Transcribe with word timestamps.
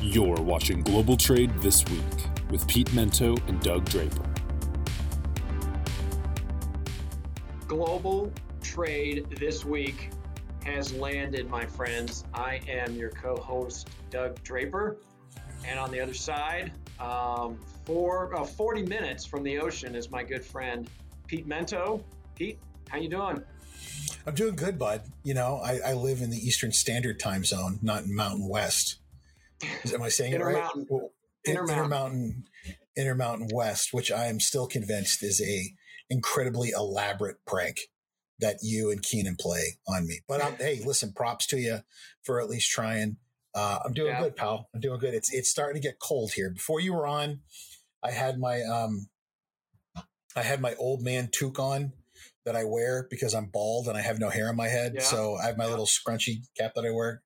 You're 0.00 0.40
watching 0.40 0.82
Global 0.82 1.16
Trade 1.16 1.52
This 1.60 1.84
Week 1.86 2.00
with 2.50 2.68
Pete 2.68 2.86
Mento 2.90 3.36
and 3.48 3.60
Doug 3.60 3.84
Draper. 3.86 4.22
Global 7.66 8.32
Trade 8.62 9.28
This 9.40 9.64
Week 9.64 10.10
has 10.64 10.92
landed, 10.94 11.50
my 11.50 11.66
friends. 11.66 12.24
I 12.32 12.60
am 12.68 12.94
your 12.94 13.10
co 13.10 13.34
host, 13.34 13.90
Doug 14.08 14.40
Draper. 14.44 14.98
And 15.66 15.80
on 15.80 15.90
the 15.90 15.98
other 15.98 16.14
side, 16.14 16.70
um, 17.00 17.58
for 17.84 18.36
uh, 18.36 18.44
40 18.44 18.84
minutes 18.84 19.26
from 19.26 19.42
the 19.42 19.58
ocean, 19.58 19.96
is 19.96 20.12
my 20.12 20.22
good 20.22 20.44
friend, 20.44 20.88
Pete 21.26 21.48
Mento. 21.48 22.04
Pete, 22.36 22.60
how 22.88 22.98
you 22.98 23.08
doing? 23.08 23.42
I'm 24.24 24.34
doing 24.34 24.54
good, 24.54 24.78
bud. 24.78 25.02
You 25.24 25.34
know, 25.34 25.56
I, 25.56 25.80
I 25.84 25.92
live 25.94 26.22
in 26.22 26.30
the 26.30 26.36
Eastern 26.36 26.70
Standard 26.70 27.18
Time 27.18 27.44
Zone, 27.44 27.80
not 27.82 28.04
in 28.04 28.14
Mountain 28.14 28.46
West. 28.46 28.98
Am 29.92 30.02
I 30.02 30.08
saying 30.08 30.32
it 30.32 30.40
right? 30.40 30.54
Intermountain. 30.56 30.86
Well, 30.88 31.10
Intermountain. 31.44 31.74
Intermountain, 31.84 32.44
Intermountain 32.96 33.48
West, 33.52 33.92
which 33.92 34.10
I 34.10 34.26
am 34.26 34.40
still 34.40 34.66
convinced 34.66 35.22
is 35.22 35.40
a 35.40 35.74
incredibly 36.10 36.70
elaborate 36.70 37.36
prank 37.46 37.78
that 38.40 38.58
you 38.62 38.90
and 38.90 39.02
Keenan 39.02 39.36
play 39.38 39.78
on 39.86 40.06
me. 40.06 40.20
But 40.28 40.42
I'm, 40.44 40.54
hey, 40.56 40.80
listen, 40.84 41.12
props 41.12 41.46
to 41.48 41.58
you 41.58 41.78
for 42.22 42.40
at 42.40 42.48
least 42.48 42.70
trying. 42.70 43.16
Uh, 43.54 43.78
I'm 43.84 43.92
doing 43.92 44.08
Yeah. 44.10 44.20
good, 44.22 44.36
pal. 44.36 44.68
I'm 44.74 44.80
doing 44.80 45.00
good. 45.00 45.14
It's 45.14 45.32
it's 45.32 45.50
starting 45.50 45.80
to 45.80 45.86
get 45.86 45.98
cold 45.98 46.32
here. 46.34 46.50
Before 46.50 46.80
you 46.80 46.92
were 46.92 47.06
on, 47.06 47.40
I 48.02 48.10
had 48.12 48.38
my 48.38 48.62
um, 48.62 49.08
I 50.36 50.42
had 50.42 50.60
my 50.60 50.74
old 50.76 51.02
man 51.02 51.28
toque 51.28 51.58
on 51.58 51.92
that 52.44 52.54
I 52.54 52.64
wear 52.64 53.06
because 53.10 53.34
I'm 53.34 53.46
bald 53.46 53.88
and 53.88 53.96
I 53.96 54.00
have 54.02 54.18
no 54.20 54.28
hair 54.28 54.48
on 54.48 54.56
my 54.56 54.68
head. 54.68 54.92
Yeah. 54.96 55.02
So 55.02 55.36
I 55.36 55.46
have 55.46 55.56
my 55.58 55.64
Yeah. 55.64 55.70
little 55.70 55.86
scrunchy 55.86 56.46
cap 56.56 56.72
that 56.76 56.84
I 56.84 56.90
wear. 56.90 57.22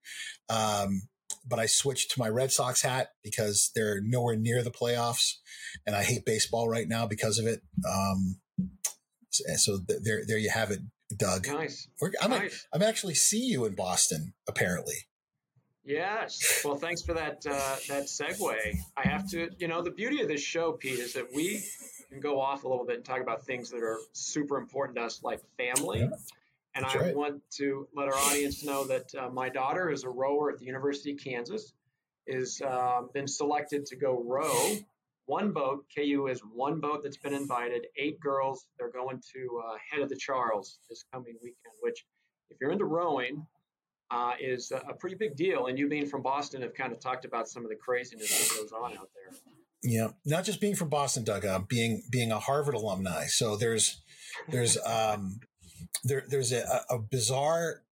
Um, 0.49 1.03
but 1.47 1.59
I 1.59 1.67
switched 1.67 2.13
to 2.13 2.21
my 2.21 2.29
Red 2.29 2.53
Sox 2.53 2.83
hat 2.83 3.09
because 3.23 3.71
they're 3.75 4.01
nowhere 4.03 4.37
near 4.37 4.63
the 4.63 4.71
playoffs, 4.71 5.37
and 5.87 5.97
I 5.97 6.03
hate 6.03 6.25
baseball 6.25 6.69
right 6.69 6.89
now 6.89 7.07
because 7.07 7.39
of 7.39 7.47
it. 7.47 7.63
Um, 7.89 8.37
so, 9.31 9.79
th- 9.87 10.01
there, 10.03 10.23
there 10.27 10.39
you 10.39 10.51
have 10.51 10.71
it, 10.71 10.81
Doug. 11.17 11.47
Nice. 11.47 11.89
We're, 12.01 12.13
I'm, 12.21 12.31
nice. 12.31 12.67
I'm 12.73 12.83
actually 12.83 13.15
see 13.15 13.47
you 13.47 13.65
in 13.65 13.75
Boston, 13.75 14.35
apparently. 14.49 15.07
Yes. 15.85 16.63
Well, 16.65 16.77
thanks 16.77 17.03
for 17.03 17.15
that 17.15 17.45
uh, 17.45 17.77
that 17.89 18.05
segue. 18.05 18.57
I 18.97 19.09
have 19.09 19.29
to, 19.31 19.51
you 19.59 19.67
know, 19.67 19.83
the 19.83 19.91
beauty 19.91 20.23
of 20.23 20.29
this 20.29 20.41
show, 20.41 20.73
Pete, 20.73 21.01
is 21.01 21.15
that 21.15 21.35
we 21.35 21.65
can 22.09 22.21
go 22.21 22.41
off 22.41 22.63
a 22.63 22.69
little 22.69 22.87
bit 22.87 22.97
and 22.97 23.05
talk 23.05 23.21
about 23.21 23.45
things 23.45 23.71
that 23.71 23.83
are 23.83 23.99
super 24.13 24.59
important 24.59 24.97
to 24.99 25.03
us, 25.03 25.23
like 25.25 25.41
family. 25.57 26.01
Yeah, 26.01 26.11
and 26.75 26.85
that's 26.85 26.97
I 26.97 26.99
right. 26.99 27.17
want 27.17 27.43
to 27.59 27.87
let 27.95 28.09
our 28.09 28.15
audience 28.15 28.65
know 28.65 28.85
that 28.85 29.15
uh, 29.15 29.29
my 29.29 29.49
daughter 29.49 29.91
is 29.91 30.05
a 30.05 30.09
rower 30.09 30.51
at 30.51 30.59
the 30.59 30.65
University 30.65 31.13
of 31.13 31.19
Kansas, 31.23 31.73
is 32.27 32.63
uh, 32.63 33.03
been 33.13 33.29
selected 33.29 33.87
to 33.87 33.97
go 33.97 34.23
row. 34.25 34.77
One 35.27 35.53
boat, 35.53 35.85
KU 35.97 36.27
is 36.29 36.41
one 36.41 36.81
boat 36.81 37.03
that's 37.03 37.17
been 37.17 37.35
invited. 37.35 37.87
Eight 37.97 38.19
girls. 38.21 38.67
They're 38.79 38.91
going 38.91 39.21
to 39.35 39.63
uh, 39.67 39.77
Head 39.91 40.01
of 40.01 40.09
the 40.09 40.17
Charles 40.17 40.79
this 40.89 41.05
coming 41.13 41.35
weekend, 41.43 41.75
which, 41.81 42.05
if 42.51 42.59
you're 42.61 42.73
into 42.73 42.87
rowing, 42.87 43.47
uh, 44.11 44.33
is 44.41 44.73
a, 44.73 44.91
a 44.91 44.95
pretty 44.95 45.17
big 45.17 45.37
deal. 45.37 45.67
And 45.67 45.79
you 45.79 45.89
being 45.89 46.07
from 46.07 46.23
Boston 46.23 46.63
have 46.63 46.75
kind 46.75 46.93
of 46.93 47.01
talked 47.01 47.25
about 47.25 47.49
some 47.49 47.65
of 47.65 47.71
the 47.71 47.77
craziness 47.77 48.49
that 48.49 48.57
goes 48.57 48.73
on 48.73 48.93
out 48.97 49.09
there. 49.15 49.39
Yeah, 49.85 50.09
not 50.25 50.45
just 50.45 50.61
being 50.61 50.75
from 50.75 50.89
Boston, 50.89 51.25
Doug. 51.25 51.45
Uh, 51.45 51.61
being 51.61 52.03
being 52.11 52.31
a 52.31 52.39
Harvard 52.39 52.75
alumni. 52.75 53.27
So 53.27 53.57
there's 53.57 54.01
there's 54.49 54.79
um 54.85 55.41
there 56.05 56.25
there's 56.29 56.53
a, 56.53 56.65
a 56.91 56.99
bizarre 56.99 57.83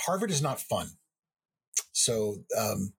Harvard 0.00 0.30
is 0.30 0.42
not 0.42 0.60
fun. 0.60 0.88
So 1.92 2.36
um 2.56 2.92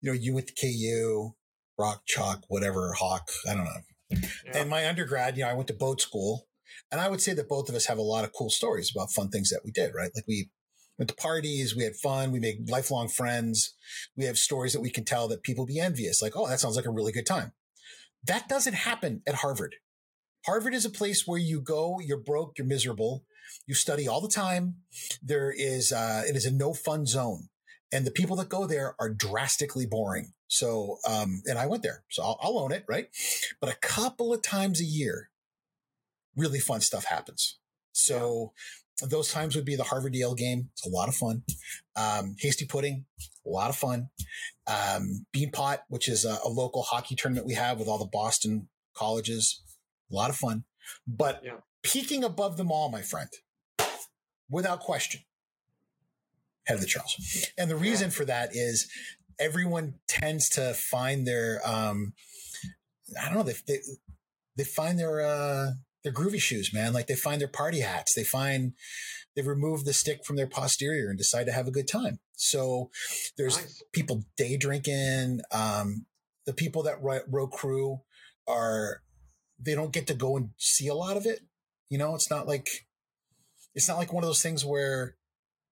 you 0.00 0.10
know 0.10 0.18
you 0.18 0.34
went 0.34 0.48
to 0.48 0.54
KU, 0.54 1.34
Rock 1.78 2.02
Chalk, 2.06 2.44
whatever 2.48 2.92
Hawk, 2.94 3.30
I 3.48 3.54
don't 3.54 3.64
know. 3.64 3.80
Yeah. 4.10 4.58
And 4.58 4.70
my 4.70 4.86
undergrad, 4.86 5.36
you 5.36 5.44
know, 5.44 5.50
I 5.50 5.54
went 5.54 5.68
to 5.68 5.74
boat 5.74 6.00
school, 6.00 6.46
and 6.90 7.00
I 7.00 7.08
would 7.08 7.22
say 7.22 7.32
that 7.32 7.48
both 7.48 7.68
of 7.68 7.74
us 7.74 7.86
have 7.86 7.98
a 7.98 8.02
lot 8.02 8.24
of 8.24 8.32
cool 8.32 8.50
stories 8.50 8.92
about 8.94 9.10
fun 9.10 9.30
things 9.30 9.48
that 9.50 9.62
we 9.64 9.70
did. 9.70 9.92
Right, 9.94 10.10
like 10.14 10.26
we 10.28 10.50
went 10.98 11.08
to 11.08 11.14
parties, 11.14 11.74
we 11.74 11.84
had 11.84 11.96
fun, 11.96 12.32
we 12.32 12.40
made 12.40 12.68
lifelong 12.68 13.08
friends. 13.08 13.74
We 14.16 14.24
have 14.26 14.38
stories 14.38 14.72
that 14.72 14.80
we 14.80 14.90
can 14.90 15.04
tell 15.04 15.28
that 15.28 15.42
people 15.42 15.66
be 15.66 15.80
envious. 15.80 16.22
Like, 16.22 16.36
oh, 16.36 16.46
that 16.48 16.60
sounds 16.60 16.76
like 16.76 16.86
a 16.86 16.90
really 16.90 17.12
good 17.12 17.26
time. 17.26 17.52
That 18.24 18.48
doesn't 18.48 18.74
happen 18.74 19.22
at 19.26 19.36
Harvard. 19.36 19.76
Harvard 20.46 20.74
is 20.74 20.84
a 20.84 20.90
place 20.90 21.26
where 21.26 21.38
you 21.38 21.60
go, 21.60 21.98
you're 22.00 22.20
broke, 22.20 22.58
you're 22.58 22.66
miserable, 22.66 23.24
you 23.66 23.74
study 23.74 24.08
all 24.08 24.20
the 24.20 24.28
time. 24.28 24.76
There 25.22 25.52
is, 25.56 25.92
uh, 25.92 26.22
it 26.28 26.36
is 26.36 26.46
a 26.46 26.52
no 26.52 26.74
fun 26.74 27.06
zone. 27.06 27.48
And 27.92 28.06
the 28.06 28.10
people 28.10 28.36
that 28.36 28.48
go 28.48 28.66
there 28.66 28.94
are 28.98 29.10
drastically 29.10 29.86
boring. 29.86 30.32
So, 30.48 30.98
um, 31.08 31.42
and 31.46 31.58
I 31.58 31.66
went 31.66 31.82
there, 31.82 32.04
so 32.10 32.22
I'll, 32.22 32.38
I'll 32.42 32.58
own 32.58 32.72
it, 32.72 32.84
right? 32.88 33.08
But 33.60 33.70
a 33.70 33.76
couple 33.76 34.32
of 34.34 34.42
times 34.42 34.80
a 34.80 34.84
year, 34.84 35.30
really 36.36 36.58
fun 36.58 36.80
stuff 36.80 37.04
happens. 37.04 37.58
So 37.92 38.52
those 39.02 39.32
times 39.32 39.56
would 39.56 39.64
be 39.64 39.76
the 39.76 39.84
Harvard 39.84 40.14
Yale 40.14 40.34
game. 40.34 40.68
It's 40.72 40.86
a 40.86 40.90
lot 40.90 41.08
of 41.08 41.14
fun. 41.14 41.42
Um, 41.96 42.36
Hasty 42.38 42.66
Pudding, 42.66 43.06
a 43.46 43.48
lot 43.48 43.70
of 43.70 43.76
fun. 43.76 44.08
Um, 44.66 45.26
Bean 45.32 45.50
Pot, 45.50 45.84
which 45.88 46.08
is 46.08 46.24
a, 46.24 46.38
a 46.44 46.48
local 46.48 46.82
hockey 46.82 47.14
tournament 47.14 47.46
we 47.46 47.54
have 47.54 47.78
with 47.78 47.88
all 47.88 47.98
the 47.98 48.10
Boston 48.10 48.68
colleges, 48.94 49.62
a 50.10 50.14
lot 50.14 50.30
of 50.30 50.36
fun. 50.36 50.64
But 51.06 51.40
Yeah. 51.44 51.58
Peaking 51.82 52.24
above 52.24 52.56
them 52.56 52.70
all, 52.70 52.90
my 52.90 53.02
friend, 53.02 53.28
without 54.50 54.80
question, 54.80 55.20
head 56.66 56.74
of 56.74 56.80
the 56.80 56.86
Charles. 56.86 57.14
And 57.58 57.70
the 57.70 57.76
reason 57.76 58.10
for 58.10 58.24
that 58.24 58.50
is 58.52 58.90
everyone 59.38 59.94
tends 60.08 60.48
to 60.50 60.74
find 60.74 61.26
their, 61.26 61.60
um, 61.64 62.12
I 63.20 63.26
don't 63.26 63.34
know, 63.34 63.42
they, 63.42 63.54
they, 63.66 63.78
they 64.56 64.64
find 64.64 64.98
their, 64.98 65.20
uh, 65.20 65.70
their 66.04 66.12
groovy 66.12 66.40
shoes, 66.40 66.72
man. 66.72 66.92
Like 66.92 67.06
they 67.06 67.14
find 67.14 67.40
their 67.40 67.48
party 67.48 67.80
hats. 67.80 68.14
They 68.14 68.24
find, 68.24 68.72
they 69.34 69.42
remove 69.42 69.84
the 69.84 69.92
stick 69.92 70.24
from 70.24 70.36
their 70.36 70.46
posterior 70.46 71.08
and 71.08 71.18
decide 71.18 71.46
to 71.46 71.52
have 71.52 71.68
a 71.68 71.72
good 71.72 71.88
time. 71.88 72.18
So 72.34 72.90
there's 73.36 73.56
Nice. 73.56 73.82
people 73.92 74.24
day 74.36 74.56
drinking. 74.56 75.40
Um, 75.52 76.06
the 76.44 76.52
people 76.52 76.82
that 76.82 77.00
row, 77.00 77.20
row 77.28 77.46
crew 77.46 78.00
are, 78.48 79.02
they 79.60 79.74
don't 79.74 79.92
get 79.92 80.08
to 80.08 80.14
go 80.14 80.36
and 80.36 80.50
see 80.58 80.88
a 80.88 80.94
lot 80.94 81.16
of 81.16 81.24
it. 81.24 81.40
You 81.92 81.98
know, 81.98 82.14
it's 82.14 82.30
not 82.30 82.48
like, 82.48 82.86
it's 83.74 83.86
not 83.86 83.98
like 83.98 84.14
one 84.14 84.24
of 84.24 84.28
those 84.28 84.42
things 84.42 84.64
where 84.64 85.16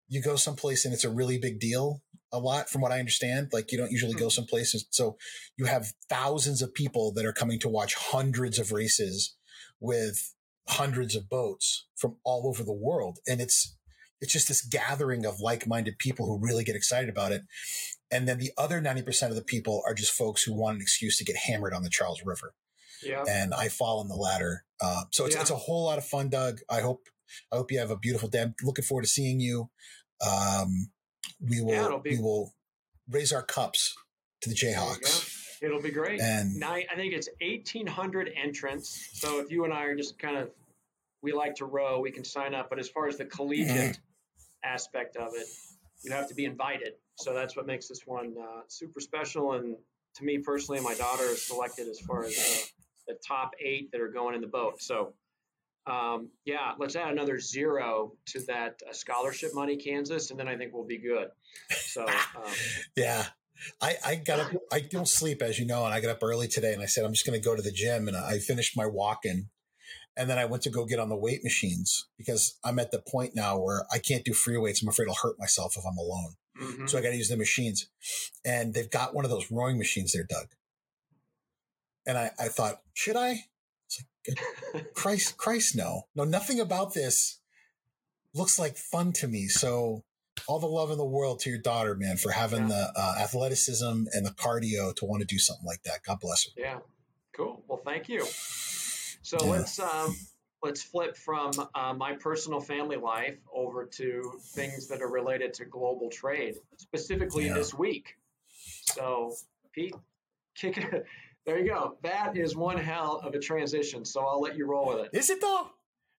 you 0.06 0.20
go 0.20 0.36
someplace 0.36 0.84
and 0.84 0.92
it's 0.92 1.02
a 1.02 1.08
really 1.08 1.38
big 1.38 1.58
deal 1.58 2.02
a 2.30 2.38
lot 2.38 2.68
from 2.68 2.82
what 2.82 2.92
I 2.92 2.98
understand. 2.98 3.48
Like 3.54 3.72
you 3.72 3.78
don't 3.78 3.90
usually 3.90 4.12
go 4.12 4.26
mm-hmm. 4.26 4.28
someplace. 4.28 4.74
and 4.74 4.82
So 4.90 5.16
you 5.56 5.64
have 5.64 5.94
thousands 6.10 6.60
of 6.60 6.74
people 6.74 7.10
that 7.14 7.24
are 7.24 7.32
coming 7.32 7.58
to 7.60 7.70
watch 7.70 7.94
hundreds 7.94 8.58
of 8.58 8.70
races 8.70 9.34
with 9.80 10.34
hundreds 10.68 11.16
of 11.16 11.30
boats 11.30 11.86
from 11.96 12.16
all 12.22 12.46
over 12.46 12.64
the 12.64 12.70
world. 12.70 13.20
And 13.26 13.40
it's, 13.40 13.74
it's 14.20 14.34
just 14.34 14.48
this 14.48 14.60
gathering 14.60 15.24
of 15.24 15.40
like-minded 15.40 15.96
people 15.98 16.26
who 16.26 16.38
really 16.38 16.64
get 16.64 16.76
excited 16.76 17.08
about 17.08 17.32
it. 17.32 17.44
And 18.10 18.28
then 18.28 18.36
the 18.36 18.52
other 18.58 18.82
90% 18.82 19.30
of 19.30 19.36
the 19.36 19.42
people 19.42 19.82
are 19.86 19.94
just 19.94 20.12
folks 20.12 20.42
who 20.42 20.52
want 20.52 20.74
an 20.76 20.82
excuse 20.82 21.16
to 21.16 21.24
get 21.24 21.36
hammered 21.48 21.72
on 21.72 21.82
the 21.82 21.88
Charles 21.88 22.20
River. 22.26 22.52
Yeah. 23.02 23.24
And 23.28 23.52
I 23.54 23.68
fall 23.68 24.00
on 24.00 24.08
the 24.08 24.14
latter. 24.16 24.64
Uh, 24.80 25.04
so 25.10 25.26
it's, 25.26 25.34
Yeah. 25.34 25.42
it's 25.42 25.50
a 25.50 25.56
whole 25.56 25.84
lot 25.84 25.98
of 25.98 26.04
fun, 26.04 26.28
Doug. 26.28 26.60
I 26.68 26.80
hope, 26.80 27.06
I 27.52 27.56
hope 27.56 27.70
you 27.72 27.78
have 27.78 27.90
a 27.90 27.96
beautiful 27.96 28.28
day. 28.28 28.42
I'm 28.42 28.54
looking 28.62 28.84
forward 28.84 29.02
to 29.02 29.08
seeing 29.08 29.40
you. 29.40 29.70
Um, 30.26 30.90
we 31.40 31.60
will, 31.60 31.72
Yeah, 31.92 31.98
be- 32.02 32.16
we 32.16 32.22
will 32.22 32.54
raise 33.08 33.32
our 33.32 33.42
cups 33.42 33.94
to 34.42 34.48
the 34.50 34.54
Jayhawks. 34.54 35.36
It'll 35.62 35.82
be 35.82 35.90
great. 35.90 36.20
And- 36.20 36.56
Nine, 36.56 36.84
I 36.90 36.94
think 36.96 37.12
it's 37.12 37.28
1,800 37.40 38.30
entrants. 38.34 39.08
So 39.20 39.40
if 39.40 39.50
you 39.50 39.64
and 39.64 39.72
I 39.72 39.84
are 39.84 39.94
just 39.96 40.18
kind 40.18 40.36
of, 40.36 40.50
we 41.22 41.32
like 41.32 41.56
to 41.56 41.66
row, 41.66 42.00
we 42.00 42.10
can 42.10 42.24
sign 42.24 42.54
up. 42.54 42.70
But 42.70 42.78
as 42.78 42.88
far 42.88 43.06
as 43.08 43.18
the 43.18 43.26
collegiate 43.26 43.98
aspect 44.64 45.16
of 45.16 45.34
it, 45.34 45.46
you 46.02 46.12
have 46.12 46.28
to 46.28 46.34
be 46.34 46.46
invited. 46.46 46.94
So 47.16 47.34
that's 47.34 47.54
what 47.56 47.66
makes 47.66 47.88
this 47.88 48.00
one 48.06 48.34
uh, 48.40 48.62
super 48.68 49.00
special. 49.00 49.52
And 49.52 49.76
to 50.16 50.24
me 50.24 50.38
personally, 50.38 50.80
my 50.80 50.94
daughter 50.94 51.24
is 51.24 51.42
selected 51.46 51.88
as 51.88 52.00
far 52.00 52.24
as 52.24 52.38
uh, 52.38 52.66
the 53.10 53.18
top 53.26 53.52
eight 53.60 53.90
that 53.92 54.00
are 54.00 54.08
going 54.08 54.34
in 54.34 54.40
the 54.40 54.46
boat. 54.46 54.80
So 54.82 55.14
um, 55.86 56.28
yeah, 56.44 56.72
let's 56.78 56.94
add 56.94 57.10
another 57.10 57.40
zero 57.40 58.12
to 58.26 58.40
that 58.46 58.80
uh, 58.88 58.92
scholarship 58.92 59.50
money, 59.54 59.76
Kansas, 59.76 60.30
and 60.30 60.38
then 60.38 60.46
I 60.46 60.56
think 60.56 60.72
we'll 60.72 60.86
be 60.86 60.98
good. 60.98 61.28
So 61.70 62.06
um, 62.06 62.52
Yeah. 62.96 63.24
I, 63.82 63.96
I 64.06 64.14
got 64.14 64.40
up, 64.40 64.52
I 64.72 64.80
don't 64.80 65.08
sleep, 65.08 65.42
as 65.42 65.58
you 65.58 65.66
know, 65.66 65.84
and 65.84 65.92
I 65.92 66.00
got 66.00 66.10
up 66.10 66.22
early 66.22 66.48
today 66.48 66.72
and 66.72 66.82
I 66.82 66.86
said, 66.86 67.04
I'm 67.04 67.12
just 67.12 67.26
going 67.26 67.38
to 67.38 67.44
go 67.44 67.54
to 67.54 67.60
the 67.62 67.72
gym 67.72 68.08
and 68.08 68.16
I 68.16 68.38
finished 68.38 68.74
my 68.76 68.86
walk 68.86 69.20
in. 69.24 69.48
And 70.16 70.28
then 70.30 70.38
I 70.38 70.44
went 70.46 70.62
to 70.64 70.70
go 70.70 70.84
get 70.86 70.98
on 70.98 71.08
the 71.08 71.16
weight 71.16 71.44
machines 71.44 72.06
because 72.18 72.58
I'm 72.64 72.78
at 72.78 72.90
the 72.90 73.00
point 73.00 73.32
now 73.34 73.58
where 73.58 73.84
I 73.92 73.98
can't 73.98 74.24
do 74.24 74.32
free 74.32 74.56
weights. 74.58 74.82
I'm 74.82 74.88
afraid 74.88 75.08
I'll 75.08 75.16
hurt 75.22 75.38
myself 75.38 75.74
if 75.76 75.84
I'm 75.86 75.98
alone. 75.98 76.34
mhm. 76.60 76.88
So 76.90 76.98
I 76.98 77.02
got 77.02 77.10
to 77.10 77.16
use 77.16 77.28
the 77.28 77.36
machines. 77.36 77.88
And 78.44 78.74
they've 78.74 78.90
got 78.90 79.14
one 79.14 79.24
of 79.24 79.30
those 79.30 79.50
rowing 79.50 79.78
machines 79.78 80.12
there, 80.12 80.26
Doug. 80.28 80.48
And 82.06 82.16
I, 82.18 82.30
I 82.38 82.48
thought, 82.48 82.80
should 82.94 83.16
I? 83.16 83.44
It's 83.86 84.02
like, 84.74 84.94
Christ, 84.94 85.36
Christ, 85.36 85.76
no, 85.76 86.02
no, 86.14 86.24
nothing 86.24 86.60
about 86.60 86.94
this 86.94 87.40
looks 88.34 88.58
like 88.58 88.76
fun 88.76 89.12
to 89.12 89.26
me. 89.28 89.46
So 89.48 90.04
all 90.46 90.58
the 90.60 90.66
love 90.66 90.90
in 90.90 90.98
the 90.98 91.04
world 91.04 91.40
to 91.40 91.50
your 91.50 91.58
daughter, 91.58 91.94
man, 91.96 92.16
for 92.16 92.30
having 92.30 92.62
Yeah. 92.62 92.68
the 92.68 92.92
uh, 92.96 93.14
athleticism 93.20 94.04
and 94.12 94.24
the 94.26 94.30
cardio 94.30 94.94
to 94.96 95.04
want 95.04 95.20
to 95.20 95.26
do 95.26 95.38
something 95.38 95.66
like 95.66 95.82
that. 95.82 96.02
God 96.06 96.20
bless 96.20 96.44
her. 96.46 96.52
Yeah. 96.56 96.78
Cool. 97.32 97.62
Well, 97.68 97.80
thank 97.84 98.08
you. 98.08 98.24
So 99.22 99.36
Yeah. 99.40 99.50
let's 99.50 99.78
um, 99.78 100.16
let's 100.62 100.82
flip 100.82 101.16
from 101.16 101.52
uh, 101.74 101.92
my 101.94 102.14
personal 102.14 102.60
family 102.60 102.96
life 102.96 103.38
over 103.52 103.86
to 103.86 104.32
things 104.54 104.88
that 104.88 105.02
are 105.02 105.10
related 105.10 105.54
to 105.54 105.64
global 105.64 106.10
trade, 106.10 106.56
specifically 106.76 107.46
Yeah. 107.46 107.54
this 107.54 107.72
week. 107.74 108.16
So, 108.94 109.34
Pete, 109.72 109.94
kick 110.54 110.76
it. 110.78 111.04
There 111.46 111.58
you 111.58 111.68
go. 111.68 111.96
That 112.02 112.36
is 112.36 112.54
one 112.54 112.78
hell 112.78 113.20
of 113.24 113.34
a 113.34 113.38
transition. 113.38 114.04
So 114.04 114.20
I'll 114.20 114.40
let 114.40 114.56
you 114.56 114.66
roll 114.66 114.88
with 114.88 115.06
it. 115.06 115.10
Is 115.16 115.30
it 115.30 115.40
though? 115.40 115.70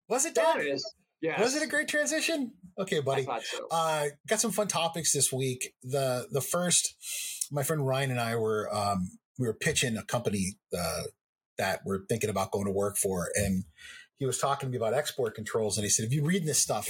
Was 0.09 0.25
it 0.25 0.35
That 0.35 0.59
is. 0.61 0.85
Yes. 1.21 1.39
Was 1.39 1.55
it 1.55 1.61
a 1.61 1.67
great 1.67 1.87
transition? 1.87 2.53
Okay, 2.79 2.97
I 2.97 3.01
buddy. 3.01 3.23
thought 3.23 3.43
so. 3.43 3.67
Uh, 3.69 4.05
got 4.27 4.39
some 4.39 4.51
fun 4.51 4.67
topics 4.67 5.13
this 5.13 5.31
week. 5.31 5.73
The 5.83 6.27
the 6.31 6.41
first, 6.41 6.95
my 7.51 7.61
friend 7.61 7.85
Ryan 7.85 8.11
and 8.11 8.19
I 8.19 8.35
were 8.35 8.73
um, 8.73 9.11
we 9.37 9.45
were 9.45 9.53
pitching 9.53 9.97
a 9.97 10.03
company 10.03 10.57
uh, 10.77 11.03
that 11.59 11.81
we're 11.85 12.05
thinking 12.09 12.31
about 12.31 12.51
going 12.51 12.65
to 12.65 12.71
work 12.71 12.97
for, 12.97 13.29
and 13.35 13.65
he 14.17 14.25
was 14.25 14.39
talking 14.39 14.67
to 14.67 14.71
me 14.71 14.77
about 14.77 14.95
export 14.95 15.35
controls, 15.35 15.77
and 15.77 15.83
he 15.83 15.89
said, 15.91 16.05
"Have 16.05 16.13
you 16.13 16.23
read 16.25 16.45
this 16.45 16.59
stuff 16.61 16.89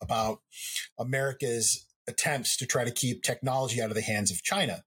about 0.00 0.40
America's 0.98 1.86
attempts 2.08 2.56
to 2.56 2.66
try 2.66 2.84
to 2.84 2.90
keep 2.90 3.22
technology 3.22 3.82
out 3.82 3.90
of 3.90 3.94
the 3.94 4.02
hands 4.02 4.30
of 4.30 4.42
China 4.42 4.82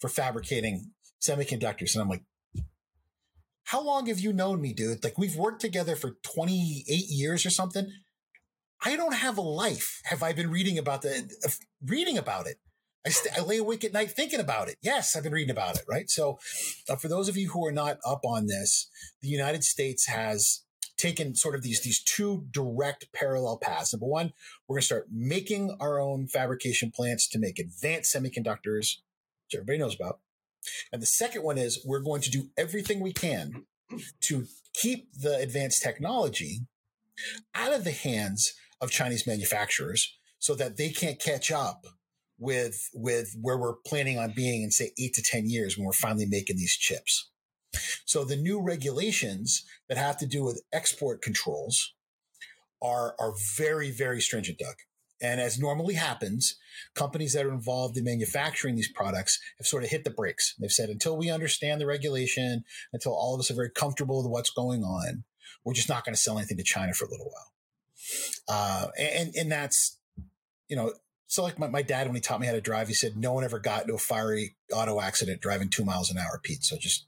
for 0.00 0.08
fabricating 0.08 0.92
semiconductors?" 1.20 1.94
And 1.94 2.02
I'm 2.02 2.08
like. 2.08 2.24
How 3.64 3.82
long 3.82 4.06
have 4.06 4.18
you 4.18 4.32
known 4.32 4.62
me, 4.62 4.72
dude? 4.72 5.04
Like 5.04 5.18
we've 5.18 5.36
worked 5.36 5.60
together 5.60 5.94
for 5.94 6.16
28 6.22 6.86
years 6.88 7.44
or 7.44 7.50
something. 7.50 7.92
I 8.84 8.96
don't 8.96 9.14
have 9.14 9.36
a 9.36 9.42
life. 9.42 10.00
Have 10.04 10.22
I 10.22 10.32
been 10.32 10.50
reading 10.50 10.78
about 10.78 11.02
the 11.02 11.30
uh, 11.44 11.50
reading 11.84 12.16
about 12.16 12.46
it? 12.46 12.56
I, 13.06 13.10
st- 13.10 13.38
I 13.38 13.42
lay 13.42 13.58
awake 13.58 13.84
at 13.84 13.92
night 13.92 14.10
thinking 14.10 14.40
about 14.40 14.68
it. 14.68 14.76
Yes, 14.82 15.16
I've 15.16 15.22
been 15.22 15.32
reading 15.32 15.50
about 15.50 15.76
it. 15.76 15.84
Right. 15.88 16.08
So, 16.10 16.38
uh, 16.88 16.96
for 16.96 17.08
those 17.08 17.28
of 17.28 17.36
you 17.36 17.50
who 17.50 17.64
are 17.66 17.72
not 17.72 17.98
up 18.06 18.24
on 18.24 18.46
this, 18.46 18.88
the 19.20 19.28
United 19.28 19.64
States 19.64 20.06
has 20.06 20.62
taken 20.96 21.34
sort 21.34 21.54
of 21.54 21.62
these 21.62 21.82
these 21.82 22.02
two 22.02 22.46
direct 22.50 23.12
parallel 23.12 23.58
paths. 23.58 23.92
Number 23.92 24.06
one, 24.06 24.32
we're 24.66 24.74
going 24.74 24.82
to 24.82 24.86
start 24.86 25.08
making 25.12 25.76
our 25.80 26.00
own 26.00 26.26
fabrication 26.26 26.90
plants 26.90 27.28
to 27.28 27.38
make 27.38 27.58
advanced 27.58 28.14
semiconductors, 28.14 28.98
which 29.44 29.54
everybody 29.54 29.78
knows 29.78 29.94
about. 29.94 30.20
And 30.92 31.02
the 31.02 31.06
second 31.06 31.42
one 31.42 31.58
is 31.58 31.84
we're 31.86 32.00
going 32.00 32.22
to 32.22 32.30
do 32.30 32.50
everything 32.56 33.00
we 33.00 33.12
can 33.12 33.64
to 34.22 34.46
keep 34.74 35.12
the 35.14 35.36
advanced 35.38 35.82
technology 35.82 36.60
out 37.54 37.72
of 37.72 37.84
the 37.84 37.92
hands 37.92 38.52
of 38.80 38.90
Chinese 38.90 39.26
manufacturers 39.26 40.16
so 40.38 40.54
that 40.54 40.76
they 40.76 40.90
can't 40.90 41.20
catch 41.20 41.50
up 41.50 41.84
with 42.38 42.88
with 42.94 43.34
where 43.40 43.58
we're 43.58 43.74
planning 43.86 44.18
on 44.18 44.32
being 44.34 44.62
in 44.62 44.70
say 44.70 44.92
8 44.98 45.12
to 45.14 45.22
10 45.22 45.50
years 45.50 45.76
when 45.76 45.84
we're 45.84 45.92
finally 45.92 46.26
making 46.26 46.56
these 46.56 46.76
chips. 46.76 47.30
So 48.04 48.24
the 48.24 48.36
new 48.36 48.60
regulations 48.60 49.64
that 49.88 49.98
have 49.98 50.16
to 50.18 50.26
do 50.26 50.44
with 50.44 50.62
export 50.72 51.20
controls 51.20 51.94
are 52.80 53.16
are 53.18 53.32
very 53.56 53.90
very 53.90 54.20
stringent, 54.20 54.58
Doug. 54.58 54.76
And 55.20 55.40
as 55.40 55.58
normally 55.58 55.94
happens, 55.94 56.56
companies 56.94 57.32
that 57.32 57.44
are 57.44 57.52
involved 57.52 57.96
in 57.96 58.04
manufacturing 58.04 58.76
these 58.76 58.90
products 58.90 59.40
have 59.58 59.66
sort 59.66 59.82
of 59.82 59.90
hit 59.90 60.04
the 60.04 60.10
brakes. 60.10 60.54
They've 60.60 60.70
said 60.70 60.90
until 60.90 61.16
we 61.16 61.30
understand 61.30 61.80
the 61.80 61.86
regulation, 61.86 62.64
until 62.92 63.12
all 63.12 63.34
of 63.34 63.40
us 63.40 63.50
are 63.50 63.54
very 63.54 63.70
comfortable 63.70 64.22
with 64.22 64.30
what's 64.30 64.50
going 64.50 64.84
on, 64.84 65.24
we're 65.64 65.74
just 65.74 65.88
not 65.88 66.04
going 66.04 66.14
to 66.14 66.20
sell 66.20 66.38
anything 66.38 66.56
to 66.58 66.62
China 66.62 66.94
for 66.94 67.04
a 67.04 67.10
little 67.10 67.30
while. 67.30 67.52
Uh, 68.48 68.86
and, 68.98 69.34
and 69.34 69.50
that's, 69.50 69.98
you 70.68 70.76
know, 70.76 70.92
so 71.26 71.42
like 71.42 71.58
my, 71.58 71.68
my 71.68 71.82
dad, 71.82 72.06
when 72.06 72.14
he 72.14 72.20
taught 72.20 72.40
me 72.40 72.46
how 72.46 72.52
to 72.52 72.60
drive, 72.60 72.88
he 72.88 72.94
said, 72.94 73.16
no 73.16 73.32
one 73.32 73.44
ever 73.44 73.58
got 73.58 73.82
into 73.82 73.94
a 73.94 73.98
fiery 73.98 74.56
auto 74.72 75.00
accident 75.00 75.40
driving 75.40 75.68
two 75.68 75.84
miles 75.84 76.10
an 76.10 76.16
hour, 76.16 76.40
Pete. 76.42 76.64
So 76.64 76.76
just, 76.78 77.06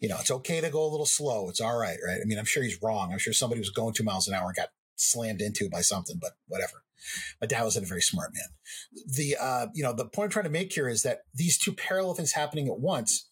you 0.00 0.08
know, 0.08 0.16
it's 0.20 0.30
okay 0.30 0.60
to 0.60 0.70
go 0.70 0.84
a 0.84 0.88
little 0.88 1.06
slow. 1.06 1.48
It's 1.48 1.60
all 1.60 1.76
right. 1.76 1.98
Right. 2.06 2.20
I 2.22 2.24
mean, 2.26 2.38
I'm 2.38 2.44
sure 2.44 2.62
he's 2.62 2.82
wrong. 2.82 3.12
I'm 3.12 3.18
sure 3.18 3.32
somebody 3.32 3.60
was 3.60 3.70
going 3.70 3.92
two 3.92 4.04
miles 4.04 4.28
an 4.28 4.34
hour 4.34 4.46
and 4.46 4.56
got 4.56 4.68
slammed 4.96 5.40
into 5.40 5.68
by 5.68 5.80
something, 5.80 6.18
but 6.20 6.32
whatever. 6.46 6.84
My 7.40 7.46
dad 7.46 7.62
wasn't 7.62 7.86
a 7.86 7.88
very 7.88 8.02
smart 8.02 8.32
man. 8.34 9.04
The, 9.16 9.36
uh, 9.40 9.66
you 9.74 9.82
know, 9.82 9.92
the 9.92 10.06
point 10.06 10.26
I'm 10.26 10.30
trying 10.30 10.44
to 10.44 10.50
make 10.50 10.72
here 10.72 10.88
is 10.88 11.02
that 11.02 11.20
these 11.34 11.58
two 11.58 11.72
parallel 11.72 12.14
things 12.14 12.32
happening 12.32 12.68
at 12.68 12.80
once 12.80 13.28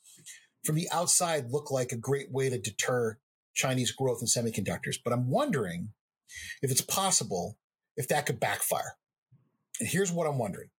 from 0.65 0.77
the 0.77 0.89
outside 0.93 1.51
look 1.51 1.71
like 1.71 1.93
a 1.93 1.97
great 1.97 2.31
way 2.33 2.51
to 2.51 2.59
deter 2.59 3.19
Chinese 3.55 3.93
growth 3.93 4.21
in 4.21 4.27
semiconductors. 4.27 4.97
But 5.03 5.13
I'm 5.13 5.31
wondering 5.31 5.91
if 6.63 6.71
it's 6.71 6.81
possible 6.81 7.59
if 7.97 8.09
that 8.09 8.27
could 8.27 8.41
backfire. 8.41 8.97
And 9.81 9.89
here's 9.89 10.13
what 10.13 10.27
I'm 10.27 10.39
wondering. 10.39 10.71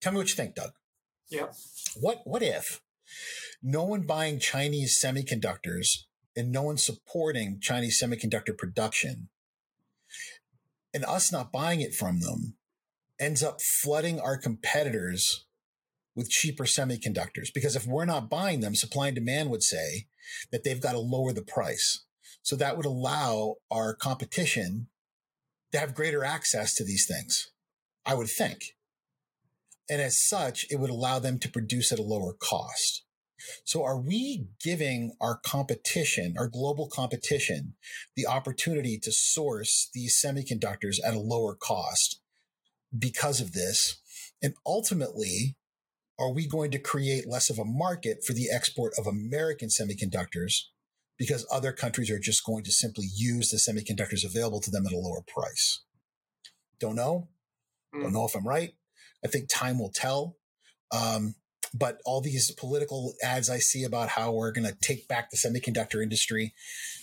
Tell 0.00 0.12
me 0.12 0.18
what 0.18 0.28
you 0.28 0.34
think, 0.34 0.54
Doug. 0.54 0.72
Yeah. 1.30 1.46
What 2.00 2.22
what 2.24 2.42
if 2.42 2.82
no 3.62 3.84
one 3.84 4.02
buying 4.02 4.38
Chinese 4.38 5.00
semiconductors 5.02 6.04
and 6.36 6.50
no 6.50 6.62
one 6.62 6.76
supporting 6.76 7.58
Chinese 7.60 8.02
semiconductor 8.02 8.56
production 8.56 9.28
and 10.94 11.04
us 11.04 11.32
not 11.32 11.52
buying 11.52 11.80
it 11.80 11.94
from 11.94 12.20
them 12.20 12.54
ends 13.18 13.42
up 13.42 13.60
flooding 13.60 14.20
our 14.20 14.36
competitors 14.36 15.44
with 16.14 16.30
cheaper 16.30 16.64
semiconductors? 16.64 17.52
Because 17.54 17.76
if 17.76 17.86
we're 17.86 18.04
not 18.04 18.30
buying 18.30 18.60
them, 18.60 18.74
supply 18.74 19.08
and 19.08 19.14
demand 19.14 19.50
would 19.50 19.62
say 19.62 20.06
that 20.50 20.64
they've 20.64 20.80
got 20.80 20.92
to 20.92 20.98
lower 20.98 21.32
the 21.32 21.42
price. 21.42 22.04
So 22.42 22.56
that 22.56 22.76
would 22.76 22.86
allow 22.86 23.56
our 23.70 23.94
competition 23.94 24.88
to 25.72 25.78
have 25.78 25.94
greater 25.94 26.24
access 26.24 26.74
to 26.74 26.84
these 26.84 27.06
things, 27.06 27.50
I 28.04 28.14
would 28.14 28.28
think. 28.28 28.76
And 29.88 30.00
as 30.00 30.24
such, 30.26 30.66
it 30.70 30.78
would 30.78 30.90
allow 30.90 31.18
them 31.18 31.38
to 31.40 31.48
produce 31.48 31.92
at 31.92 31.98
a 31.98 32.02
lower 32.02 32.32
cost. 32.32 33.04
So 33.64 33.84
are 33.84 34.00
we 34.00 34.46
giving 34.62 35.12
our 35.20 35.38
competition, 35.38 36.34
our 36.38 36.48
global 36.48 36.88
competition, 36.88 37.74
the 38.16 38.26
opportunity 38.26 38.98
to 39.02 39.12
source 39.12 39.90
these 39.94 40.20
semiconductors 40.24 40.96
at 41.04 41.14
a 41.14 41.20
lower 41.20 41.54
cost 41.54 42.20
because 42.96 43.40
of 43.40 43.52
this? 43.52 44.00
And 44.42 44.54
ultimately, 44.66 45.56
are 46.18 46.32
we 46.32 46.46
going 46.46 46.70
to 46.72 46.78
create 46.78 47.28
less 47.28 47.50
of 47.50 47.58
a 47.58 47.64
market 47.64 48.24
for 48.24 48.32
the 48.32 48.48
export 48.52 48.92
of 48.98 49.06
American 49.06 49.68
semiconductors 49.68 50.54
because 51.18 51.46
other 51.52 51.72
countries 51.72 52.10
are 52.10 52.18
just 52.18 52.44
going 52.44 52.64
to 52.64 52.72
simply 52.72 53.06
use 53.14 53.50
the 53.50 53.56
semiconductors 53.56 54.24
available 54.24 54.60
to 54.60 54.70
them 54.70 54.86
at 54.86 54.92
a 54.92 54.98
lower 54.98 55.22
price? 55.26 55.82
Don't 56.80 56.96
know. 56.96 57.28
Hmm. 57.94 58.02
Don't 58.02 58.12
know 58.12 58.26
if 58.26 58.34
I'm 58.34 58.46
right. 58.46 58.72
I 59.24 59.28
think 59.28 59.48
time 59.48 59.78
will 59.78 59.92
tell. 59.92 60.36
Um, 60.92 61.34
but 61.74 61.98
all 62.04 62.20
these 62.20 62.50
political 62.52 63.14
ads 63.22 63.48
I 63.48 63.58
see 63.58 63.84
about 63.84 64.10
how 64.10 64.32
we're 64.32 64.52
going 64.52 64.66
to 64.66 64.76
take 64.80 65.08
back 65.08 65.30
the 65.30 65.36
semiconductor 65.36 66.02
industry, 66.02 66.54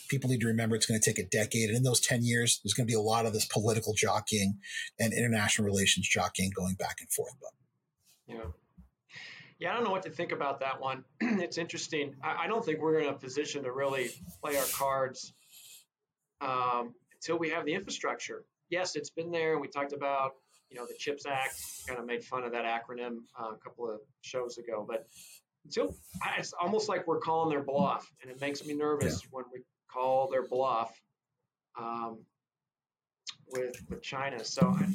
people 0.10 0.30
need 0.30 0.42
to 0.42 0.48
remember 0.48 0.76
it's 0.76 0.86
going 0.86 1.00
to 1.00 1.06
take 1.06 1.20
a 1.20 1.28
decade. 1.28 1.70
And 1.70 1.78
in 1.78 1.84
those 1.84 2.00
10 2.00 2.24
years, 2.24 2.60
there's 2.64 2.74
going 2.74 2.88
to 2.88 2.92
be 2.92 2.98
a 2.98 3.02
lot 3.02 3.26
of 3.26 3.34
this 3.34 3.46
political 3.46 3.94
jockeying 3.96 4.60
and 5.00 5.14
international 5.14 5.66
relations 5.66 6.08
jockeying 6.08 6.52
going 6.56 6.76
back 6.76 6.98
and 7.00 7.12
forth. 7.12 7.34
But 7.42 7.52
Yeah. 8.36 8.52
Yeah, 9.60 9.72
I 9.72 9.74
don't 9.76 9.84
know 9.84 9.92
what 9.92 10.04
to 10.04 10.10
think 10.10 10.32
about 10.32 10.62
that 10.62 10.80
one. 10.80 11.04
it's 11.20 11.58
interesting. 11.58 12.16
I, 12.24 12.46
I 12.46 12.48
don't 12.48 12.64
think 12.64 12.80
we're 12.80 13.00
in 13.00 13.10
a 13.10 13.14
position 13.14 13.64
to 13.64 13.74
really 13.74 14.10
play 14.42 14.56
our 14.56 14.66
cards 14.74 15.34
um, 16.40 16.94
until 17.14 17.38
we 17.38 17.50
have 17.50 17.66
the 17.66 17.74
infrastructure. 17.74 18.46
Yes, 18.70 18.96
it's 18.96 19.10
been 19.10 19.32
there. 19.32 19.54
And 19.54 19.62
we 19.62 19.68
talked 19.68 19.92
about, 19.92 20.36
you 20.70 20.78
know, 20.78 20.86
the 20.86 20.96
CHIPS 20.98 21.26
Act, 21.26 21.56
kind 21.88 22.00
of 22.00 22.06
made 22.06 22.24
fun 22.24 22.44
of 22.44 22.52
that 22.52 22.66
acronym 22.66 23.18
uh, 23.40 23.52
a 23.54 23.58
couple 23.58 23.90
of 23.90 24.00
shows 24.22 24.58
ago. 24.58 24.86
But 24.88 25.08
until 25.66 25.96
I- 26.22 26.36
it's 26.40 26.54
almost 26.54 26.90
like 26.90 27.08
we're 27.08 27.20
calling 27.20 27.50
their 27.50 27.64
bluff, 27.64 28.08
and 28.22 28.30
it 28.32 28.40
makes 28.40 28.66
me 28.66 28.74
nervous 28.76 29.22
when 29.32 29.46
we 29.54 29.62
call 29.92 30.30
their 30.30 30.48
bluff 30.48 30.92
um, 31.78 32.20
with 33.52 33.76
with 33.90 34.02
China. 34.02 34.44
So 34.44 34.62
I, 34.78 34.86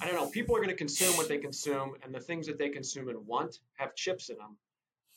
I 0.00 0.06
don't 0.06 0.14
know. 0.14 0.26
People 0.30 0.54
are 0.56 0.60
going 0.60 0.70
to 0.70 0.76
consume 0.76 1.16
what 1.16 1.28
they 1.28 1.38
consume, 1.38 1.94
and 2.02 2.14
the 2.14 2.20
things 2.20 2.46
that 2.46 2.58
they 2.58 2.68
consume 2.68 3.08
and 3.08 3.26
want 3.26 3.58
have 3.74 3.94
chips 3.94 4.30
in 4.30 4.36
them. 4.36 4.56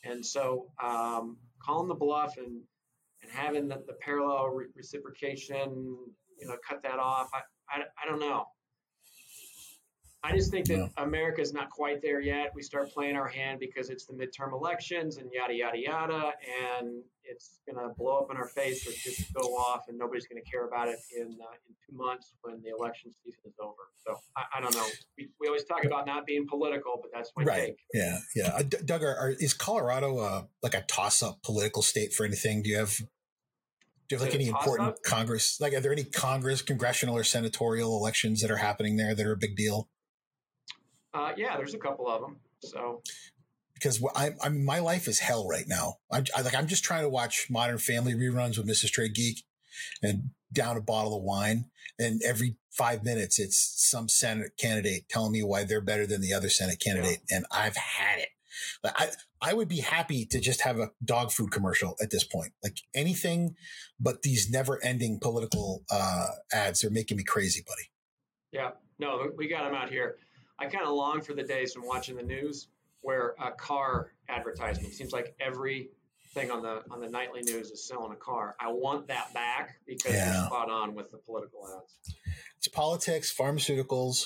And 0.04 0.24
so, 0.24 0.66
um, 0.82 1.36
calling 1.60 1.88
the 1.88 1.94
bluff 1.94 2.36
and 2.38 2.60
and 3.22 3.32
having 3.32 3.66
the, 3.68 3.82
the 3.86 3.94
parallel 3.94 4.48
re- 4.50 4.66
reciprocation, 4.76 5.96
you 6.40 6.46
know, 6.46 6.56
cut 6.68 6.82
that 6.84 7.00
off. 7.00 7.28
I, 7.34 7.40
I, 7.68 7.82
I 8.02 8.08
don't 8.08 8.20
know. 8.20 8.44
I 10.24 10.34
just 10.36 10.50
think 10.50 10.66
that 10.66 10.78
Yeah. 10.78 10.88
America 10.96 11.40
is 11.40 11.52
not 11.52 11.70
quite 11.70 12.02
there 12.02 12.20
yet. 12.20 12.52
We 12.54 12.62
start 12.62 12.90
playing 12.92 13.14
our 13.14 13.28
hand 13.28 13.60
because 13.60 13.88
it's 13.88 14.04
the 14.04 14.14
midterm 14.14 14.52
elections 14.52 15.16
and 15.16 15.30
yada 15.32 15.54
yada 15.54 15.78
yada, 15.78 16.32
and 16.76 17.04
it's 17.22 17.60
going 17.66 17.76
to 17.76 17.94
blow 17.94 18.18
up 18.18 18.30
in 18.30 18.36
our 18.36 18.48
face 18.48 18.86
or 18.88 18.90
just 18.92 19.32
go 19.32 19.42
off, 19.54 19.82
and 19.88 19.96
nobody's 19.96 20.26
going 20.26 20.42
to 20.42 20.50
care 20.50 20.66
about 20.66 20.88
it 20.88 20.98
in 21.16 21.26
uh, 21.40 21.54
in 21.68 21.74
two 21.86 21.96
months 21.96 22.32
when 22.42 22.60
the 22.62 22.70
election 22.70 23.12
season 23.22 23.40
is 23.46 23.54
over. 23.62 23.74
So 24.04 24.16
I, 24.36 24.58
I 24.58 24.60
don't 24.60 24.74
know. 24.74 24.86
We, 25.16 25.28
we 25.40 25.46
always 25.46 25.64
talk 25.64 25.84
about 25.84 26.04
not 26.06 26.26
being 26.26 26.48
political, 26.48 26.98
but 27.00 27.12
that's 27.14 27.30
my 27.36 27.44
right. 27.44 27.66
take. 27.66 27.78
Yeah. 27.94 28.18
Yeah. 28.34 28.48
Uh, 28.56 28.62
D- 28.62 28.78
Doug, 28.84 29.04
are, 29.04 29.14
are, 29.14 29.30
is 29.38 29.54
Colorado 29.54 30.18
uh, 30.18 30.42
like 30.64 30.74
a 30.74 30.80
toss 30.82 31.22
up 31.22 31.42
political 31.44 31.82
state 31.82 32.12
for 32.12 32.26
anything? 32.26 32.62
Do 32.62 32.70
you 32.70 32.78
have. 32.78 32.96
Do 34.08 34.16
you 34.16 34.20
have 34.20 34.26
like 34.28 34.34
any 34.34 34.48
important 34.48 34.96
toss-up? 34.96 35.02
Congress? 35.04 35.58
Like, 35.60 35.74
are 35.74 35.80
there 35.80 35.92
any 35.92 36.04
Congress, 36.04 36.62
congressional, 36.62 37.14
or 37.14 37.22
senatorial 37.24 37.94
elections 37.94 38.40
that 38.40 38.50
are 38.50 38.56
happening 38.56 38.96
there 38.96 39.14
that 39.14 39.26
are 39.26 39.32
a 39.32 39.36
big 39.36 39.54
deal? 39.54 39.90
Uh, 41.14 41.32
yeah, 41.36 41.56
there's 41.56 41.74
a 41.74 41.78
couple 41.78 42.08
of 42.08 42.20
them. 42.20 42.36
So 42.60 43.02
because 43.78 44.02
I, 44.14 44.30
I 44.42 44.48
mean, 44.48 44.64
my 44.64 44.80
life 44.80 45.06
is 45.08 45.20
hell 45.20 45.46
right 45.46 45.66
now. 45.66 45.98
I'm 46.10 46.24
I, 46.36 46.42
like, 46.42 46.54
I'm 46.54 46.66
just 46.66 46.84
trying 46.84 47.02
to 47.02 47.08
watch 47.08 47.46
Modern 47.48 47.78
Family 47.78 48.14
reruns 48.14 48.58
with 48.58 48.66
Mrs. 48.66 48.90
Trade 48.90 49.14
Geek 49.14 49.44
and 50.02 50.30
down 50.52 50.76
a 50.76 50.80
bottle 50.80 51.16
of 51.16 51.22
wine. 51.22 51.66
And 51.98 52.20
every 52.24 52.56
five 52.70 53.04
minutes, 53.04 53.38
it's 53.38 53.74
some 53.90 54.08
Senate 54.08 54.52
candidate 54.58 55.08
telling 55.08 55.32
me 55.32 55.42
why 55.42 55.64
they're 55.64 55.80
better 55.80 56.06
than 56.06 56.20
the 56.20 56.32
other 56.32 56.48
Senate 56.48 56.80
candidate. 56.80 57.20
Yeah. 57.30 57.38
And 57.38 57.46
I've 57.50 57.76
had 57.76 58.20
it. 58.20 58.28
Like, 58.82 58.94
I, 58.96 59.08
I 59.40 59.54
would 59.54 59.68
be 59.68 59.80
happy 59.80 60.24
to 60.26 60.40
just 60.40 60.62
have 60.62 60.78
a 60.78 60.90
dog 61.04 61.30
food 61.30 61.50
commercial 61.50 61.96
at 62.02 62.10
this 62.10 62.24
point. 62.24 62.52
Like 62.62 62.78
anything 62.94 63.56
but 64.00 64.22
these 64.22 64.50
never 64.50 64.82
ending 64.82 65.18
political 65.20 65.84
uh, 65.90 66.28
ads 66.52 66.84
are 66.84 66.90
making 66.90 67.16
me 67.16 67.24
crazy, 67.24 67.64
buddy. 67.66 67.90
Yeah. 68.52 68.70
No, 68.98 69.30
we 69.36 69.48
got 69.48 69.64
them 69.64 69.74
out 69.74 69.90
here. 69.90 70.16
I 70.58 70.66
kind 70.66 70.84
of 70.84 70.94
long 70.94 71.20
for 71.20 71.34
the 71.34 71.42
days 71.42 71.72
from 71.72 71.86
watching 71.86 72.16
the 72.16 72.22
news 72.22 72.68
where 73.00 73.34
a 73.40 73.52
car 73.52 74.12
advertisement 74.28 74.92
seems 74.92 75.12
like 75.12 75.34
every 75.40 75.90
thing 76.34 76.50
on 76.50 76.62
the 76.62 76.82
on 76.90 77.00
the 77.00 77.08
nightly 77.08 77.42
news 77.42 77.70
is 77.70 77.86
selling 77.86 78.12
a 78.12 78.16
car. 78.16 78.56
I 78.60 78.68
want 78.68 79.08
that 79.08 79.32
back 79.34 79.78
because 79.86 80.14
yeah. 80.14 80.34
you're 80.34 80.46
spot 80.46 80.70
on 80.70 80.94
with 80.94 81.10
the 81.10 81.18
political 81.18 81.60
ads. 81.66 82.16
It's 82.56 82.68
politics, 82.68 83.34
pharmaceuticals, 83.36 84.24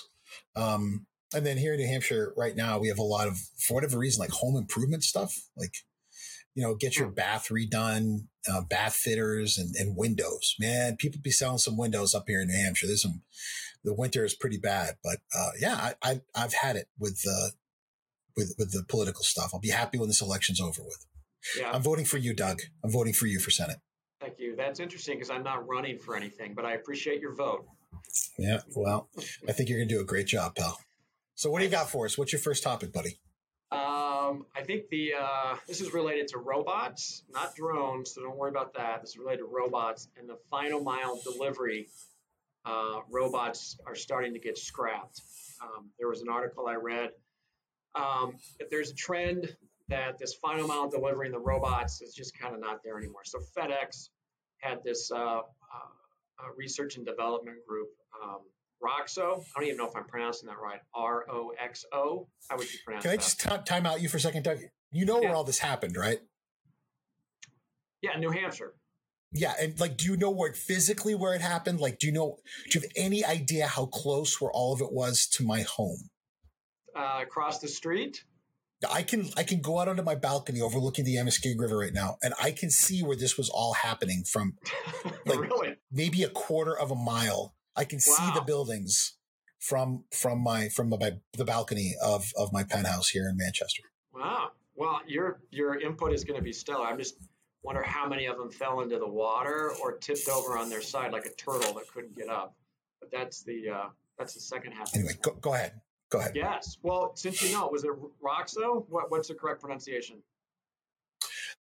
um, 0.57 1.07
and 1.35 1.45
then 1.45 1.59
here 1.59 1.75
in 1.75 1.81
New 1.81 1.87
Hampshire 1.87 2.33
right 2.37 2.57
now 2.57 2.79
we 2.79 2.89
have 2.89 2.99
a 2.99 3.03
lot 3.03 3.29
of 3.29 3.39
for 3.59 3.75
whatever 3.75 3.99
reason 3.99 4.21
like 4.21 4.31
home 4.31 4.57
improvement 4.57 5.05
stuff, 5.05 5.35
like 5.57 5.75
you 6.55 6.63
know 6.63 6.75
get 6.75 6.97
your 6.97 7.09
hmm. 7.09 7.15
bath 7.15 7.49
redone, 7.49 8.27
uh, 8.51 8.63
bath 8.63 8.95
fitters, 8.95 9.59
and, 9.59 9.75
and 9.77 9.97
windows. 9.97 10.55
Man, 10.59 10.97
people 10.97 11.21
be 11.23 11.31
selling 11.31 11.59
some 11.59 11.77
windows 11.77 12.15
up 12.15 12.25
here 12.27 12.41
in 12.41 12.49
New 12.49 12.63
Hampshire. 12.63 12.87
There's 12.87 13.03
some. 13.03 13.23
The 13.85 13.95
winter 13.95 14.25
is 14.25 14.35
pretty 14.35 14.59
bad, 14.59 14.95
but 15.03 15.17
uh, 15.37 15.51
yeah, 15.59 15.95
I, 16.03 16.21
I 16.35 16.41
have 16.41 16.55
had 16.55 16.77
it 16.77 16.87
with 16.99 17.21
uh, 17.29 17.49
with 18.37 18.55
with 18.59 18.73
the 18.73 18.85
political 18.89 19.25
stuff. 19.25 19.51
I'll 19.53 19.61
be 19.61 19.71
happy 19.71 19.99
when 19.99 20.09
this 20.09 20.23
election's 20.23 20.61
over 20.61 20.83
with. 20.83 21.05
Yeah. 21.59 21.73
I'm 21.73 21.83
voting 21.83 22.05
for 22.05 22.19
you, 22.19 22.35
Doug. 22.35 22.61
I'm 22.85 22.93
voting 22.93 23.13
for 23.13 23.27
you 23.27 23.41
for 23.41 23.51
Senate. 23.51 23.79
Thank 24.21 24.39
you. 24.39 24.55
That's 24.55 24.79
interesting 24.79 25.17
because 25.17 25.31
I'm 25.31 25.43
not 25.43 25.67
running 25.67 25.99
for 25.99 26.17
anything, 26.17 26.55
but 26.55 26.65
I 26.65 26.75
appreciate 26.75 27.21
your 27.21 27.35
vote. 27.35 27.67
Yeah, 28.39 28.61
well, 28.77 29.09
I 29.49 29.53
think 29.53 29.69
you're 29.69 29.79
going 29.79 29.89
to 29.89 29.95
do 29.95 30.01
a 30.01 30.05
great 30.05 30.27
job, 30.27 30.55
pal. 30.55 30.79
So, 31.35 31.51
what 31.51 31.59
do 31.59 31.65
you 31.65 31.71
got 31.71 31.91
for 31.91 32.07
us? 32.07 32.17
What's 32.17 32.33
your 32.33 32.41
first 32.41 32.63
topic, 32.63 32.93
buddy? 32.93 33.19
Um, 34.33 34.47
I 34.57 34.63
think 34.63 34.89
the 34.89 35.13
uh, 35.21 35.57
this 35.67 35.81
is 35.81 35.93
related 35.93 36.29
to 36.29 36.39
robots, 36.39 37.25
not 37.33 37.55
drones. 37.55 38.15
So 38.15 38.23
don't 38.23 38.37
worry 38.37 38.51
about 38.51 38.75
that. 38.75 39.03
This 39.03 39.11
is 39.11 39.19
related 39.19 39.41
to 39.41 39.47
robots 39.47 40.09
and 40.19 40.29
the 40.29 40.39
final 40.51 40.83
mile 40.83 41.21
delivery. 41.23 41.89
Uh, 42.65 43.01
robots 43.11 43.77
are 43.87 43.95
starting 43.95 44.35
to 44.35 44.39
get 44.39 44.57
scrapped. 44.57 45.21
Um, 45.61 45.91
there 45.99 46.09
was 46.09 46.23
an 46.23 46.29
article 46.29 46.67
I 46.67 46.75
read 46.75 47.11
um, 47.95 48.37
there's 48.71 48.91
a 48.91 48.95
trend 48.95 49.55
that 49.89 50.19
this 50.19 50.35
final 50.35 50.67
mile 50.67 50.89
delivery 50.89 51.27
and 51.27 51.35
the 51.35 51.41
robots 51.41 52.01
is 52.01 52.15
just 52.15 52.39
kind 52.39 52.55
of 52.55 52.61
not 52.61 52.83
there 52.83 52.97
anymore. 52.97 53.23
So 53.25 53.39
FedEx 53.57 54.09
had 54.59 54.83
this 54.85 55.11
uh, 55.11 55.17
uh, 55.17 55.41
uh, 55.41 56.49
research 56.57 56.97
and 56.97 57.05
development 57.05 57.59
group, 57.67 57.89
um, 58.23 58.41
Roxo. 58.83 59.45
I 59.57 59.61
don't 59.61 59.65
even 59.65 59.77
know 59.77 59.89
if 59.89 59.97
I'm 59.97 60.05
pronouncing 60.05 60.49
that 60.49 60.59
right. 60.63 60.81
R 60.95 61.25
O 61.31 61.53
X 61.59 61.85
O. 61.93 62.29
How 62.49 62.57
would 62.57 62.73
you 62.73 62.79
pronounce 62.85 63.05
Can 63.05 63.13
I 63.13 63.17
just 63.17 63.41
t- 63.41 63.51
time 63.65 63.87
out 63.87 64.01
you 64.01 64.09
for 64.09 64.17
a 64.17 64.21
second, 64.21 64.45
Doug? 64.45 64.59
You 64.91 65.07
know 65.07 65.21
yeah. 65.21 65.29
where 65.29 65.37
all 65.37 65.45
this 65.45 65.59
happened, 65.59 65.97
right? 65.97 66.19
Yeah, 68.03 68.19
New 68.19 68.31
Hampshire. 68.31 68.75
Yeah, 69.33 69.55
and 69.59 69.79
like, 69.81 69.97
do 69.97 70.05
you 70.07 70.17
know 70.17 70.31
where 70.31 70.53
physically 70.53 71.15
where 71.15 71.35
it 71.35 71.41
happened? 71.41 71.81
Like, 71.81 71.99
do 71.99 72.07
you 72.07 72.13
know? 72.13 72.37
Do 72.71 72.79
you 72.79 72.83
have 72.83 72.91
any 72.97 73.25
idea 73.25 73.67
how 73.67 73.87
close 73.87 74.41
where 74.41 74.51
all 74.51 74.75
of 74.75 74.81
it 74.81 74.93
was 74.93 75.27
to 75.29 75.45
my 75.45 75.63
home? 75.63 76.11
uh, 76.95 77.21
across 77.23 77.59
the 77.59 77.69
street. 77.69 78.25
I 78.91 79.03
can 79.05 79.31
I 79.37 79.45
can 79.45 79.61
go 79.61 79.79
out 79.79 79.87
onto 79.87 80.03
my 80.03 80.17
balcony 80.17 80.61
overlooking 80.61 81.05
the 81.05 81.15
Amoskeag 81.15 81.59
River 81.59 81.79
right 81.79 81.93
now, 81.93 82.17
and 82.23 82.35
I 82.43 82.51
can 82.51 82.69
see 82.69 83.03
where 83.03 83.17
this 83.17 83.39
was 83.39 83.49
all 83.49 83.75
happening 83.75 84.25
from, 84.25 84.55
like 85.27 85.39
really? 85.39 85.77
maybe 85.93 86.25
a 86.25 86.29
quarter 86.29 86.77
of 86.77 86.91
a 86.91 86.97
mile. 86.97 87.55
I 87.77 87.85
can 87.85 88.01
wow. 88.07 88.15
see 88.17 88.35
the 88.35 88.45
buildings 88.45 89.17
from 89.59 90.05
from 90.13 90.43
my 90.43 90.69
from 90.69 90.91
my, 90.91 91.13
the 91.37 91.45
balcony 91.45 91.95
of 92.03 92.31
of 92.37 92.53
my 92.53 92.65
penthouse 92.65 93.09
here 93.09 93.29
in 93.29 93.37
Manchester. 93.37 93.85
Wow. 94.15 94.51
Well, 94.75 95.01
your 95.07 95.41
your 95.51 95.81
input 95.81 96.13
is 96.13 96.25
going 96.25 96.39
to 96.39 96.43
be 96.43 96.53
stellar. 96.53 96.87
I'm 96.87 96.99
just 96.99 97.17
wonder 97.63 97.83
how 97.83 98.09
many 98.09 98.27
of 98.27 98.37
them 98.37 98.51
fell 98.51 98.81
into 98.81 98.99
the 98.99 99.09
water 99.09 99.73
or 99.83 99.97
tipped 99.99 100.29
over 100.29 100.59
on 100.59 100.69
their 100.69 100.83
side 100.83 101.13
like 101.13 101.27
a 101.27 101.35
turtle 101.35 101.75
that 101.75 101.87
couldn't 101.93 102.17
get 102.17 102.29
up. 102.29 102.57
But 103.01 103.11
that's 103.11 103.43
the 103.43 103.69
uh, 103.69 103.89
that's 104.19 104.35
the 104.35 104.41
second 104.41 104.73
half. 104.73 104.95
Anyway, 104.95 105.13
go, 105.23 105.33
go 105.41 105.55
ahead. 105.55 105.81
Go 106.11 106.19
ahead. 106.19 106.33
Yes. 106.35 106.77
Well, 106.83 107.13
since 107.15 107.43
you 107.43 107.53
know, 107.53 107.69
was 107.69 107.85
it 107.85 107.91
Roxo? 108.23 108.85
What, 108.89 109.11
what's 109.11 109.29
the 109.29 109.35
correct 109.35 109.63
pronunciation? 109.63 110.19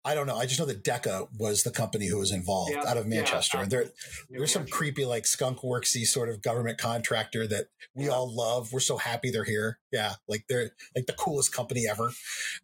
I 0.05 0.15
don't 0.15 0.27
know. 0.27 0.37
I 0.37 0.45
just 0.45 0.59
know 0.59 0.65
that 0.65 0.83
Deka 0.83 1.27
was 1.37 1.63
the 1.63 1.71
company 1.71 2.07
who 2.07 2.17
was 2.17 2.31
involved 2.31 2.71
yeah, 2.71 2.83
out 2.87 2.95
of 2.95 3.05
Manchester. 3.05 3.57
Yeah, 3.57 3.63
and 3.63 3.71
there, 3.71 3.85
there's 4.29 4.51
some 4.51 4.65
creepy, 4.65 5.03
like 5.03 5.25
skunk 5.25 5.59
worksy 5.59 6.03
sort 6.05 6.29
of 6.29 6.41
government 6.41 6.77
contractor 6.77 7.45
that 7.47 7.67
we 7.93 8.05
yeah. 8.05 8.11
all 8.11 8.33
love. 8.33 8.71
We're 8.71 8.79
so 8.79 8.97
happy 8.97 9.29
they're 9.29 9.43
here. 9.43 9.77
Yeah. 9.91 10.13
Like 10.27 10.45
they're 10.47 10.71
like 10.95 11.05
the 11.05 11.13
coolest 11.13 11.53
company 11.53 11.83
ever. 11.89 12.11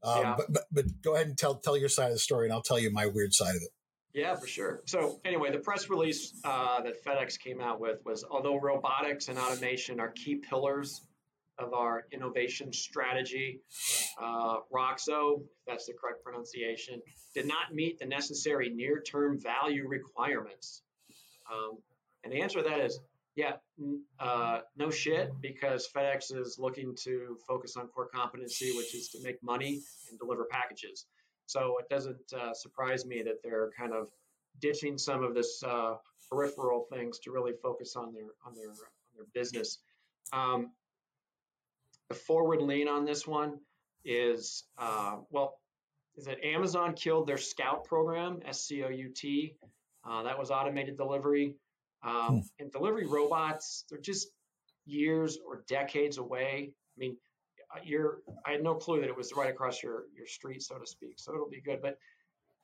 Um, 0.02 0.36
but, 0.38 0.46
but, 0.50 0.64
but 0.72 0.86
go 1.02 1.16
ahead 1.16 1.28
and 1.28 1.38
tell, 1.38 1.56
tell 1.56 1.76
your 1.76 1.90
side 1.90 2.08
of 2.08 2.14
the 2.14 2.20
story 2.20 2.48
and 2.48 2.54
I'll 2.54 2.62
tell 2.62 2.80
you 2.80 2.90
my 2.92 3.08
weird 3.08 3.34
side 3.34 3.56
of 3.56 3.62
it. 3.62 3.70
Yeah, 4.14 4.36
for 4.36 4.48
sure. 4.48 4.82
So 4.86 5.20
anyway, 5.26 5.52
the 5.52 5.60
press 5.60 5.90
release 5.90 6.40
uh, 6.46 6.82
that 6.84 7.04
FedEx 7.04 7.38
came 7.38 7.60
out 7.60 7.82
with 7.82 8.00
was, 8.06 8.24
although 8.24 8.58
robotics 8.58 9.28
and 9.28 9.38
automation 9.38 10.00
are 10.00 10.12
key 10.12 10.36
pillars 10.36 11.02
of 11.58 11.74
our 11.74 12.06
innovation 12.12 12.74
strategy. 12.74 13.62
Uh, 14.22 14.58
Roxo, 14.74 15.42
if 15.42 15.48
that's 15.68 15.86
the 15.86 15.94
correct 15.94 16.24
pronunciation, 16.24 17.02
did 17.34 17.48
not 17.48 17.74
meet 17.74 18.00
the 18.00 18.06
necessary 18.06 18.70
near 18.70 19.02
term 19.02 19.40
value 19.40 19.88
requirements. 19.88 20.82
Um, 21.52 21.78
and 22.24 22.34
the 22.34 22.42
answer 22.42 22.62
to 22.62 22.70
that 22.70 22.80
is 22.80 23.00
yeah, 23.36 23.54
uh, 24.18 24.60
no 24.78 24.90
shit, 24.90 25.34
because 25.42 25.90
FedEx 25.94 26.34
is 26.34 26.58
looking 26.58 26.96
to 27.04 27.38
focus 27.46 27.76
on 27.76 27.88
core 27.88 28.08
competency, 28.08 28.72
which 28.78 28.96
is 28.96 29.10
to 29.10 29.22
make 29.22 29.44
money 29.44 29.82
and 30.10 30.18
deliver 30.18 30.46
packages. 30.50 31.06
So 31.46 31.78
it 31.80 31.90
doesn't 31.90 32.34
uh, 32.34 32.54
surprise 32.54 33.06
me 33.06 33.22
that 33.24 33.44
they're 33.44 33.72
kind 33.78 33.94
of 33.94 34.08
ditching 34.62 34.98
some 34.98 35.22
of 35.22 35.36
this 35.36 35.62
uh, 35.64 35.96
peripheral 36.30 36.88
things 36.92 37.20
to 37.20 37.32
really 37.32 37.52
focus 37.62 37.96
on 37.98 38.14
their 38.14 38.24
on 38.46 38.56
their 38.56 38.70
on 38.70 39.16
their 39.16 39.26
business. 39.34 39.80
Um, 40.32 40.72
the 42.10 42.16
forward 42.16 42.62
lean 42.62 42.88
on 42.88 43.06
this 43.06 43.28
one 43.28 43.60
is 44.04 44.64
uh, 44.78 45.18
well, 45.30 45.56
is 46.16 46.26
that 46.26 46.44
Amazon 46.44 46.94
killed 46.94 47.28
their 47.28 47.38
Scout 47.38 47.84
program, 47.84 48.40
S 48.46 48.64
C 48.64 48.84
O 48.84 48.90
U 48.90 49.10
T. 49.10 49.56
Uh, 50.08 50.24
that 50.24 50.38
was 50.38 50.52
automated 50.52 50.98
delivery. 50.98 51.56
Um, 52.04 52.28
hmm. 52.28 52.40
And 52.60 52.72
delivery 52.72 53.08
robots, 53.08 53.86
they're 53.90 54.00
just 54.00 54.28
years 54.86 55.40
or 55.46 55.64
decades 55.68 56.18
away. 56.18 56.72
I 56.72 57.00
mean, 57.00 57.18
uh, 57.76 57.80
you're, 57.84 58.20
I 58.46 58.52
had 58.52 58.64
no 58.64 58.76
clue 58.76 59.02
that 59.02 59.10
it 59.10 59.18
was 59.18 59.34
right 59.36 59.50
across 59.50 59.82
your, 59.82 60.04
your 60.16 60.28
street, 60.28 60.62
so 60.62 60.78
to 60.78 60.86
speak. 60.86 61.16
So 61.18 61.34
it'll 61.34 61.50
be 61.50 61.62
good. 61.62 61.82
But 61.82 61.98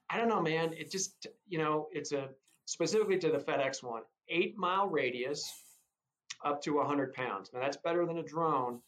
I 0.10 0.18
don't 0.18 0.30
know, 0.30 0.42
man. 0.42 0.74
It 0.74 0.92
just, 0.92 1.28
you 1.48 1.58
know, 1.58 1.88
it's 1.92 2.12
a 2.12 2.30
specifically 2.66 3.18
to 3.18 3.32
the 3.32 3.40
FedEx 3.40 3.84
one, 3.84 4.04
eight 4.30 4.58
mile 4.58 4.88
radius 4.88 5.52
up 6.46 6.62
to 6.64 6.76
100 6.76 7.14
pounds. 7.14 7.50
Now 7.54 7.62
that's 7.62 7.78
better 7.78 8.06
than 8.06 8.18
a 8.18 8.24
drone, 8.24 8.82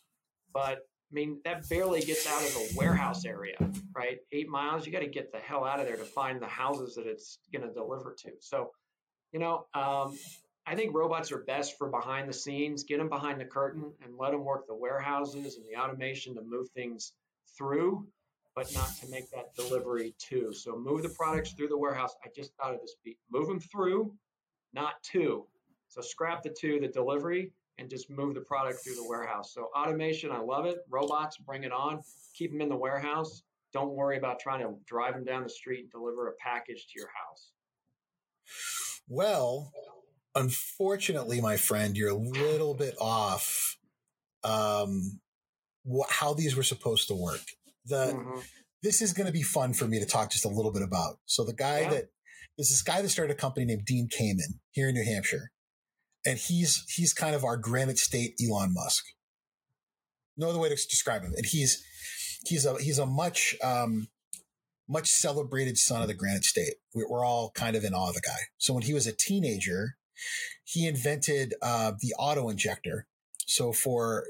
but 0.53 0.79
I 1.13 1.13
mean, 1.13 1.39
that 1.45 1.69
barely 1.69 2.01
gets 2.01 2.25
out 2.25 2.41
of 2.41 2.53
the 2.53 2.73
warehouse 2.75 3.23
area, 3.23 3.55
right? 3.95 4.17
Eight 4.31 4.49
miles, 4.49 4.85
you 4.85 4.91
got 4.91 5.01
to 5.01 5.07
get 5.07 5.31
the 5.31 5.37
hell 5.37 5.63
out 5.63 5.79
of 5.79 5.85
there 5.85 5.95
to 5.95 6.03
find 6.03 6.41
the 6.41 6.47
houses 6.47 6.95
that 6.95 7.05
it's 7.05 7.37
going 7.51 7.67
to 7.67 7.71
deliver 7.71 8.15
to. 8.23 8.31
So, 8.39 8.71
you 9.31 9.39
know, 9.39 9.67
um, 9.75 10.17
I 10.65 10.75
think 10.75 10.95
robots 10.95 11.31
are 11.31 11.43
best 11.43 11.77
for 11.77 11.87
behind 11.89 12.27
the 12.27 12.33
scenes. 12.33 12.83
Get 12.83 12.97
them 12.97 13.09
behind 13.09 13.39
the 13.39 13.45
curtain 13.45 13.91
and 14.03 14.17
let 14.17 14.31
them 14.31 14.43
work 14.43 14.65
the 14.65 14.73
warehouses 14.73 15.57
and 15.57 15.65
the 15.67 15.79
automation 15.79 16.33
to 16.33 16.41
move 16.41 16.69
things 16.69 17.13
through, 17.55 18.07
but 18.55 18.73
not 18.73 18.89
to 19.01 19.09
make 19.09 19.29
that 19.31 19.53
delivery 19.55 20.15
to. 20.29 20.51
So, 20.51 20.75
move 20.75 21.03
the 21.03 21.09
products 21.09 21.51
through 21.51 21.67
the 21.67 21.77
warehouse. 21.77 22.15
I 22.25 22.29
just 22.35 22.55
thought 22.55 22.73
of 22.73 22.81
this 22.81 22.95
Pete. 23.03 23.19
Move 23.31 23.47
them 23.47 23.59
through, 23.59 24.15
not 24.73 24.95
to. 25.11 25.45
So, 25.89 26.01
scrap 26.01 26.41
the 26.41 26.49
to, 26.49 26.79
the 26.79 26.87
delivery, 26.87 27.51
and 27.77 27.89
just 27.89 28.09
move 28.09 28.35
the 28.35 28.41
product 28.41 28.83
through 28.83 28.95
the 28.95 29.07
warehouse. 29.07 29.53
So 29.53 29.69
automation, 29.75 30.31
I 30.31 30.39
love 30.39 30.65
it. 30.65 30.77
Robots, 30.89 31.37
bring 31.37 31.63
it 31.63 31.71
on. 31.71 32.01
Keep 32.35 32.51
them 32.51 32.61
in 32.61 32.69
the 32.69 32.75
warehouse. 32.75 33.43
Don't 33.73 33.93
worry 33.93 34.17
about 34.17 34.39
trying 34.39 34.59
to 34.61 34.75
drive 34.85 35.15
them 35.15 35.23
down 35.23 35.43
the 35.43 35.49
street 35.49 35.81
and 35.81 35.91
deliver 35.91 36.27
a 36.27 36.33
package 36.33 36.85
to 36.87 36.99
your 36.99 37.07
house. 37.07 37.51
Well, 39.07 39.71
unfortunately, 40.35 41.41
my 41.41 41.57
friend, 41.57 41.97
you're 41.97 42.09
a 42.09 42.15
little 42.15 42.75
bit 42.75 42.95
off 43.01 43.77
um, 44.43 45.19
wh- 45.85 46.09
how 46.09 46.33
these 46.33 46.55
were 46.55 46.63
supposed 46.63 47.07
to 47.07 47.15
work. 47.15 47.41
The 47.85 48.13
mm-hmm. 48.13 48.39
this 48.81 49.01
is 49.01 49.13
going 49.13 49.27
to 49.27 49.33
be 49.33 49.41
fun 49.41 49.73
for 49.73 49.85
me 49.85 49.99
to 49.99 50.05
talk 50.05 50.31
just 50.31 50.45
a 50.45 50.49
little 50.49 50.71
bit 50.71 50.83
about. 50.83 51.17
So 51.25 51.43
the 51.43 51.53
guy 51.53 51.81
yeah. 51.81 51.89
that 51.89 52.03
there's 52.57 52.69
this 52.69 52.83
guy 52.83 53.01
that 53.01 53.09
started 53.09 53.33
a 53.33 53.37
company 53.37 53.65
named 53.65 53.85
Dean 53.85 54.07
Kamen 54.07 54.59
here 54.71 54.89
in 54.89 54.93
New 54.93 55.03
Hampshire 55.03 55.51
and 56.25 56.37
he's 56.37 56.83
he's 56.95 57.13
kind 57.13 57.35
of 57.35 57.43
our 57.43 57.57
Granite 57.57 57.97
State 57.97 58.35
Elon 58.41 58.73
Musk. 58.73 59.03
No 60.37 60.49
other 60.49 60.59
way 60.59 60.69
to 60.69 60.75
describe 60.75 61.23
him. 61.23 61.33
And 61.35 61.45
he's 61.45 61.83
he's 62.45 62.65
a 62.65 62.77
he's 62.81 62.99
a 62.99 63.05
much 63.05 63.55
um, 63.63 64.07
much 64.87 65.07
celebrated 65.07 65.77
son 65.77 66.01
of 66.01 66.07
the 66.07 66.13
Granite 66.13 66.45
State. 66.45 66.75
We're 66.93 67.25
all 67.25 67.51
kind 67.53 67.75
of 67.75 67.83
in 67.83 67.93
awe 67.93 68.09
of 68.09 68.15
the 68.15 68.21
guy. 68.21 68.39
So 68.57 68.73
when 68.73 68.83
he 68.83 68.93
was 68.93 69.07
a 69.07 69.13
teenager, 69.15 69.95
he 70.63 70.87
invented 70.87 71.53
uh, 71.61 71.93
the 71.99 72.13
auto 72.17 72.49
injector. 72.49 73.07
So 73.45 73.73
for 73.73 74.25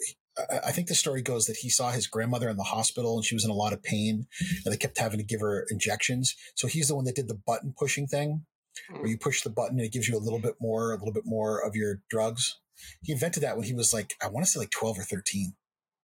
I 0.49 0.71
think 0.71 0.87
the 0.87 0.95
story 0.95 1.21
goes 1.21 1.45
that 1.45 1.57
he 1.57 1.69
saw 1.69 1.91
his 1.91 2.07
grandmother 2.07 2.49
in 2.49 2.57
the 2.57 2.63
hospital 2.63 3.17
and 3.17 3.25
she 3.25 3.35
was 3.35 3.45
in 3.45 3.51
a 3.51 3.55
lot 3.55 3.71
of 3.71 3.83
pain 3.83 4.25
and 4.65 4.73
they 4.73 4.77
kept 4.77 4.97
having 4.97 5.19
to 5.19 5.25
give 5.25 5.41
her 5.41 5.67
injections. 5.69 6.35
So 6.55 6.67
he's 6.67 6.87
the 6.87 6.95
one 6.95 7.05
that 7.05 7.15
did 7.15 7.27
the 7.27 7.39
button 7.45 7.75
pushing 7.77 8.07
thing 8.07 8.45
where 8.89 9.07
you 9.07 9.17
push 9.17 9.41
the 9.41 9.49
button 9.49 9.77
and 9.77 9.85
it 9.85 9.91
gives 9.91 10.07
you 10.07 10.17
a 10.17 10.19
little 10.19 10.39
bit 10.39 10.55
more, 10.59 10.91
a 10.91 10.97
little 10.97 11.13
bit 11.13 11.25
more 11.25 11.59
of 11.59 11.75
your 11.75 12.01
drugs. 12.09 12.59
He 13.01 13.13
invented 13.13 13.43
that 13.43 13.57
when 13.57 13.65
he 13.65 13.73
was 13.73 13.93
like, 13.93 14.15
I 14.21 14.27
want 14.27 14.45
to 14.45 14.51
say 14.51 14.59
like 14.59 14.71
12 14.71 14.99
or 14.99 15.03
13 15.03 15.53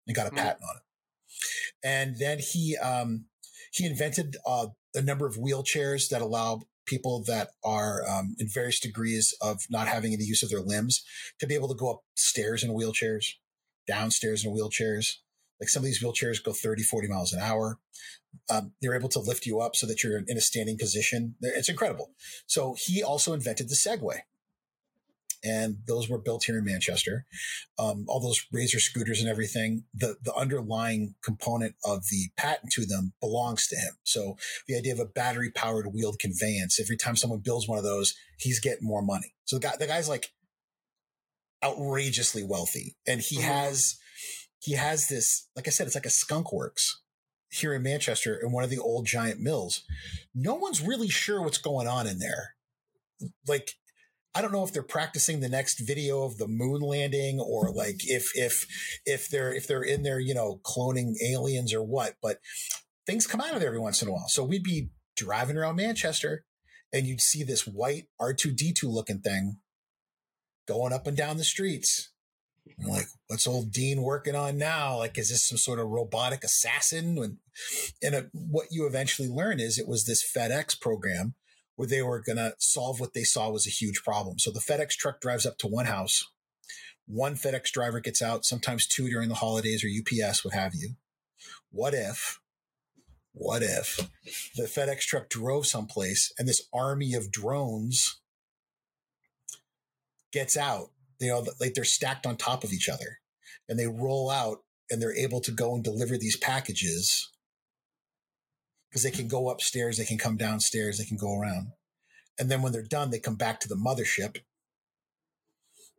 and 0.07 0.17
got 0.17 0.27
a 0.27 0.31
patent 0.31 0.63
on 0.63 0.77
it. 0.77 0.83
And 1.85 2.17
then 2.19 2.39
he, 2.39 2.77
um, 2.77 3.27
he 3.73 3.87
invented 3.87 4.37
uh, 4.47 4.69
a 4.95 5.03
number 5.03 5.27
of 5.27 5.37
wheelchairs 5.37 6.09
that 6.09 6.23
allow 6.23 6.63
people 6.87 7.23
that 7.27 7.51
are 7.63 8.03
um, 8.09 8.35
in 8.39 8.49
various 8.49 8.81
degrees 8.81 9.35
of 9.43 9.63
not 9.71 9.89
having 9.89 10.13
any 10.13 10.25
use 10.25 10.43
of 10.43 10.49
their 10.49 10.61
limbs 10.61 11.05
to 11.39 11.47
be 11.47 11.55
able 11.55 11.69
to 11.69 11.75
go 11.75 12.03
upstairs 12.15 12.65
in 12.65 12.71
wheelchairs 12.71 13.35
downstairs 13.89 14.45
in 14.45 14.53
wheelchairs. 14.53 15.17
Like 15.61 15.69
some 15.69 15.81
of 15.81 15.87
these 15.87 16.03
wheelchairs 16.03 16.43
go 16.43 16.53
30, 16.53 16.83
40 16.83 17.09
miles 17.09 17.33
an 17.33 17.41
hour. 17.41 17.79
Um, 18.51 18.73
they're 18.81 18.95
able 18.95 19.09
to 19.11 19.21
lift 19.21 19.47
you 19.47 19.61
up 19.61 19.75
so 19.75 19.87
that 19.87 20.03
you're 20.03 20.19
in 20.19 20.37
a 20.37 20.41
standing 20.41 20.79
position. 20.79 21.35
It's 21.41 21.69
incredible. 21.69 22.11
So 22.47 22.77
he 22.79 23.03
also 23.03 23.33
invented 23.33 23.69
the 23.69 23.75
Segway. 23.75 24.21
And 25.45 25.79
those 25.87 26.09
were 26.09 26.19
built 26.19 26.45
here 26.45 26.59
in 26.59 26.65
Manchester. 26.65 27.25
Um, 27.79 28.07
all 28.09 28.21
those 28.21 28.45
razor 28.53 28.81
scooters 28.81 29.21
and 29.21 29.29
everything, 29.29 29.85
the, 29.95 30.17
the 30.23 30.35
underlying 30.35 31.15
component 31.23 31.77
of 31.85 32.05
the 32.11 32.31
patent 32.37 32.73
to 32.73 32.85
them 32.85 33.13
belongs 33.21 33.69
to 33.69 33.77
him. 33.77 33.93
So 34.03 34.37
the 34.67 34.77
idea 34.77 34.93
of 34.93 34.99
a 34.99 35.05
battery 35.05 35.51
powered 35.53 35.93
wheeled 35.95 36.19
conveyance, 36.19 36.81
every 36.81 36.97
time 36.97 37.15
someone 37.15 37.39
builds 37.39 37.69
one 37.69 37.79
of 37.79 37.85
those, 37.85 38.15
he's 38.37 38.59
getting 38.59 38.87
more 38.87 39.03
money. 39.03 39.35
So 39.45 39.57
the 39.57 39.69
guy, 39.69 39.77
the 39.79 39.87
guy's 39.87 40.09
like 40.09 40.33
outrageously 41.65 42.43
wealthy 42.43 42.97
and 43.07 43.21
he 43.21 43.37
mm-hmm. 43.37 43.47
has 43.47 43.97
he 44.61 44.75
has 44.75 45.09
this 45.09 45.49
like 45.57 45.67
i 45.67 45.71
said 45.71 45.87
it's 45.87 45.97
like 45.97 46.07
a 46.07 46.11
skunk 46.11 46.53
works 46.53 47.03
here 47.51 47.75
in 47.75 47.83
manchester 47.83 48.39
in 48.43 48.53
one 48.53 48.65
of 48.65 48.71
the 48.71 48.79
old 48.79 49.07
giant 49.07 49.41
mills. 49.41 49.85
No 50.35 50.55
one's 50.55 50.83
really 50.83 51.09
sure 51.09 51.43
what's 51.43 51.59
going 51.59 51.89
on 51.89 52.07
in 52.07 52.19
there. 52.19 52.55
Like 53.47 53.73
i 54.35 54.43
don't 54.43 54.53
know 54.53 54.63
if 54.63 54.73
they're 54.73 54.83
practicing 54.83 55.41
the 55.41 55.49
next 55.49 55.81
video 55.81 56.23
of 56.23 56.37
the 56.37 56.47
moon 56.47 56.81
landing 56.81 57.41
or 57.41 57.73
like 57.73 58.01
if 58.05 58.31
if 58.35 58.67
if 59.07 59.29
they're 59.29 59.53
if 59.53 59.67
they're 59.67 59.83
in 59.83 60.03
there 60.03 60.21
you 60.21 60.35
know 60.35 60.61
cloning 60.63 61.15
aliens 61.25 61.73
or 61.73 61.83
what 61.83 62.15
but 62.23 62.39
things 63.07 63.27
come 63.27 63.41
out 63.41 63.55
of 63.55 63.61
there 63.61 63.69
every 63.69 63.81
once 63.81 64.03
in 64.03 64.09
a 64.09 64.13
while. 64.13 64.29
So 64.29 64.45
we'd 64.45 64.63
be 64.63 64.91
driving 65.17 65.57
around 65.57 65.77
manchester 65.77 66.45
and 66.93 67.07
you'd 67.07 67.21
see 67.21 67.43
this 67.43 67.67
white 67.67 68.05
r2d2 68.21 68.85
looking 68.85 69.21
thing 69.21 69.59
going 70.67 70.93
up 70.93 71.07
and 71.07 71.17
down 71.17 71.39
the 71.39 71.45
streets. 71.45 72.13
I'm 72.81 72.89
like, 72.89 73.07
what's 73.27 73.47
old 73.47 73.73
Dean 73.73 74.03
working 74.03 74.35
on 74.35 74.59
now? 74.59 74.99
Like, 74.99 75.19
is 75.19 75.31
this 75.31 75.49
some 75.49 75.59
sort 75.59 75.79
of 75.79 75.89
robotic 75.89 76.45
assassin? 76.45 77.19
And, 77.19 77.39
and 78.03 78.15
a, 78.15 78.27
what 78.33 78.69
you 78.71 78.87
eventually 78.87 79.29
learn 79.29 79.61
is 79.61 79.79
it 79.79 79.89
was 79.89 80.05
this 80.05 80.25
FedEx 80.25 80.81
program 80.81 81.35
where 81.77 81.89
they 81.89 82.03
were 82.03 82.21
going 82.21 82.37
to 82.37 82.55
solve 82.59 83.01
what 83.01 83.15
they 83.15 83.23
saw 83.23 83.51
was 83.51 83.67
a 83.67 83.71
huge 83.71 84.03
problem. 84.03 84.39
So 84.39 84.51
the 84.51 84.61
FedEx 84.61 84.91
truck 84.91 85.21
drives 85.21 85.47
up 85.47 85.59
to 85.59 85.69
one 85.69 85.87
house. 85.87 86.27
One 87.07 87.37
FedEx 87.37 87.71
driver 87.71 88.01
gets 88.01 88.21
out, 88.21 88.45
sometimes 88.45 88.87
two 88.87 89.09
during 89.09 89.29
the 89.29 89.37
holidays 89.37 89.85
or 89.85 89.89
UPS, 89.89 90.45
what 90.45 90.55
have 90.55 90.75
you. 90.75 90.97
What 91.71 91.95
if, 91.95 92.41
what 93.33 93.63
if 93.63 94.09
the 94.57 94.65
FedEx 94.65 95.03
truck 95.03 95.29
drove 95.29 95.67
someplace 95.67 96.33
and 96.39 96.49
this 96.49 96.69
army 96.73 97.15
of 97.15 97.31
drones 97.31 98.21
gets 100.33 100.57
out, 100.57 100.91
you 101.21 101.29
know, 101.29 101.45
like 101.61 101.75
they're 101.75 101.85
stacked 101.85 102.27
on 102.27 102.37
top 102.37 102.65
of 102.65 102.73
each 102.73 102.89
other 102.89 103.19
and 103.69 103.79
they 103.79 103.87
roll 103.87 104.31
out 104.31 104.59
and 104.91 105.01
they're 105.01 105.17
able 105.17 105.41
to 105.41 105.51
go 105.51 105.75
and 105.75 105.85
deliver 105.85 106.17
these 106.17 106.37
packages 106.37 107.31
because 108.89 109.03
they 109.03 109.11
can 109.11 109.29
go 109.29 109.51
upstairs, 109.51 109.99
they 109.99 110.05
can 110.05 110.19
come 110.19 110.37
downstairs, 110.37 110.99
they 110.99 111.05
can 111.05 111.19
go 111.19 111.39
around. 111.39 111.73
And 112.39 112.51
then 112.51 112.63
when 112.63 112.73
they're 112.73 112.83
done, 112.83 113.11
they 113.11 113.19
come 113.19 113.35
back 113.35 113.61
to 113.61 113.69
the 113.69 113.75
mothership 113.75 114.39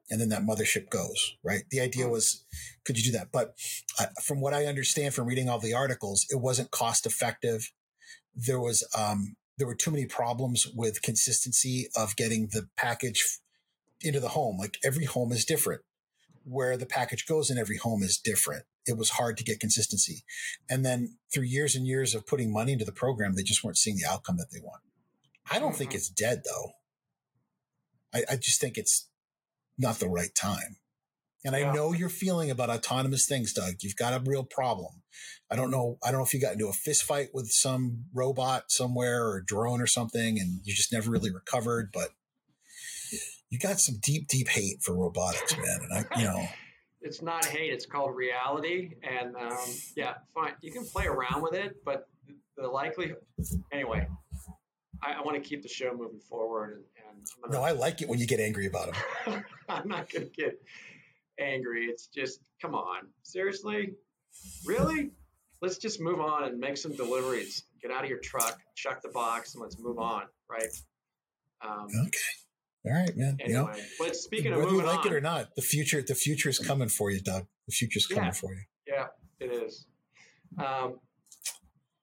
and 0.09 0.19
then 0.19 0.29
that 0.29 0.43
mothership 0.43 0.89
goes, 0.89 1.37
right? 1.43 1.63
The 1.69 1.81
idea 1.81 2.07
was, 2.07 2.43
could 2.83 2.97
you 2.97 3.11
do 3.11 3.17
that? 3.17 3.31
But 3.31 3.53
uh, 3.99 4.07
from 4.23 4.41
what 4.41 4.53
I 4.53 4.65
understand 4.65 5.13
from 5.13 5.27
reading 5.27 5.49
all 5.49 5.59
the 5.59 5.73
articles, 5.73 6.25
it 6.29 6.37
wasn't 6.37 6.71
cost 6.71 7.05
effective. 7.05 7.71
There 8.35 8.59
was, 8.59 8.87
um, 8.97 9.35
there 9.57 9.67
were 9.67 9.75
too 9.75 9.91
many 9.91 10.05
problems 10.05 10.67
with 10.73 11.01
consistency 11.01 11.89
of 11.95 12.15
getting 12.15 12.47
the 12.47 12.69
package 12.75 13.39
into 14.01 14.19
the 14.19 14.29
home. 14.29 14.57
Like 14.57 14.77
every 14.83 15.05
home 15.05 15.31
is 15.31 15.45
different. 15.45 15.81
Where 16.45 16.77
the 16.77 16.85
package 16.85 17.27
goes 17.27 17.49
in 17.49 17.57
every 17.57 17.77
home 17.77 18.01
is 18.01 18.17
different. 18.17 18.63
It 18.87 18.97
was 18.97 19.11
hard 19.11 19.37
to 19.37 19.43
get 19.43 19.59
consistency. 19.59 20.23
And 20.69 20.85
then 20.85 21.17
through 21.31 21.43
years 21.43 21.75
and 21.75 21.85
years 21.85 22.15
of 22.15 22.25
putting 22.25 22.51
money 22.51 22.71
into 22.73 22.85
the 22.85 22.91
program, 22.91 23.33
they 23.35 23.43
just 23.43 23.63
weren't 23.63 23.77
seeing 23.77 23.97
the 23.97 24.09
outcome 24.09 24.37
that 24.37 24.47
they 24.51 24.59
want. 24.59 24.81
I 25.51 25.59
don't 25.59 25.69
mm-hmm. 25.69 25.77
think 25.77 25.93
it's 25.93 26.09
dead 26.09 26.43
though. 26.45 26.71
I, 28.13 28.23
I, 28.31 28.35
just 28.37 28.59
think 28.59 28.77
it's 28.77 29.07
not 29.77 29.99
the 29.99 30.09
right 30.09 30.33
time. 30.33 30.77
And 31.45 31.55
I 31.55 31.71
know 31.71 31.93
your 31.93 32.09
feeling 32.09 32.51
about 32.51 32.69
autonomous 32.69 33.25
things, 33.25 33.53
Doug. 33.53 33.75
You've 33.81 33.95
got 33.95 34.13
a 34.13 34.29
real 34.29 34.43
problem. 34.43 35.03
I 35.49 35.55
don't 35.55 35.71
know. 35.71 35.97
I 36.03 36.11
don't 36.11 36.19
know 36.19 36.25
if 36.25 36.33
you 36.33 36.41
got 36.41 36.53
into 36.53 36.67
a 36.67 36.73
fist 36.73 37.03
fight 37.03 37.29
with 37.33 37.49
some 37.49 38.05
robot 38.13 38.71
somewhere 38.71 39.25
or 39.25 39.41
drone 39.41 39.81
or 39.81 39.87
something, 39.87 40.37
and 40.37 40.59
you 40.63 40.73
just 40.73 40.91
never 40.91 41.09
really 41.09 41.31
recovered. 41.31 41.91
But 41.93 42.09
you 43.49 43.59
got 43.59 43.79
some 43.79 43.95
deep, 44.01 44.27
deep 44.27 44.47
hate 44.47 44.81
for 44.81 44.93
robotics, 44.93 45.57
man. 45.57 45.79
And 45.83 45.93
I, 45.93 46.19
you 46.19 46.25
know, 46.25 46.47
it's 47.01 47.21
not 47.21 47.45
hate; 47.45 47.71
it's 47.73 47.85
called 47.85 48.15
reality. 48.15 48.91
And 49.03 49.35
um, 49.35 49.57
yeah, 49.95 50.15
fine, 50.33 50.53
you 50.61 50.71
can 50.71 50.85
play 50.85 51.05
around 51.05 51.41
with 51.41 51.53
it, 51.53 51.77
but 51.83 52.07
the 52.57 52.67
likelihood, 52.67 53.17
anyway. 53.71 54.07
I, 55.01 55.13
I 55.13 55.21
want 55.21 55.41
to 55.41 55.49
keep 55.49 55.61
the 55.61 55.69
show 55.69 55.93
moving 55.95 56.19
forward. 56.19 56.73
And, 56.73 57.17
and 57.17 57.27
gonna, 57.41 57.53
no, 57.53 57.63
I 57.63 57.71
like 57.71 58.01
it 58.01 58.09
when 58.09 58.19
you 58.19 58.27
get 58.27 58.39
angry 58.39 58.67
about 58.67 58.93
them. 59.25 59.43
I'm 59.69 59.87
not 59.87 60.09
going 60.11 60.25
to 60.25 60.31
get 60.31 60.61
angry. 61.39 61.85
It's 61.85 62.07
just, 62.07 62.41
come 62.61 62.75
on, 62.75 63.07
seriously, 63.23 63.93
really? 64.65 65.11
Let's 65.61 65.77
just 65.77 65.99
move 65.99 66.19
on 66.19 66.45
and 66.45 66.59
make 66.59 66.77
some 66.77 66.95
deliveries. 66.95 67.63
Get 67.81 67.91
out 67.91 68.03
of 68.03 68.09
your 68.09 68.19
truck, 68.19 68.59
check 68.75 69.01
the 69.01 69.09
box, 69.09 69.53
and 69.53 69.61
let's 69.61 69.77
move 69.79 69.99
on, 69.99 70.23
right? 70.49 70.69
Um, 71.61 71.87
okay. 72.01 72.38
All 72.85 72.93
right, 72.93 73.15
man. 73.15 73.37
Anyway, 73.39 73.49
you 73.49 73.53
know, 73.53 73.73
but 73.99 74.15
speaking 74.15 74.53
of 74.53 74.59
whether 74.59 74.71
you 74.71 74.83
like 74.83 74.99
on, 74.99 75.07
it 75.07 75.13
or 75.13 75.21
not, 75.21 75.53
the 75.55 75.61
future 75.61 76.01
the 76.01 76.15
future 76.15 76.49
is 76.49 76.59
coming 76.59 76.87
for 76.87 77.11
you, 77.11 77.19
Doug. 77.19 77.45
The 77.67 77.73
future's 77.73 78.07
coming 78.07 78.25
yeah, 78.25 78.31
for 78.31 78.53
you. 78.53 78.61
Yeah, 78.87 79.05
it 79.39 79.51
is. 79.51 79.85
Um, 80.57 80.99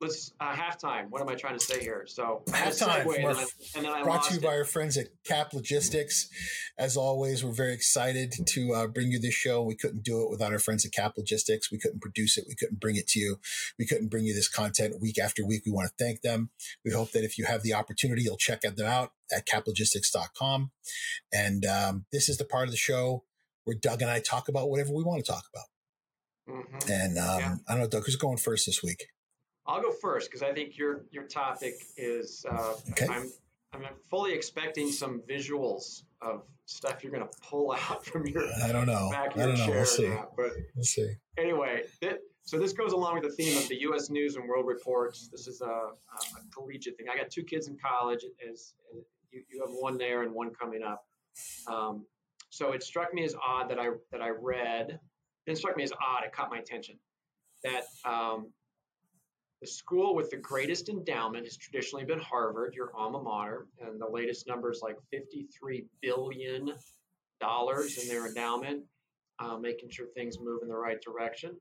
let's 0.01 0.33
uh, 0.41 0.53
halftime. 0.53 1.09
What 1.11 1.23
am 1.23 1.29
I 1.29 1.35
trying 1.35 1.59
to 1.59 1.65
say 1.65 1.81
here? 1.81 2.05
So 2.07 2.43
halftime, 2.49 3.07
and 3.75 3.85
then 3.85 3.93
I, 3.93 4.03
brought 4.03 4.25
to 4.25 4.35
you 4.35 4.41
it. 4.41 4.43
by 4.43 4.57
our 4.57 4.65
friends 4.65 4.97
at 4.97 5.09
Cap 5.25 5.53
Logistics. 5.53 6.29
As 6.79 6.97
always, 6.97 7.45
we're 7.45 7.53
very 7.53 7.73
excited 7.73 8.35
to 8.47 8.73
uh, 8.75 8.87
bring 8.87 9.11
you 9.11 9.19
this 9.19 9.35
show. 9.35 9.63
We 9.63 9.77
couldn't 9.77 10.03
do 10.05 10.23
it 10.23 10.31
without 10.31 10.53
our 10.53 10.59
friends 10.59 10.85
at 10.85 10.93
Cap 10.93 11.15
Logistics. 11.17 11.71
We 11.71 11.79
couldn't 11.79 12.01
produce 12.01 12.37
it. 12.37 12.45
We 12.49 12.55
couldn't 12.55 12.81
bring 12.81 12.97
it 12.97 13.09
to 13.09 13.19
you. 13.19 13.39
We 13.79 13.87
couldn't 13.87 14.09
bring 14.09 14.25
you 14.25 14.35
this 14.35 14.49
content 14.49 15.01
week 15.01 15.19
after 15.19 15.47
week. 15.47 15.63
We 15.65 15.73
want 15.73 15.89
to 15.89 16.05
thank 16.05 16.21
them. 16.21 16.51
We 16.85 16.93
hope 16.93 17.13
that 17.13 17.25
if 17.25 17.39
you 17.39 17.47
have 17.47 17.63
the 17.63 17.75
opportunity, 17.75 18.23
you'll 18.23 18.37
check 18.37 18.61
them 18.63 18.87
out 18.87 19.13
at 19.35 19.47
caplogistics.com. 19.47 20.71
And 21.33 21.65
um, 21.65 22.07
this 22.13 22.29
is 22.29 22.37
the 22.37 22.45
part 22.45 22.65
of 22.65 22.71
the 22.71 22.77
show 22.77 23.25
where 23.65 23.77
Doug 23.77 24.03
and 24.03 24.11
I 24.11 24.21
talk 24.21 24.49
about 24.49 24.71
whatever 24.71 24.93
we 24.93 25.03
want 25.03 25.25
to 25.25 25.33
talk 25.33 25.45
about. 25.53 25.67
Mm-hmm. 26.49 26.93
And 26.93 27.19
um, 27.19 27.41
yeah. 27.41 27.55
I 27.69 27.73
don't 27.73 27.83
know, 27.83 27.89
Doug, 27.89 28.05
who's 28.05 28.17
going 28.17 28.37
first 28.37 28.67
this 28.67 28.83
week? 28.83 29.07
I'll 29.69 29.83
go 29.83 29.93
first 29.93 30.31
because 30.31 30.43
I 30.43 30.53
think 30.53 30.77
your 30.79 31.05
your 31.11 31.25
topic 31.25 31.75
is. 31.97 32.45
Uh, 32.49 32.75
okay. 32.91 33.07
I'm 33.11 33.31
I'm 33.73 33.83
fully 34.11 34.33
expecting 34.33 34.91
some 34.91 35.23
visuals 35.29 36.03
of 36.23 36.45
stuff 36.67 37.03
you're 37.03 37.13
going 37.13 37.27
to 37.27 37.39
pull 37.43 37.73
out 37.91 38.05
from 38.05 38.27
your. 38.27 38.45
I 38.63 38.73
don't 38.73 38.87
know. 38.87 39.11
Back 39.11 39.37
I 39.37 39.47
don't 39.47 39.59
know. 39.59 39.71
We'll 39.71 39.85
see. 39.85 40.13
but 40.37 40.51
we'll 40.75 40.85
see. 40.85 41.13
Anyway, 41.39 41.83
so 42.43 42.59
this 42.59 42.73
goes 42.73 42.93
along 42.93 43.21
with 43.21 43.25
the 43.25 43.43
theme 43.43 43.57
of 43.59 43.69
the 43.69 43.77
U.S. 43.83 44.09
News 44.09 44.37
and 44.37 44.49
World 44.49 44.67
Reports. 44.67 45.29
This 45.29 45.47
is 45.47 45.61
a, 45.61 45.67
a 45.67 45.91
collegiate 46.55 46.97
thing. 46.97 47.07
I 47.13 47.17
got 47.17 47.31
two 47.31 47.43
kids 47.43 47.69
in 47.69 47.77
college. 47.77 48.25
As, 48.25 48.75
as 48.95 49.05
you, 49.33 49.43
you 49.51 49.61
have 49.61 49.71
one 49.71 49.99
there 49.99 50.23
and 50.23 50.33
one 50.33 50.51
coming 50.51 50.83
up. 50.83 51.05
Um, 51.67 52.07
so 52.51 52.73
it 52.73 52.83
struck 52.83 53.13
me 53.13 53.25
as 53.25 53.35
odd 53.47 53.69
that 53.71 53.79
I 53.79 53.89
that 54.13 54.23
I 54.23 54.31
read. 54.31 55.01
It 55.47 55.59
struck 55.59 55.77
me 55.77 55.83
as 55.85 55.93
odd. 55.93 56.25
It 56.25 56.33
caught 56.33 56.51
my 56.51 56.59
attention 56.59 56.99
that 57.65 57.83
um, 58.05 58.53
the 59.67 59.73
school 59.73 60.15
with 60.15 60.31
the 60.31 60.37
greatest 60.37 60.89
endowment 60.89 61.45
has 61.45 61.57
traditionally 61.57 62.05
been 62.05 62.21
Harvard, 62.21 62.75
your 62.75 62.93
alma 62.97 63.21
mater, 63.21 63.67
and 63.81 64.01
the 64.01 64.09
latest 64.09 64.47
number 64.47 64.71
is 64.71 64.81
like 64.81 64.97
$53 65.13 65.87
billion 66.01 66.69
in 66.69 68.09
their 68.09 68.27
endowment, 68.29 68.85
uh, 69.41 69.57
making 69.59 69.91
sure 69.91 70.07
things 70.15 70.39
move 70.39 70.61
in 70.63 70.69
the 70.69 70.77
right 70.77 70.99
direction. 71.03 71.57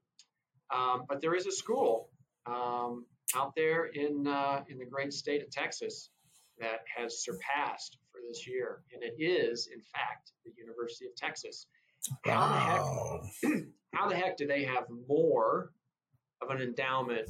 Um, 0.71 1.05
but 1.09 1.19
there 1.19 1.33
is 1.33 1.47
a 1.47 1.51
school 1.51 2.09
um, 2.45 3.05
out 3.35 3.53
there 3.55 3.85
in 3.85 4.27
uh, 4.27 4.63
in 4.69 4.77
the 4.77 4.85
great 4.85 5.11
state 5.11 5.41
of 5.41 5.49
Texas 5.49 6.11
that 6.59 6.81
has 6.95 7.23
surpassed 7.23 7.97
for 8.11 8.21
this 8.27 8.47
year, 8.47 8.83
and 8.93 9.01
it 9.01 9.15
is, 9.21 9.67
in 9.73 9.81
fact, 9.81 10.31
the 10.45 10.51
University 10.55 11.05
of 11.05 11.15
Texas. 11.15 11.65
How 12.23 12.31
Wow. 12.41 13.21
the 13.41 13.47
heck? 13.49 13.63
How 13.95 14.09
the 14.09 14.15
heck 14.15 14.37
do 14.37 14.45
they 14.45 14.63
have 14.63 14.85
more 15.07 15.71
of 16.41 16.49
an 16.51 16.61
endowment 16.61 17.29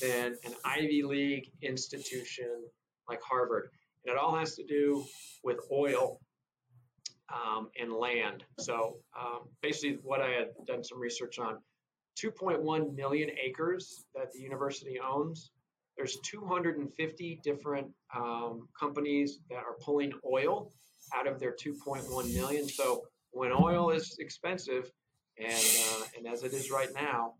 than 0.00 0.36
an 0.44 0.54
Ivy 0.64 1.02
League 1.02 1.50
institution 1.62 2.64
like 3.08 3.20
Harvard? 3.22 3.70
And 4.04 4.14
it 4.14 4.18
all 4.18 4.36
has 4.36 4.54
to 4.56 4.64
do 4.64 5.04
with 5.44 5.58
oil 5.70 6.20
um, 7.32 7.68
and 7.80 7.92
land. 7.92 8.44
So 8.58 8.96
um, 9.18 9.48
basically, 9.62 9.98
what 10.02 10.20
I 10.20 10.30
had 10.30 10.48
done 10.66 10.82
some 10.82 10.98
research 10.98 11.38
on 11.38 11.58
2.1 12.18 12.94
million 12.94 13.30
acres 13.42 14.04
that 14.14 14.32
the 14.32 14.40
university 14.40 14.98
owns. 15.00 15.50
There's 15.96 16.16
250 16.24 17.40
different 17.42 17.88
um, 18.14 18.68
companies 18.78 19.40
that 19.50 19.58
are 19.58 19.76
pulling 19.80 20.12
oil 20.26 20.72
out 21.14 21.26
of 21.26 21.38
their 21.38 21.54
2.1 21.54 22.34
million. 22.34 22.68
So 22.68 23.02
when 23.32 23.52
oil 23.52 23.90
is 23.90 24.16
expensive, 24.18 24.90
and 25.38 25.52
uh, 25.52 26.04
and 26.16 26.26
as 26.26 26.42
it 26.42 26.52
is 26.52 26.70
right 26.70 26.90
now, 26.94 27.34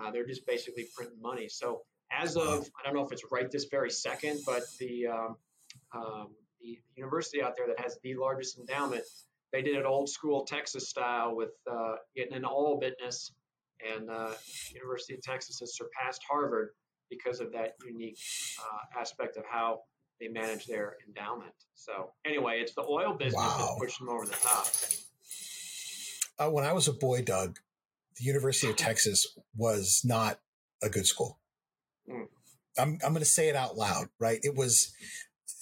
uh, 0.00 0.10
they're 0.10 0.26
just 0.26 0.46
basically 0.46 0.86
printing 0.94 1.20
money. 1.20 1.48
So 1.48 1.82
as 2.10 2.36
of 2.36 2.68
I 2.78 2.84
don't 2.84 2.94
know 2.94 3.04
if 3.04 3.12
it's 3.12 3.24
right 3.30 3.50
this 3.50 3.66
very 3.70 3.90
second, 3.90 4.40
but 4.46 4.62
the 4.78 5.06
um, 5.08 5.36
um, 5.94 6.28
the 6.60 6.78
university 6.96 7.42
out 7.42 7.54
there 7.56 7.66
that 7.68 7.80
has 7.80 7.98
the 8.02 8.14
largest 8.14 8.58
endowment, 8.58 9.04
they 9.52 9.62
did 9.62 9.76
it 9.76 9.84
old 9.84 10.08
school 10.08 10.44
Texas 10.44 10.88
style 10.88 11.36
with 11.36 11.50
uh, 11.70 11.96
getting 12.16 12.34
an 12.34 12.44
oil 12.44 12.78
business, 12.80 13.32
and 13.94 14.10
uh, 14.10 14.32
University 14.74 15.14
of 15.14 15.22
Texas 15.22 15.60
has 15.60 15.76
surpassed 15.76 16.22
Harvard 16.28 16.70
because 17.10 17.40
of 17.40 17.52
that 17.52 17.76
unique 17.86 18.18
uh, 18.60 19.00
aspect 19.00 19.36
of 19.36 19.44
how 19.50 19.80
they 20.20 20.28
manage 20.28 20.66
their 20.66 20.96
endowment. 21.06 21.52
So 21.74 22.10
anyway, 22.24 22.58
it's 22.60 22.74
the 22.74 22.82
oil 22.82 23.14
business 23.14 23.34
Wow. 23.34 23.56
that's 23.58 23.78
pushing 23.78 24.06
them 24.06 24.14
over 24.16 24.26
the 24.26 24.32
top. 24.32 24.66
Uh, 26.38 26.50
when 26.50 26.64
I 26.64 26.72
was 26.72 26.88
a 26.88 26.92
boy, 26.92 27.22
Doug, 27.22 27.58
the 28.18 28.24
University 28.24 28.70
of 28.70 28.76
Texas 28.76 29.26
was 29.56 30.02
not 30.04 30.40
a 30.82 30.88
good 30.88 31.06
school. 31.06 31.40
Mm. 32.10 32.26
I'm 32.78 32.98
I'm 33.04 33.12
going 33.12 33.20
to 33.20 33.24
say 33.24 33.48
it 33.48 33.56
out 33.56 33.76
loud, 33.76 34.08
right? 34.18 34.38
It 34.42 34.54
was 34.54 34.92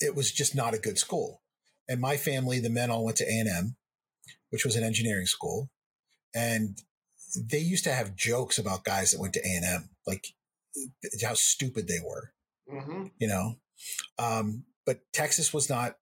it 0.01 0.15
was 0.15 0.33
just 0.33 0.55
not 0.55 0.75
a 0.75 0.79
good 0.79 0.99
school. 0.99 1.43
And 1.89 2.01
my 2.01 2.17
family, 2.17 2.59
the 2.59 2.71
men 2.71 2.91
all 2.91 3.05
went 3.05 3.17
to 3.19 3.25
A 3.25 3.39
and 3.39 3.49
M, 3.49 3.77
which 4.51 4.65
was 4.65 4.77
an 4.77 4.85
engineering 4.85 5.27
school, 5.27 5.71
and 6.35 6.79
they 7.37 7.59
used 7.59 7.85
to 7.85 7.93
have 7.93 8.17
jokes 8.17 8.59
about 8.59 8.85
guys 8.85 9.11
that 9.11 9.21
went 9.21 9.35
to 9.35 9.41
A 9.41 9.57
and 9.57 9.65
M, 9.65 9.91
like 10.07 10.27
how 11.23 11.35
stupid 11.35 11.89
they 11.89 12.01
were, 12.05 12.33
hmm 12.69 13.07
you 13.19 13.29
know. 13.29 13.57
Um, 14.19 14.65
but 14.85 15.01
Texas 15.13 15.53
was 15.53 15.71
not 15.71 15.97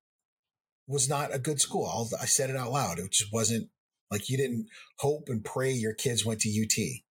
was 0.86 1.08
not 1.08 1.34
a 1.34 1.38
good 1.38 1.60
school. 1.60 1.86
I'll, 1.86 2.08
I 2.20 2.26
said 2.26 2.50
it 2.50 2.56
out 2.56 2.72
loud. 2.72 2.98
It 2.98 3.10
just 3.12 3.32
wasn't 3.32 3.68
like 4.14 4.30
you 4.30 4.36
didn't 4.36 4.68
hope 4.98 5.28
and 5.28 5.44
pray 5.44 5.72
your 5.72 5.92
kids 5.92 6.24
went 6.24 6.40
to 6.40 6.48
UT. 6.48 7.02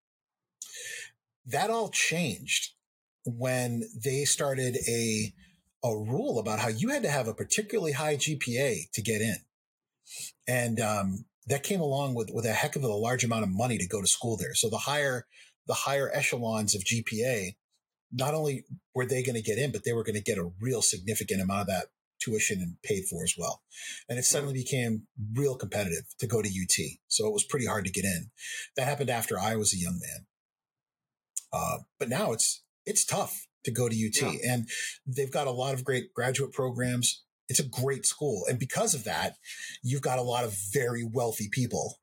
That 1.45 1.69
all 1.69 1.89
changed 1.89 2.71
when 3.25 3.83
they 4.03 4.25
started 4.25 4.77
a 4.87 5.33
a 5.85 5.89
rule 5.89 6.39
about 6.39 6.59
how 6.59 6.69
you 6.69 6.89
had 6.89 7.03
to 7.03 7.09
have 7.09 7.27
a 7.27 7.33
particularly 7.33 7.91
high 7.91 8.15
GPA 8.15 8.89
to 8.93 9.01
get 9.01 9.21
in, 9.21 9.35
and 10.47 10.79
um, 10.79 11.25
that 11.47 11.63
came 11.63 11.81
along 11.81 12.15
with 12.15 12.29
with 12.33 12.45
a 12.45 12.53
heck 12.53 12.75
of 12.77 12.83
a 12.83 12.87
large 12.87 13.23
amount 13.23 13.43
of 13.43 13.49
money 13.49 13.77
to 13.77 13.87
go 13.87 14.01
to 14.01 14.07
school 14.07 14.37
there. 14.37 14.55
So 14.55 14.69
the 14.69 14.77
higher 14.77 15.25
the 15.67 15.73
higher 15.73 16.09
echelons 16.13 16.73
of 16.75 16.83
GPA, 16.83 17.55
not 18.11 18.33
only 18.33 18.63
were 18.95 19.05
they 19.05 19.23
going 19.23 19.35
to 19.35 19.41
get 19.41 19.57
in, 19.57 19.71
but 19.71 19.83
they 19.83 19.93
were 19.93 20.03
going 20.03 20.15
to 20.15 20.21
get 20.21 20.37
a 20.37 20.51
real 20.61 20.81
significant 20.81 21.41
amount 21.41 21.61
of 21.61 21.67
that 21.67 21.85
tuition 22.23 22.59
and 22.61 22.75
paid 22.83 23.05
for 23.09 23.23
as 23.23 23.35
well. 23.37 23.61
And 24.07 24.17
it 24.19 24.23
suddenly 24.25 24.53
became 24.53 25.07
real 25.33 25.55
competitive 25.55 26.05
to 26.19 26.27
go 26.27 26.41
to 26.41 26.49
UT. 26.49 26.97
So 27.07 27.27
it 27.27 27.33
was 27.33 27.43
pretty 27.43 27.65
hard 27.65 27.85
to 27.85 27.91
get 27.91 28.05
in. 28.05 28.31
That 28.75 28.87
happened 28.87 29.09
after 29.09 29.39
I 29.39 29.55
was 29.55 29.73
a 29.73 29.77
young 29.77 29.99
man. 29.99 30.25
Uh, 31.51 31.77
but 31.99 32.09
now 32.09 32.31
it's 32.31 32.63
it's 32.85 33.05
tough 33.05 33.47
to 33.63 33.71
go 33.71 33.87
to 33.87 33.95
UT, 33.95 34.21
Yeah. 34.21 34.51
and 34.53 34.69
they've 35.05 35.31
got 35.31 35.47
a 35.47 35.51
lot 35.51 35.73
of 35.73 35.83
great 35.83 36.13
graduate 36.13 36.51
programs. 36.51 37.23
It's 37.47 37.59
a 37.59 37.67
great 37.67 38.05
school, 38.05 38.45
and 38.49 38.57
because 38.57 38.93
of 38.93 39.03
that, 39.03 39.35
you've 39.83 40.01
got 40.01 40.19
a 40.19 40.23
lot 40.23 40.43
of 40.43 40.57
very 40.73 41.03
wealthy 41.03 41.49
people 41.51 41.99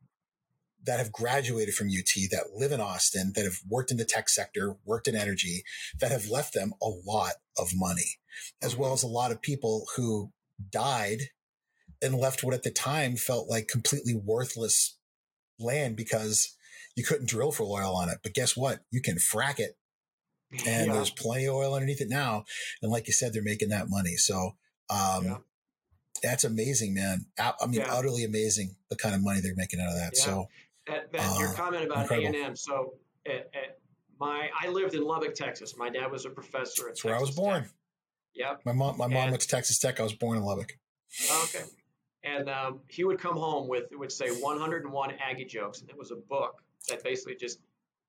that 0.84 0.98
have 0.98 1.12
graduated 1.12 1.74
from 1.74 1.88
UT 1.88 2.28
that 2.30 2.54
live 2.54 2.72
in 2.72 2.80
Austin, 2.80 3.32
that 3.34 3.44
have 3.44 3.58
worked 3.68 3.90
in 3.90 3.96
the 3.96 4.04
tech 4.04 4.28
sector, 4.28 4.76
worked 4.84 5.08
in 5.08 5.14
energy, 5.16 5.62
that 5.98 6.10
have 6.10 6.28
left 6.28 6.54
them 6.54 6.72
a 6.80 6.88
lot 6.88 7.32
of 7.58 7.70
money, 7.74 8.18
as 8.62 8.76
well 8.76 8.92
as 8.92 9.02
a 9.02 9.06
lot 9.08 9.32
of 9.32 9.40
people 9.42 9.86
who 9.96 10.32
died 10.70 11.30
and 12.02 12.14
left 12.14 12.42
what 12.42 12.54
at 12.54 12.62
the 12.62 12.70
time 12.70 13.16
felt 13.16 13.48
like 13.48 13.68
completely 13.68 14.14
worthless 14.14 14.96
land 15.58 15.96
because 15.96 16.56
you 16.96 17.04
couldn't 17.04 17.28
drill 17.28 17.52
for 17.52 17.64
oil 17.64 17.94
on 17.94 18.08
it. 18.08 18.18
But 18.22 18.34
guess 18.34 18.56
what? 18.56 18.80
You 18.90 19.00
can 19.02 19.16
frack 19.16 19.58
it 19.58 19.76
and 20.66 20.86
Yeah. 20.86 20.94
there's 20.94 21.10
plenty 21.10 21.46
of 21.46 21.54
oil 21.54 21.74
underneath 21.74 22.00
it 22.00 22.08
now. 22.08 22.44
And 22.82 22.90
like 22.90 23.06
you 23.06 23.12
said, 23.12 23.32
they're 23.32 23.42
making 23.42 23.68
that 23.68 23.88
money. 23.88 24.16
So, 24.16 24.56
um, 24.88 25.24
Yeah. 25.24 25.38
that's 26.22 26.44
amazing, 26.44 26.94
man. 26.94 27.26
I 27.38 27.54
I 27.60 27.66
mean, 27.66 27.80
Yeah. 27.80 27.94
utterly 27.94 28.24
amazing 28.24 28.76
the 28.88 28.96
kind 28.96 29.14
of 29.14 29.22
money 29.22 29.40
they're 29.40 29.54
making 29.54 29.80
out 29.80 29.88
of 29.88 29.94
that. 29.96 30.16
So, 30.16 30.48
That, 30.86 31.12
that 31.12 31.38
your 31.38 31.50
Uh, 31.50 31.54
comment 31.54 31.84
about 31.84 32.10
A 32.10 32.24
and 32.24 32.34
M. 32.34 32.56
So, 32.56 32.94
at, 33.26 33.50
at 33.54 33.78
my 34.18 34.50
I 34.58 34.68
lived 34.68 34.94
in 34.94 35.04
Lubbock, 35.04 35.34
Texas. 35.34 35.76
My 35.76 35.88
dad 35.90 36.10
was 36.10 36.24
a 36.24 36.30
professor 36.30 36.88
at 36.88 36.94
that's 36.94 37.04
where 37.04 37.14
I 37.14 37.20
was 37.20 37.30
born. 37.30 37.62
Tech. 37.64 37.72
Yep. 38.34 38.62
My 38.64 38.72
mom, 38.72 38.96
my 38.96 39.06
mom 39.06 39.16
And- 39.16 39.30
went 39.32 39.42
to 39.42 39.48
Texas 39.48 39.78
Tech. 39.78 40.00
I 40.00 40.02
was 40.02 40.14
born 40.14 40.36
in 40.38 40.44
Lubbock. 40.44 40.76
Okay. 41.44 41.64
And 42.22 42.48
um, 42.50 42.80
he 42.88 43.02
would 43.04 43.18
come 43.18 43.36
home 43.36 43.66
with 43.68 43.90
it 43.90 43.98
would 43.98 44.12
say 44.12 44.28
101 44.30 45.14
Aggie 45.20 45.44
jokes, 45.46 45.80
and 45.80 45.88
it 45.90 45.96
was 45.96 46.10
a 46.10 46.16
book 46.16 46.62
that 46.88 47.02
basically 47.02 47.34
just 47.36 47.58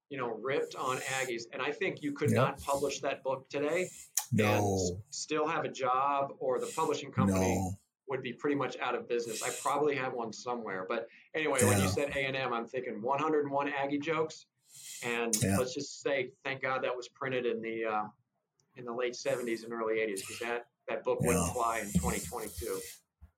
you 0.09 0.17
know 0.17 0.27
ripped 0.41 0.75
on 0.75 0.97
Aggies. 0.97 1.43
And 1.53 1.61
I 1.61 1.71
think 1.71 2.01
you 2.03 2.11
could 2.11 2.29
Yep. 2.29 2.35
not 2.35 2.61
publish 2.61 2.99
that 2.99 3.23
book 3.23 3.47
today 3.49 3.89
and 4.31 4.39
No, 4.39 5.01
still 5.09 5.47
have 5.47 5.63
a 5.65 5.69
job, 5.71 6.33
or 6.39 6.59
the 6.59 6.71
publishing 6.75 7.11
company 7.11 7.55
no. 7.55 7.71
would 8.09 8.21
be 8.21 8.33
pretty 8.33 8.55
much 8.55 8.77
out 8.79 8.95
of 8.95 9.07
business. 9.07 9.41
I 9.41 9.49
probably 9.61 9.95
have 9.95 10.13
one 10.13 10.31
somewhere. 10.33 10.85
But 10.87 11.07
anyway, 11.33 11.63
when 11.63 11.81
you 11.81 11.87
said 11.87 12.09
A 12.15 12.25
and 12.25 12.35
M, 12.35 12.53
I'm 12.53 12.67
thinking 12.67 13.01
101 13.01 13.69
Aggie 13.69 13.99
jokes, 13.99 14.45
and 15.03 15.33
Yeah. 15.41 15.57
let's 15.57 15.73
just 15.73 16.01
say, 16.01 16.31
thank 16.43 16.61
God 16.61 16.83
that 16.83 16.95
was 16.95 17.07
printed 17.07 17.45
in 17.45 17.61
the 17.61 17.85
uh, 17.85 18.03
in 18.75 18.85
the 18.85 18.93
late 18.93 19.13
70s 19.13 19.63
and 19.63 19.73
early 19.73 19.95
80s 19.95 20.21
because 20.21 20.39
that 20.39 20.65
that 20.87 21.03
book 21.03 21.19
wouldn't 21.21 21.53
fly 21.53 21.79
in 21.79 21.87
2022. 21.93 22.79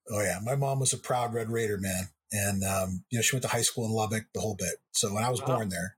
Oh 0.10 0.22
yeah, 0.22 0.39
my 0.43 0.56
mom 0.56 0.80
was 0.80 0.93
a 0.93 0.98
proud 0.98 1.34
Red 1.34 1.50
Raider 1.50 1.78
man, 1.78 2.10
and 2.32 2.63
um, 2.63 3.04
you 3.10 3.17
know 3.17 3.22
she 3.22 3.36
went 3.36 3.43
to 3.43 3.50
high 3.50 3.62
school 3.62 3.86
in 3.86 3.91
Lubbock, 3.91 4.26
the 4.34 4.41
whole 4.41 4.56
bit. 4.56 4.76
So 4.91 5.13
when 5.13 5.24
I 5.24 5.30
was 5.30 5.41
Oh. 5.41 5.46
born 5.46 5.69
there, 5.69 5.98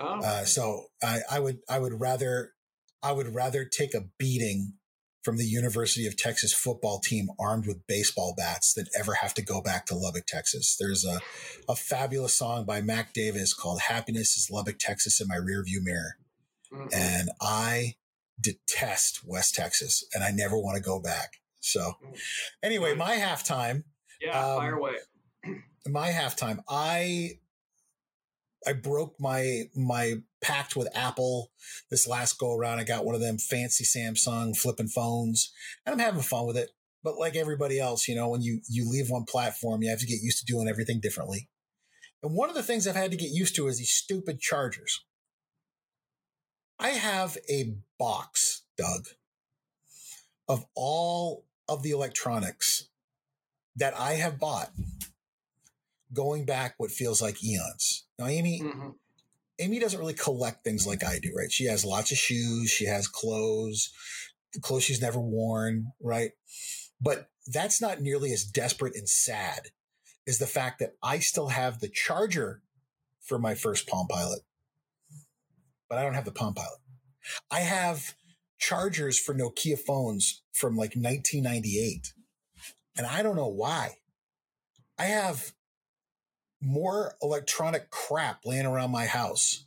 Oh, 0.00 0.20
uh, 0.22 0.44
so 0.44 0.86
I, 1.02 1.20
I 1.30 1.38
would 1.38 1.58
I 1.68 1.78
would 1.78 2.00
rather 2.00 2.54
I 3.02 3.12
would 3.12 3.34
rather 3.34 3.64
take 3.64 3.94
a 3.94 4.06
beating 4.18 4.74
from 5.22 5.36
the 5.36 5.44
University 5.44 6.06
of 6.06 6.16
Texas 6.16 6.52
football 6.52 6.98
team 6.98 7.28
armed 7.38 7.66
with 7.66 7.86
baseball 7.86 8.34
bats 8.36 8.72
than 8.74 8.86
ever 8.98 9.14
have 9.14 9.34
to 9.34 9.42
go 9.42 9.60
back 9.62 9.86
to 9.86 9.94
Lubbock, 9.94 10.26
Texas. 10.26 10.76
There's 10.80 11.04
a 11.04 11.20
a 11.68 11.76
fabulous 11.76 12.36
song 12.36 12.64
by 12.64 12.80
Mac 12.80 13.12
Davis 13.12 13.52
called 13.54 13.82
"Happiness 13.82 14.36
Is 14.36 14.48
Lubbock, 14.50 14.78
Texas" 14.78 15.20
in 15.20 15.28
my 15.28 15.36
rearview 15.36 15.82
mirror, 15.82 16.16
mhm. 16.72 16.88
and 16.92 17.30
I 17.40 17.96
detest 18.40 19.20
West 19.24 19.54
Texas, 19.54 20.04
and 20.14 20.24
I 20.24 20.30
never 20.30 20.58
want 20.58 20.76
to 20.76 20.82
go 20.82 21.00
back. 21.00 21.34
So 21.60 21.92
anyway, 22.62 22.94
my 22.94 23.16
halftime 23.16 23.84
yeah, 24.22 24.38
um, 24.38 24.58
fire 24.58 24.74
away. 24.76 24.94
my 25.86 26.10
halftime 26.10 26.58
i 26.68 27.30
i 28.66 28.72
broke 28.72 29.16
my 29.18 29.64
my 29.74 30.14
pact 30.40 30.76
with 30.76 30.88
apple 30.96 31.50
this 31.90 32.06
last 32.06 32.38
go 32.38 32.56
around. 32.56 32.78
I 32.78 32.84
got 32.84 33.04
one 33.04 33.14
of 33.14 33.20
them 33.20 33.38
fancy 33.38 33.84
samsung 33.84 34.56
flipping 34.56 34.88
phones 34.88 35.52
and 35.84 35.92
i'm 35.92 35.98
having 35.98 36.22
fun 36.22 36.46
with 36.46 36.56
it. 36.56 36.70
But 37.04 37.18
like 37.18 37.34
everybody 37.34 37.80
else 37.80 38.06
you 38.06 38.14
know 38.14 38.28
when 38.28 38.42
you 38.42 38.60
you 38.68 38.88
leave 38.88 39.10
one 39.10 39.24
platform 39.24 39.82
you 39.82 39.90
have 39.90 40.00
to 40.00 40.06
get 40.06 40.22
used 40.22 40.38
to 40.38 40.52
doing 40.52 40.68
everything 40.68 41.00
differently. 41.00 41.48
And 42.22 42.34
one 42.34 42.48
of 42.48 42.54
the 42.54 42.62
things 42.62 42.86
i've 42.86 42.96
had 42.96 43.10
to 43.10 43.16
get 43.16 43.30
used 43.30 43.56
to 43.56 43.66
is 43.66 43.78
these 43.78 43.90
stupid 43.90 44.40
chargers. 44.40 45.04
I 46.78 46.90
have 46.90 47.36
a 47.48 47.76
box 48.02 48.62
doug 48.76 49.02
of 50.48 50.64
all 50.74 51.44
of 51.68 51.82
the 51.84 51.90
electronics 51.92 52.88
that 53.76 53.94
i 53.98 54.12
have 54.14 54.40
bought 54.40 54.70
going 56.12 56.44
back 56.44 56.74
what 56.76 56.90
feels 56.90 57.22
like 57.22 57.42
eons. 57.42 58.04
Now, 58.18 58.26
Amy, 58.26 58.60
Mhm. 58.60 58.98
Amy 59.58 59.78
doesn't 59.78 59.98
really 59.98 60.12
collect 60.26 60.62
things 60.62 60.86
like 60.86 61.02
I 61.02 61.18
do, 61.18 61.32
right? 61.34 61.50
She 61.50 61.64
has 61.72 61.86
lots 61.86 62.12
of 62.12 62.18
shoes, 62.18 62.70
she 62.70 62.84
has 62.84 63.08
clothes, 63.08 63.90
the 64.52 64.60
clothes 64.60 64.84
she's 64.84 65.00
never 65.00 65.18
worn, 65.20 65.92
right? 66.00 66.32
But 67.00 67.30
that's 67.46 67.80
not 67.80 68.02
nearly 68.02 68.30
as 68.30 68.44
desperate 68.44 68.94
and 68.94 69.08
sad 69.08 69.68
as 70.26 70.36
the 70.38 70.46
fact 70.46 70.80
that 70.80 70.96
I 71.02 71.18
still 71.20 71.48
have 71.48 71.80
the 71.80 71.88
charger 71.88 72.60
for 73.20 73.38
my 73.38 73.54
first 73.54 73.86
Palm 73.86 74.06
Pilot. 74.06 74.42
but 75.88 75.98
I 75.98 76.02
don't 76.02 76.14
have 76.14 76.26
the 76.26 76.32
Palm 76.32 76.52
Pilot. 76.54 76.80
I 77.50 77.60
have 77.60 78.14
chargers 78.58 79.18
for 79.18 79.34
Nokia 79.34 79.78
phones 79.78 80.42
from 80.52 80.76
like 80.76 80.94
1998. 80.94 82.12
And 82.96 83.06
I 83.06 83.22
don't 83.22 83.36
know 83.36 83.48
why. 83.48 83.96
I 84.98 85.04
have 85.06 85.52
more 86.60 87.16
electronic 87.20 87.90
crap 87.90 88.42
laying 88.44 88.66
around 88.66 88.92
my 88.92 89.06
house, 89.06 89.64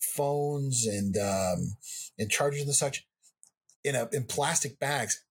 phones 0.00 0.86
and 0.86 1.16
um, 1.16 1.76
and 2.18 2.30
chargers 2.30 2.62
and 2.62 2.74
such, 2.74 3.06
in 3.84 3.94
a 3.94 4.08
in 4.12 4.24
plastic 4.24 4.78
bags. 4.78 5.22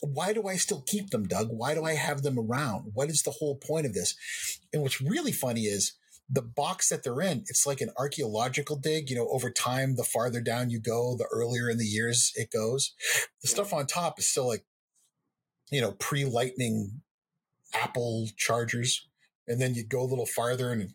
Why 0.00 0.32
do 0.32 0.48
I 0.48 0.56
still 0.56 0.82
keep 0.84 1.10
them, 1.10 1.28
Doug? 1.28 1.50
Why 1.50 1.74
do 1.74 1.84
I 1.84 1.94
have 1.94 2.22
them 2.22 2.36
around? 2.36 2.90
What 2.94 3.10
is 3.10 3.22
the 3.22 3.30
whole 3.30 3.54
point 3.54 3.86
of 3.86 3.94
this? 3.94 4.16
And 4.72 4.82
what's 4.82 5.00
really 5.00 5.30
funny 5.30 5.62
is 5.62 5.92
the 6.30 6.42
box 6.42 6.90
that 6.90 7.02
they're 7.02 7.20
in, 7.20 7.44
it's 7.48 7.66
like 7.66 7.80
an 7.80 7.90
archaeological 7.96 8.76
dig. 8.76 9.08
You 9.10 9.16
know, 9.16 9.28
over 9.30 9.50
time, 9.50 9.96
the 9.96 10.04
farther 10.04 10.40
down 10.40 10.70
you 10.70 10.80
go, 10.80 11.16
the 11.16 11.28
earlier 11.32 11.70
in 11.70 11.78
the 11.78 11.84
years 11.84 12.32
it 12.34 12.50
goes. 12.50 12.92
The 13.42 13.48
stuff 13.48 13.72
on 13.72 13.86
top 13.86 14.18
is 14.18 14.30
still 14.30 14.46
like, 14.46 14.64
you 15.70 15.80
know, 15.80 15.92
pre 15.92 16.24
lightning 16.24 17.00
Apple 17.74 18.28
chargers. 18.36 19.06
And 19.46 19.60
then 19.60 19.74
you 19.74 19.84
go 19.84 20.02
a 20.02 20.04
little 20.04 20.26
farther 20.26 20.70
and 20.70 20.92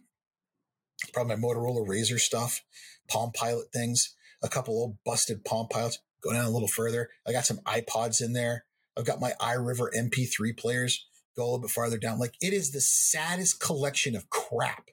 probably 1.11 1.35
my 1.35 1.41
Motorola 1.41 1.87
Razor 1.87 2.19
stuff, 2.19 2.61
Palm 3.09 3.31
Pilot 3.31 3.67
things, 3.73 4.15
a 4.43 4.49
couple 4.49 4.75
old 4.75 4.97
busted 5.03 5.43
Palm 5.43 5.67
Pilots. 5.69 5.99
Go 6.23 6.31
down 6.31 6.45
a 6.45 6.51
little 6.51 6.67
further. 6.67 7.09
I 7.27 7.31
got 7.31 7.45
some 7.45 7.57
iPods 7.65 8.21
in 8.21 8.33
there. 8.33 8.65
I've 8.95 9.05
got 9.05 9.19
my 9.19 9.33
iRiver 9.41 9.87
MP3 9.97 10.55
players. 10.55 11.05
Go 11.35 11.43
a 11.43 11.45
little 11.45 11.59
bit 11.59 11.71
farther 11.71 11.97
down. 11.97 12.19
Like 12.19 12.35
it 12.39 12.53
is 12.53 12.71
the 12.71 12.79
saddest 12.79 13.59
collection 13.59 14.15
of 14.15 14.29
crap 14.29 14.91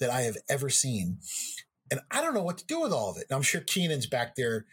that 0.00 0.10
I 0.10 0.22
have 0.22 0.36
ever 0.48 0.68
seen. 0.68 1.18
And 1.90 2.00
I 2.10 2.20
don't 2.20 2.34
know 2.34 2.42
what 2.42 2.58
to 2.58 2.66
do 2.66 2.80
with 2.80 2.92
all 2.92 3.10
of 3.10 3.16
it. 3.16 3.26
And 3.28 3.36
I'm 3.36 3.42
sure 3.42 3.60
Keenan's 3.60 4.06
back 4.06 4.34
there 4.36 4.66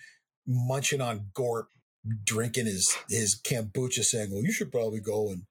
munching 0.47 1.01
on 1.01 1.27
Gorp, 1.33 1.69
drinking 2.23 2.65
his, 2.65 2.95
his 3.09 3.39
kombucha 3.39 4.03
saying, 4.03 4.31
well, 4.31 4.43
you 4.43 4.51
should 4.51 4.71
probably 4.71 4.99
go 4.99 5.29
and 5.29 5.43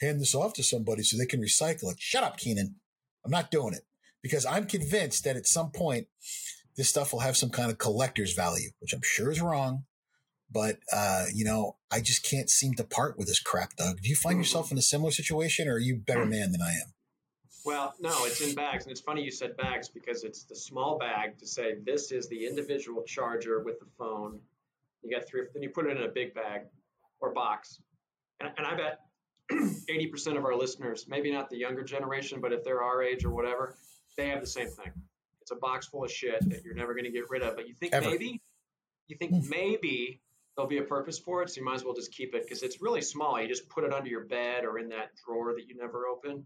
hand 0.00 0.20
this 0.20 0.34
off 0.34 0.52
to 0.54 0.62
somebody 0.62 1.02
so 1.02 1.16
they 1.16 1.26
can 1.26 1.40
recycle 1.40 1.90
it. 1.90 2.00
Shut 2.00 2.24
up, 2.24 2.36
Keenan. 2.36 2.76
I'm 3.24 3.30
not 3.30 3.50
doing 3.50 3.74
it 3.74 3.82
because 4.22 4.44
I'm 4.44 4.66
convinced 4.66 5.24
that 5.24 5.36
at 5.36 5.46
some 5.46 5.70
point 5.70 6.08
this 6.76 6.88
stuff 6.88 7.12
will 7.12 7.20
have 7.20 7.36
some 7.36 7.50
kind 7.50 7.70
of 7.70 7.78
collector's 7.78 8.32
value, 8.32 8.70
which 8.80 8.92
I'm 8.92 9.02
sure 9.02 9.30
is 9.30 9.40
wrong. 9.40 9.84
But, 10.50 10.80
uh, 10.92 11.26
you 11.32 11.44
know, 11.44 11.76
I 11.90 12.00
just 12.00 12.28
can't 12.28 12.50
seem 12.50 12.74
to 12.74 12.84
part 12.84 13.16
with 13.16 13.26
this 13.26 13.40
crap, 13.40 13.76
Doug. 13.76 14.02
Do 14.02 14.08
you 14.08 14.16
find 14.16 14.38
yourself 14.38 14.70
in 14.70 14.76
a 14.76 14.82
similar 14.82 15.10
situation 15.10 15.66
or 15.68 15.74
are 15.74 15.78
you 15.78 15.96
a 15.96 15.98
better 15.98 16.26
man 16.26 16.52
than 16.52 16.60
I 16.60 16.72
am? 16.72 16.92
Well, 17.64 17.94
no, 18.00 18.24
it's 18.24 18.40
in 18.40 18.54
bags. 18.54 18.84
And 18.84 18.92
it's 18.92 19.00
funny 19.00 19.22
you 19.22 19.30
said 19.30 19.56
bags 19.56 19.88
because 19.88 20.24
it's 20.24 20.44
the 20.44 20.56
small 20.56 20.98
bag 20.98 21.38
to 21.38 21.46
say 21.46 21.76
this 21.84 22.10
is 22.10 22.28
the 22.28 22.46
individual 22.46 23.02
charger 23.02 23.62
with 23.62 23.78
the 23.78 23.86
phone. 23.98 24.40
You 25.02 25.16
got 25.16 25.28
three, 25.28 25.42
then 25.52 25.62
you 25.62 25.70
put 25.70 25.86
it 25.86 25.96
in 25.96 26.02
a 26.02 26.08
big 26.08 26.34
bag 26.34 26.62
or 27.20 27.32
box. 27.32 27.80
And, 28.40 28.50
and 28.56 28.66
I 28.66 28.74
bet 28.74 29.00
80% 29.50 30.36
of 30.36 30.44
our 30.44 30.56
listeners, 30.56 31.06
maybe 31.08 31.32
not 31.32 31.50
the 31.50 31.56
younger 31.56 31.84
generation, 31.84 32.40
but 32.40 32.52
if 32.52 32.64
they're 32.64 32.82
our 32.82 33.02
age 33.02 33.24
or 33.24 33.30
whatever, 33.30 33.76
they 34.16 34.28
have 34.28 34.40
the 34.40 34.46
same 34.46 34.68
thing. 34.68 34.92
It's 35.40 35.50
a 35.50 35.56
box 35.56 35.86
full 35.86 36.04
of 36.04 36.10
shit 36.10 36.48
that 36.50 36.64
you're 36.64 36.74
never 36.74 36.94
going 36.94 37.04
to 37.04 37.10
get 37.10 37.28
rid 37.30 37.42
of. 37.42 37.56
But 37.56 37.68
you 37.68 37.74
think 37.74 37.92
Ever. 37.92 38.10
maybe, 38.10 38.40
you 39.08 39.16
think 39.16 39.32
hmm. 39.32 39.48
maybe 39.48 40.20
there'll 40.56 40.68
be 40.68 40.78
a 40.78 40.84
purpose 40.84 41.18
for 41.18 41.42
it, 41.42 41.50
so 41.50 41.60
you 41.60 41.64
might 41.64 41.74
as 41.74 41.84
well 41.84 41.94
just 41.94 42.12
keep 42.12 42.34
it 42.34 42.44
because 42.44 42.62
it's 42.62 42.80
really 42.80 43.02
small. 43.02 43.40
You 43.40 43.48
just 43.48 43.68
put 43.68 43.84
it 43.84 43.92
under 43.92 44.08
your 44.08 44.24
bed 44.24 44.64
or 44.64 44.78
in 44.78 44.88
that 44.90 45.10
drawer 45.24 45.54
that 45.54 45.66
you 45.66 45.76
never 45.76 46.06
open, 46.06 46.44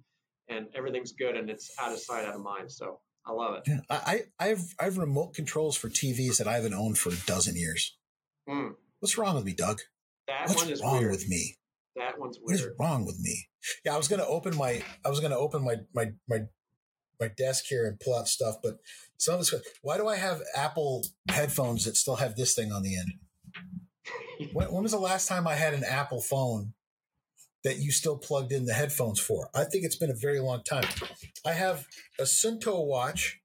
and 0.48 0.66
everything's 0.74 1.12
good 1.12 1.36
and 1.36 1.50
it's 1.50 1.70
out 1.80 1.92
of 1.92 1.98
sight, 1.98 2.24
out 2.24 2.34
of 2.34 2.40
mind. 2.40 2.70
So 2.70 3.00
I 3.26 3.32
love 3.32 3.56
it. 3.56 3.62
Yeah, 3.66 3.80
I, 3.90 4.20
I've 4.38 4.74
I've 4.78 4.98
remote 4.98 5.34
controls 5.34 5.76
for 5.76 5.88
TVs 5.88 6.38
that 6.38 6.46
I 6.46 6.54
haven't 6.54 6.74
owned 6.74 6.98
for 6.98 7.10
a 7.10 7.16
dozen 7.26 7.56
years. 7.56 7.96
Mm. 8.48 8.74
What's 9.00 9.18
wrong 9.18 9.34
with 9.34 9.44
me, 9.44 9.52
Doug? 9.52 9.80
That 10.28 10.48
What's 10.48 10.62
one 10.62 10.72
is 10.72 10.80
wrong 10.80 10.98
weird. 10.98 11.10
with 11.10 11.28
me? 11.28 11.56
That 11.96 12.18
one's 12.18 12.38
weird. 12.38 12.60
What 12.60 12.70
is 12.70 12.78
wrong 12.78 13.06
with 13.06 13.18
me? 13.20 13.48
Yeah, 13.84 13.94
I 13.94 13.96
was 13.96 14.08
gonna 14.08 14.26
open 14.26 14.56
my 14.56 14.82
I 15.04 15.08
was 15.08 15.20
gonna 15.20 15.36
open 15.38 15.64
my 15.64 15.76
my 15.94 16.12
my 16.28 16.42
my 17.18 17.28
desk 17.28 17.64
here 17.68 17.86
and 17.86 17.98
pull 17.98 18.14
out 18.16 18.28
stuff, 18.28 18.56
but 18.62 18.76
some 19.16 19.34
of 19.34 19.40
this. 19.40 19.54
Why 19.82 19.96
do 19.96 20.06
I 20.06 20.16
have 20.16 20.42
Apple 20.54 21.04
headphones 21.28 21.84
that 21.84 21.96
still 21.96 22.16
have 22.16 22.36
this 22.36 22.54
thing 22.54 22.72
on 22.72 22.82
the 22.82 22.96
end? 22.96 23.12
when, 24.52 24.72
when 24.72 24.82
was 24.82 24.92
the 24.92 24.98
last 24.98 25.26
time 25.26 25.46
I 25.46 25.54
had 25.54 25.74
an 25.74 25.84
Apple 25.84 26.20
phone 26.20 26.74
that 27.66 27.78
you 27.78 27.90
still 27.90 28.16
plugged 28.16 28.52
in 28.52 28.64
the 28.64 28.72
headphones 28.72 29.18
for? 29.18 29.50
I 29.52 29.64
think 29.64 29.84
it's 29.84 29.96
been 29.96 30.10
a 30.10 30.14
very 30.14 30.38
long 30.38 30.62
time. 30.62 30.86
I 31.44 31.50
have 31.50 31.84
a 32.16 32.22
Suunto 32.22 32.86
watch, 32.86 33.40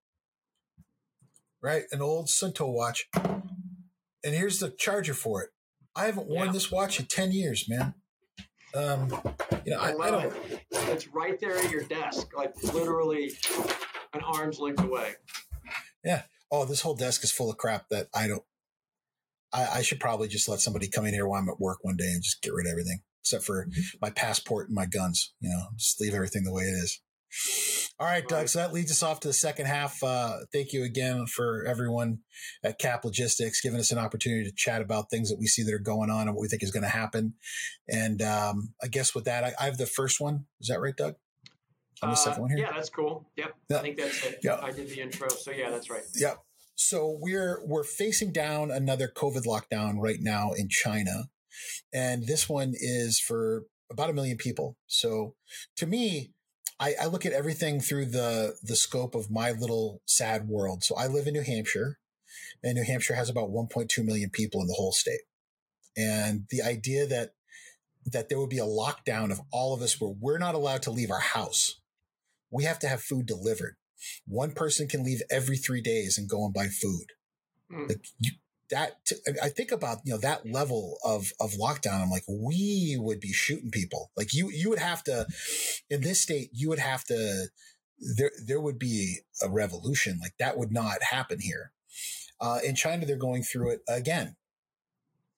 right? 1.60 1.86
An 1.91 2.03
old 2.03 2.27
Suunto 2.27 2.71
watch, 2.71 3.10
and 3.15 4.36
here's 4.36 4.60
the 4.60 4.69
charger 4.69 5.15
for 5.15 5.41
it. 5.41 5.49
I 5.95 6.05
haven't 6.05 6.27
worn 6.27 6.47
yeah. 6.47 6.51
this 6.51 6.71
watch 6.71 6.99
in 6.99 7.07
ten 7.07 7.31
years, 7.31 7.67
man. 7.67 7.95
Um, 8.75 9.10
you 9.65 9.71
know, 9.71 9.79
I, 9.79 9.93
I, 9.93 10.07
I 10.07 10.12
don't. 10.12 10.25
It. 10.25 10.65
It's 10.71 11.07
right 11.07 11.39
there 11.39 11.57
at 11.57 11.71
your 11.71 11.84
desk, 11.86 12.27
like 12.38 12.53
literally 12.75 13.34
an 14.13 14.21
arm's 14.21 14.60
length 14.60 14.84
away. 14.84 15.13
Yeah. 16.05 16.21
Oh, 16.51 16.65
this 16.65 16.81
whole 16.81 16.95
desk 16.95 17.23
is 17.23 17.31
full 17.31 17.49
of 17.49 17.57
crap 17.57 17.89
that 17.89 18.07
I 18.13 18.27
don't. 18.27 18.43
I, 19.51 19.67
I 19.77 19.81
should 19.81 19.99
probably 19.99 20.27
just 20.27 20.47
let 20.47 20.60
somebody 20.60 20.88
come 20.88 21.07
in 21.07 21.13
here 21.15 21.27
while 21.27 21.41
I'm 21.41 21.49
at 21.49 21.60
work 21.60 21.79
one 21.81 21.97
day 21.97 22.12
and 22.12 22.21
just 22.21 22.43
get 22.43 22.53
rid 22.53 22.67
of 22.67 22.71
everything 22.71 23.01
except 23.21 23.43
for 23.43 23.65
mm-hmm. 23.65 23.81
my 24.01 24.10
passport 24.10 24.67
and 24.67 24.75
my 24.75 24.86
guns. 24.86 25.34
You 25.39 25.49
know, 25.49 25.67
just 25.77 26.01
leave 26.01 26.13
everything 26.13 26.43
the 26.43 26.53
way 26.53 26.63
it 26.63 26.84
is. 26.84 27.01
All 27.99 28.07
right, 28.07 28.27
Doug. 28.27 28.49
So 28.49 28.60
that 28.60 28.73
leads 28.73 28.91
us 28.91 29.03
off 29.03 29.19
to 29.21 29.27
the 29.27 29.34
second 29.34 29.67
half. 29.67 30.01
Uh, 30.03 30.38
thank 30.51 30.73
you 30.73 30.84
again 30.84 31.27
for 31.27 31.63
everyone 31.65 32.19
at 32.63 32.79
Cap 32.79 33.05
Logistics 33.05 33.62
giving 33.62 33.79
us 33.79 33.91
an 33.91 33.99
opportunity 33.99 34.43
to 34.43 34.55
chat 34.55 34.81
about 34.81 35.10
things 35.10 35.29
that 35.29 35.38
we 35.39 35.45
see 35.45 35.63
that 35.63 35.73
are 35.73 35.79
going 35.79 36.10
on 36.10 36.27
and 36.27 36.36
what 36.36 36.41
we 36.41 36.47
think 36.47 36.63
is 36.63 36.71
going 36.71 36.84
to 36.84 36.89
happen. 36.89 37.36
And 37.88 38.21
um, 38.21 38.73
I 38.84 38.88
guess 38.88 39.13
with 39.13 39.25
that, 39.25 39.43
I, 39.43 39.53
I, 39.60 39.65
have 39.65 39.77
the 39.77 39.86
first 39.86 40.19
one. 40.19 40.45
Is 40.60 40.67
that 40.67 40.81
right, 40.81 40.95
Doug? 40.95 41.15
I'm 42.01 42.10
the 42.10 42.13
uh, 42.13 42.15
second 42.15 42.41
one 42.41 42.49
here. 42.49 42.65
Yeah, 42.65 42.71
that's 42.73 42.89
cool. 42.89 43.29
Yep. 43.38 43.53
Yeah. 43.69 43.77
I 43.77 43.81
think 43.81 43.97
that's 43.97 44.25
it. 44.25 44.39
Yeah. 44.43 44.60
I 44.62 44.71
did 44.71 44.89
the 44.89 44.99
intro, 44.99 45.29
so 45.29 45.51
yeah, 45.51 45.69
that's 45.69 45.89
right. 45.89 46.03
Yep. 46.15 46.38
So 46.75 47.17
we're 47.21 47.62
we're 47.63 47.84
facing 47.84 48.31
down 48.31 48.71
another 48.71 49.12
COVID 49.15 49.45
lockdown 49.45 49.99
right 49.99 50.19
now 50.19 50.51
in 50.53 50.67
China, 50.69 51.25
and 51.93 52.27
this 52.27 52.47
one 52.49 52.73
is 52.75 53.19
for 53.19 53.65
about 53.89 54.09
a 54.09 54.13
million 54.13 54.37
people. 54.37 54.77
So 54.87 55.35
to 55.77 55.85
me, 55.85 56.31
I, 56.79 56.95
I 57.01 57.05
look 57.05 57.25
at 57.25 57.33
everything 57.33 57.79
through 57.79 58.07
the 58.07 58.55
the 58.63 58.75
scope 58.75 59.15
of 59.15 59.29
my 59.29 59.51
little 59.51 60.01
sad 60.05 60.47
world. 60.47 60.83
So 60.83 60.95
I 60.95 61.07
live 61.07 61.27
in 61.27 61.33
New 61.33 61.43
Hampshire, 61.43 61.99
and 62.63 62.75
New 62.75 62.83
Hampshire 62.83 63.15
has 63.15 63.29
about 63.29 63.49
1.2 63.49 64.03
million 64.03 64.29
people 64.29 64.61
in 64.61 64.67
the 64.67 64.75
whole 64.77 64.91
state. 64.91 65.21
And 65.95 66.45
the 66.49 66.61
idea 66.61 67.05
that 67.05 67.31
that 68.05 68.29
there 68.29 68.39
would 68.39 68.49
be 68.49 68.59
a 68.59 68.63
lockdown 68.63 69.31
of 69.31 69.41
all 69.51 69.73
of 69.73 69.81
us 69.81 69.99
where 70.01 70.13
we're 70.19 70.39
not 70.39 70.55
allowed 70.55 70.81
to 70.83 70.91
leave 70.91 71.11
our 71.11 71.19
house. 71.19 71.79
We 72.49 72.63
have 72.63 72.79
to 72.79 72.87
have 72.87 73.01
food 73.01 73.27
delivered. 73.27 73.75
One 74.25 74.51
person 74.51 74.87
can 74.87 75.03
leave 75.03 75.21
every 75.29 75.57
three 75.57 75.81
days 75.81 76.17
and 76.17 76.27
go 76.27 76.43
and 76.43 76.53
buy 76.53 76.67
food. 76.67 77.05
Mm. 77.71 77.89
Like 77.89 78.05
you, 78.19 78.31
that 78.71 78.93
I 79.41 79.49
think 79.49 79.71
about 79.71 79.99
you 80.05 80.13
know 80.13 80.19
that 80.19 80.49
level 80.49 80.97
of 81.03 81.31
of 81.39 81.51
lockdown. 81.51 82.01
I'm 82.01 82.10
like, 82.10 82.23
we 82.27 82.97
would 82.99 83.19
be 83.19 83.34
shooting 83.34 83.69
people. 83.69 84.12
Like 84.17 84.34
you 84.34 84.49
you 84.49 84.69
would 84.69 84.79
have 84.79 85.03
to 85.03 85.27
in 85.89 86.01
this 86.01 86.21
state, 86.21 86.49
you 86.53 86.69
would 86.69 86.79
have 86.79 87.03
to 87.05 87.47
there 88.17 88.31
there 88.45 88.60
would 88.60 88.79
be 88.79 89.19
a 89.41 89.49
revolution. 89.49 90.19
Like 90.21 90.34
that 90.39 90.57
would 90.57 90.71
not 90.71 91.03
happen 91.03 91.39
here. 91.39 91.71
Uh, 92.39 92.60
in 92.65 92.75
China, 92.75 93.05
they're 93.05 93.17
going 93.17 93.43
through 93.43 93.71
it 93.71 93.81
again 93.88 94.36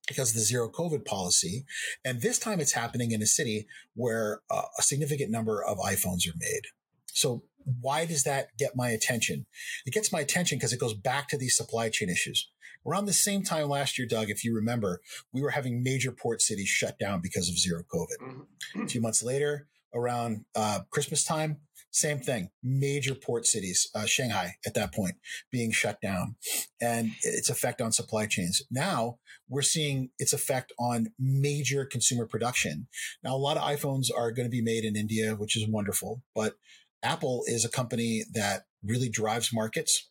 because 0.07 0.29
of 0.29 0.35
the 0.35 0.41
zero 0.41 0.69
COVID 0.69 1.05
policy, 1.05 1.65
and 2.05 2.21
this 2.21 2.39
time 2.39 2.59
it's 2.59 2.73
happening 2.73 3.11
in 3.11 3.21
a 3.21 3.25
city 3.25 3.67
where 3.93 4.41
uh, 4.49 4.63
a 4.77 4.81
significant 4.81 5.31
number 5.31 5.63
of 5.63 5.77
iPhones 5.79 6.27
are 6.27 6.37
made. 6.37 6.63
So 7.07 7.43
why 7.81 8.05
does 8.05 8.23
that 8.23 8.57
get 8.57 8.75
my 8.75 8.89
attention? 8.89 9.45
It 9.85 9.93
gets 9.93 10.11
my 10.11 10.19
attention 10.19 10.57
because 10.57 10.73
it 10.73 10.79
goes 10.79 10.93
back 10.93 11.27
to 11.29 11.37
these 11.37 11.55
supply 11.55 11.89
chain 11.89 12.09
issues. 12.09 12.49
Around 12.85 13.05
the 13.05 13.13
same 13.13 13.43
time 13.43 13.69
last 13.69 13.97
year, 13.97 14.07
Doug, 14.07 14.29
if 14.29 14.43
you 14.43 14.53
remember, 14.53 14.99
we 15.31 15.41
were 15.41 15.51
having 15.51 15.83
major 15.83 16.11
port 16.11 16.41
cities 16.41 16.67
shut 16.67 16.99
down 16.99 17.21
because 17.21 17.47
of 17.47 17.57
zero 17.57 17.83
COVID. 17.93 18.17
Mm-hmm. 18.21 18.83
A 18.83 18.87
few 18.87 19.01
months 19.01 19.23
later, 19.23 19.67
around 19.93 20.45
uh, 20.55 20.81
Christmas 20.89 21.23
time, 21.23 21.61
same 21.91 22.19
thing. 22.19 22.49
Major 22.63 23.13
port 23.13 23.45
cities, 23.45 23.87
uh, 23.93 24.05
Shanghai 24.05 24.55
at 24.65 24.73
that 24.73 24.93
point, 24.93 25.15
being 25.51 25.71
shut 25.71 26.01
down, 26.01 26.35
and 26.81 27.11
its 27.21 27.49
effect 27.49 27.81
on 27.81 27.91
supply 27.91 28.25
chains. 28.25 28.63
Now 28.71 29.19
we're 29.47 29.61
seeing 29.61 30.09
its 30.17 30.33
effect 30.33 30.73
on 30.79 31.07
major 31.19 31.85
consumer 31.85 32.25
production. 32.25 32.87
Now 33.23 33.35
a 33.35 33.37
lot 33.37 33.57
of 33.57 33.63
iPhones 33.63 34.07
are 34.15 34.31
going 34.31 34.47
to 34.47 34.51
be 34.51 34.61
made 34.63 34.83
in 34.83 34.95
India, 34.95 35.35
which 35.35 35.55
is 35.55 35.67
wonderful, 35.69 36.23
but 36.33 36.55
Apple 37.03 37.43
is 37.45 37.65
a 37.65 37.69
company 37.69 38.23
that 38.33 38.63
really 38.83 39.09
drives 39.09 39.53
markets, 39.53 40.09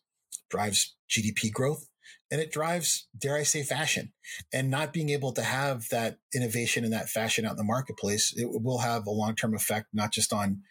drives 0.49 0.95
GDP 1.09 1.51
growth, 1.51 1.87
and 2.31 2.41
it 2.41 2.51
drives, 2.51 3.07
dare 3.17 3.37
I 3.37 3.43
say, 3.43 3.63
fashion. 3.63 4.13
And 4.51 4.69
not 4.69 4.93
being 4.93 5.09
able 5.09 5.33
to 5.33 5.43
have 5.43 5.89
that 5.89 6.17
innovation 6.33 6.83
and 6.83 6.93
that 6.93 7.09
fashion 7.09 7.45
out 7.45 7.51
in 7.51 7.57
the 7.57 7.63
marketplace, 7.63 8.33
it 8.35 8.47
will 8.49 8.79
have 8.79 9.05
a 9.05 9.11
long 9.11 9.35
term 9.35 9.53
effect, 9.53 9.87
not 9.93 10.11
just 10.11 10.33
on 10.33 10.61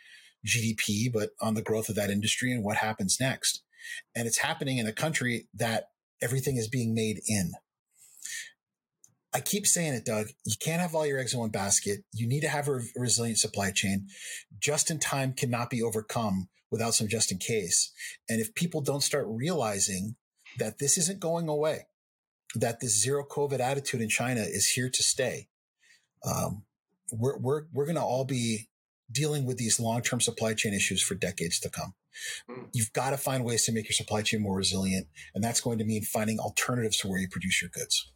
GDP, 0.46 1.12
but 1.12 1.30
on 1.40 1.54
the 1.54 1.62
growth 1.62 1.88
of 1.88 1.94
that 1.96 2.11
industry 2.11 2.52
and 2.52 2.64
what 2.64 2.78
happens 2.78 3.18
next. 3.20 3.62
And 4.14 4.26
it's 4.26 4.38
happening 4.38 4.78
in 4.78 4.87
a 4.87 4.92
country 4.92 5.48
that 5.54 5.90
everything 6.20 6.56
is 6.56 6.68
being 6.68 6.94
made 6.94 7.20
in. 7.26 7.52
I 9.34 9.40
keep 9.40 9.66
saying 9.66 9.94
it, 9.94 10.04
Doug. 10.04 10.28
You 10.44 10.56
can't 10.60 10.80
have 10.80 10.94
all 10.94 11.06
your 11.06 11.18
eggs 11.18 11.32
in 11.32 11.40
one 11.40 11.50
basket. 11.50 12.04
You 12.12 12.28
need 12.28 12.40
to 12.40 12.48
have 12.48 12.68
a 12.68 12.80
resilient 12.96 13.38
supply 13.38 13.70
chain. 13.70 14.08
Just 14.58 14.90
in 14.90 14.98
time 14.98 15.32
cannot 15.32 15.70
be 15.70 15.82
overcome 15.82 16.48
without 16.70 16.94
some 16.94 17.08
just 17.08 17.32
in 17.32 17.38
case. 17.38 17.92
And 18.28 18.40
if 18.40 18.54
people 18.54 18.80
don't 18.80 19.02
start 19.02 19.26
realizing 19.28 20.16
that 20.58 20.78
this 20.78 20.98
isn't 20.98 21.20
going 21.20 21.48
away, 21.48 21.86
that 22.54 22.80
this 22.80 23.00
zero 23.00 23.24
COVID 23.24 23.60
attitude 23.60 24.02
in 24.02 24.08
China 24.08 24.40
is 24.40 24.68
here 24.68 24.90
to 24.90 25.02
stay, 25.02 25.48
um, 26.24 26.64
we're 27.10 27.38
we're 27.38 27.62
we're 27.72 27.86
going 27.86 27.96
to 27.96 28.02
all 28.02 28.24
be 28.24 28.68
dealing 29.10 29.44
with 29.44 29.58
these 29.58 29.80
long 29.80 30.02
term 30.02 30.20
supply 30.20 30.54
chain 30.54 30.74
issues 30.74 31.02
for 31.02 31.14
decades 31.14 31.58
to 31.60 31.70
come. 31.70 31.94
Mm. 32.50 32.68
You've 32.72 32.92
got 32.92 33.10
to 33.10 33.16
find 33.16 33.44
ways 33.44 33.64
to 33.64 33.72
make 33.72 33.84
your 33.84 33.92
supply 33.92 34.22
chain 34.22 34.42
more 34.42 34.56
resilient, 34.56 35.06
and 35.34 35.42
that's 35.42 35.60
going 35.60 35.78
to 35.78 35.84
mean 35.84 36.02
finding 36.02 36.38
alternatives 36.38 36.98
to 36.98 37.08
where 37.08 37.18
you 37.18 37.28
produce 37.28 37.60
your 37.62 37.70
goods. 37.70 38.10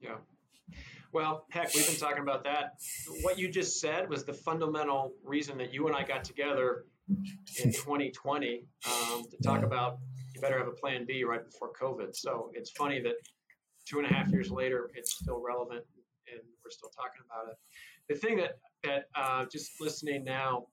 Yeah. 0.00 0.16
Well, 1.12 1.46
heck, 1.50 1.74
we've 1.74 1.86
been 1.86 1.96
talking 1.96 2.22
about 2.22 2.44
that. 2.44 2.74
What 3.22 3.38
you 3.38 3.48
just 3.48 3.80
said 3.80 4.10
was 4.10 4.24
the 4.24 4.34
fundamental 4.34 5.12
reason 5.24 5.56
that 5.58 5.72
you 5.72 5.86
and 5.86 5.96
I 5.96 6.04
got 6.04 6.22
together 6.22 6.84
in 7.08 7.72
2020 7.72 8.64
um, 8.86 9.24
to 9.30 9.36
talk 9.42 9.60
yeah. 9.60 9.66
about 9.66 9.98
you 10.34 10.40
better 10.40 10.58
have 10.58 10.68
a 10.68 10.72
plan 10.72 11.06
B 11.06 11.24
right 11.24 11.44
before 11.44 11.72
COVID. 11.72 12.14
So 12.14 12.50
it's 12.54 12.70
funny 12.70 13.00
that 13.00 13.14
two 13.86 13.98
and 13.98 14.06
a 14.06 14.12
half 14.12 14.30
years 14.30 14.50
later, 14.50 14.90
it's 14.94 15.14
still 15.14 15.40
relevant 15.40 15.84
and 16.30 16.40
we're 16.62 16.70
still 16.70 16.90
talking 16.90 17.22
about 17.24 17.50
it. 17.50 17.56
The 18.08 18.14
thing 18.14 18.36
that, 18.36 18.58
that 18.84 19.04
uh, 19.14 19.46
just 19.50 19.80
listening 19.80 20.24
now 20.24 20.66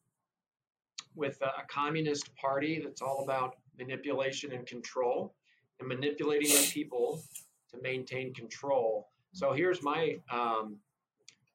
with 1.15 1.41
a, 1.41 1.45
a 1.45 1.65
communist 1.69 2.35
party 2.35 2.81
that's 2.83 3.01
all 3.01 3.23
about 3.23 3.55
manipulation 3.79 4.51
and 4.51 4.65
control 4.67 5.33
and 5.79 5.87
manipulating 5.87 6.49
the 6.49 6.69
people 6.71 7.23
to 7.71 7.81
maintain 7.81 8.33
control 8.33 9.07
so 9.35 9.51
here's 9.51 9.83
my 9.83 10.15
um, 10.31 10.77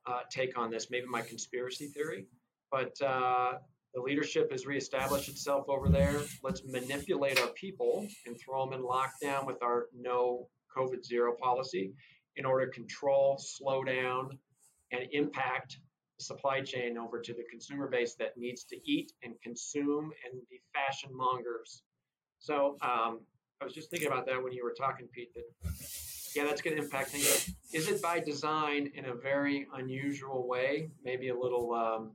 uh, 0.06 0.20
take 0.30 0.58
on 0.58 0.70
this, 0.70 0.88
maybe 0.90 1.06
my 1.06 1.22
conspiracy 1.22 1.86
theory. 1.86 2.26
But 2.70 2.92
uh, 3.00 3.52
the 3.94 4.02
leadership 4.02 4.52
has 4.52 4.66
reestablished 4.66 5.30
itself 5.30 5.64
over 5.66 5.88
there. 5.88 6.20
Let's 6.42 6.62
manipulate 6.66 7.40
our 7.40 7.48
people 7.48 8.06
and 8.26 8.36
throw 8.38 8.66
them 8.66 8.78
in 8.78 8.84
lockdown 8.84 9.46
with 9.46 9.62
our 9.62 9.86
no 9.98 10.48
COVID 10.76 11.02
zero 11.02 11.34
policy 11.40 11.94
in 12.36 12.44
order 12.44 12.66
to 12.66 12.72
control, 12.72 13.38
slow 13.38 13.82
down, 13.82 14.38
and 14.92 15.04
impact 15.12 15.78
the 16.18 16.24
supply 16.24 16.60
chain 16.60 16.98
over 16.98 17.18
to 17.18 17.32
the 17.32 17.44
consumer 17.50 17.88
base 17.88 18.14
that 18.18 18.36
needs 18.36 18.64
to 18.64 18.76
eat 18.84 19.10
and 19.22 19.32
consume 19.42 20.12
and 20.30 20.42
be 20.50 20.60
fashion 20.74 21.08
mongers. 21.14 21.82
So 22.40 22.76
um, 22.82 23.20
I 23.62 23.64
was 23.64 23.72
just 23.72 23.90
thinking 23.90 24.08
about 24.08 24.26
that 24.26 24.42
when 24.42 24.52
you 24.52 24.64
were 24.64 24.74
talking, 24.78 25.08
Pete, 25.14 25.32
that 25.34 25.44
yeah, 26.34 26.44
that's 26.44 26.62
going 26.62 26.76
to 26.76 26.82
impact 26.82 27.10
things. 27.10 27.54
Is 27.72 27.88
it 27.88 28.00
by 28.02 28.20
design 28.20 28.90
in 28.94 29.06
a 29.06 29.14
very 29.14 29.66
unusual 29.74 30.46
way? 30.46 30.90
Maybe 31.04 31.28
a 31.28 31.38
little 31.38 31.72
um, 31.74 32.12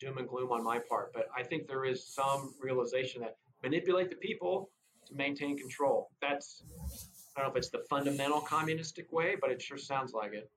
doom 0.00 0.18
and 0.18 0.28
gloom 0.28 0.52
on 0.52 0.62
my 0.62 0.78
part, 0.78 1.12
but 1.12 1.28
I 1.36 1.42
think 1.42 1.66
there 1.66 1.84
is 1.84 2.06
some 2.06 2.54
realization 2.60 3.22
that 3.22 3.36
manipulate 3.62 4.10
the 4.10 4.16
people 4.16 4.70
to 5.06 5.14
maintain 5.14 5.56
control. 5.56 6.10
That's 6.20 6.62
I 7.36 7.40
don't 7.40 7.48
know 7.48 7.52
if 7.52 7.58
it's 7.58 7.70
the 7.70 7.84
fundamental 7.90 8.40
communistic 8.40 9.12
way, 9.12 9.36
but 9.40 9.50
it 9.50 9.60
sure 9.60 9.78
sounds 9.78 10.12
like 10.12 10.32
it. 10.32 10.50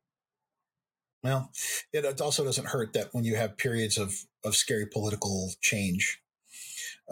Well, 1.22 1.52
it 1.92 2.22
also 2.22 2.46
doesn't 2.46 2.68
hurt 2.68 2.94
that 2.94 3.10
when 3.12 3.26
you 3.26 3.36
have 3.36 3.58
periods 3.58 3.98
of, 3.98 4.14
of 4.46 4.56
scary 4.56 4.86
political 4.86 5.52
change 5.62 6.22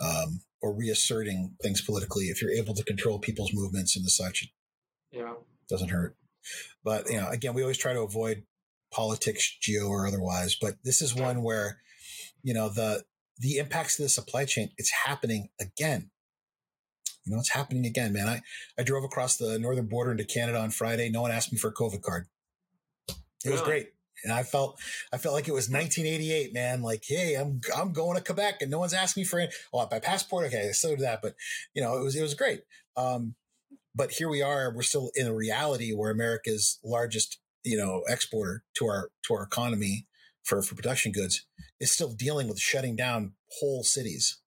um, 0.01 0.41
or 0.61 0.73
reasserting 0.73 1.55
things 1.61 1.81
politically, 1.81 2.25
if 2.25 2.41
you're 2.41 2.51
able 2.51 2.73
to 2.75 2.83
control 2.85 3.19
people's 3.19 3.53
movements 3.53 3.97
and 3.97 4.05
the 4.05 4.09
such, 4.09 4.47
yeah, 5.11 5.33
doesn't 5.69 5.89
hurt. 5.89 6.15
But 6.83 7.09
you 7.09 7.19
know, 7.19 7.29
again, 7.29 7.53
we 7.53 7.61
always 7.61 7.77
try 7.77 7.93
to 7.93 8.01
avoid 8.01 8.43
politics, 8.91 9.57
geo 9.61 9.87
or 9.87 10.07
otherwise. 10.07 10.55
But 10.59 10.75
this 10.83 11.01
is 11.01 11.13
one 11.13 11.43
where, 11.43 11.79
you 12.43 12.53
know, 12.53 12.69
the 12.69 13.03
the 13.39 13.57
impacts 13.57 13.99
of 13.99 14.03
the 14.03 14.09
supply 14.09 14.45
chain, 14.45 14.71
it's 14.77 14.91
happening 15.05 15.49
again. 15.59 16.09
You 17.25 17.33
know, 17.33 17.39
it's 17.39 17.51
happening 17.51 17.85
again, 17.85 18.13
man. 18.13 18.27
I, 18.27 18.41
I 18.79 18.83
drove 18.83 19.03
across 19.03 19.37
the 19.37 19.59
northern 19.59 19.87
border 19.87 20.11
into 20.11 20.23
Canada 20.23 20.59
on 20.59 20.71
Friday. 20.71 21.09
No 21.09 21.21
one 21.21 21.31
asked 21.31 21.51
me 21.51 21.59
for 21.59 21.67
a 21.67 21.73
COVID 21.73 22.01
card. 22.01 22.27
It 23.45 23.51
was 23.51 23.61
great. 23.61 23.89
And 24.23 24.33
I 24.33 24.43
felt, 24.43 24.79
I 25.13 25.17
felt 25.17 25.35
like 25.35 25.47
it 25.47 25.53
was 25.53 25.69
1988, 25.69 26.53
man. 26.53 26.81
Like, 26.81 27.03
hey, 27.05 27.35
I'm, 27.35 27.61
I'm 27.75 27.93
going 27.93 28.17
to 28.17 28.23
Quebec 28.23 28.61
and 28.61 28.71
no 28.71 28.79
one's 28.79 28.93
asking 28.93 29.21
me 29.21 29.25
for 29.25 29.39
it. 29.39 29.53
Well, 29.71 29.87
my 29.91 29.99
passport. 29.99 30.47
Okay. 30.47 30.69
I 30.69 30.71
still 30.71 30.95
do 30.95 31.03
that, 31.03 31.21
but 31.21 31.35
you 31.73 31.81
know, 31.81 31.97
it 31.97 32.03
was, 32.03 32.15
it 32.15 32.21
was 32.21 32.33
great. 32.33 32.61
Um, 32.95 33.35
but 33.97 34.11
here 34.11 34.29
we 34.29 34.41
are, 34.43 34.71
we're 34.73 34.83
still 34.83 35.09
in 35.15 35.25
a 35.25 35.33
reality 35.33 35.91
where 35.91 36.11
America's 36.11 36.79
largest, 36.83 37.39
you 37.63 37.75
know, 37.75 38.03
exporter 38.07 38.63
to 38.75 38.85
our 38.85 39.09
to 39.27 39.33
our 39.33 39.43
economy 39.43 40.05
for, 40.43 40.61
for 40.61 40.75
production 40.75 41.11
goods 41.11 41.45
is 41.79 41.91
still 41.91 42.13
dealing 42.13 42.47
with 42.47 42.59
shutting 42.59 42.95
down 42.95 43.33
whole 43.59 43.83
cities 43.83 44.39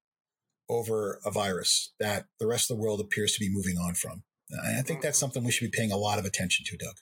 over 0.69 1.19
a 1.27 1.31
virus 1.31 1.93
that 1.99 2.27
the 2.39 2.47
rest 2.47 2.71
of 2.71 2.77
the 2.77 2.83
world 2.83 3.01
appears 3.01 3.33
to 3.35 3.41
be 3.41 3.53
moving 3.53 3.77
on 3.77 3.95
from. 3.95 4.23
And 4.51 4.79
I 4.79 4.83
think 4.83 5.03
that's 5.03 5.19
something 5.19 5.43
we 5.43 5.51
should 5.51 5.71
be 5.71 5.77
paying 5.77 5.91
a 5.91 5.97
lot 5.97 6.19
of 6.19 6.25
attention 6.25 6.65
to, 6.67 6.77
Doug. 6.77 6.95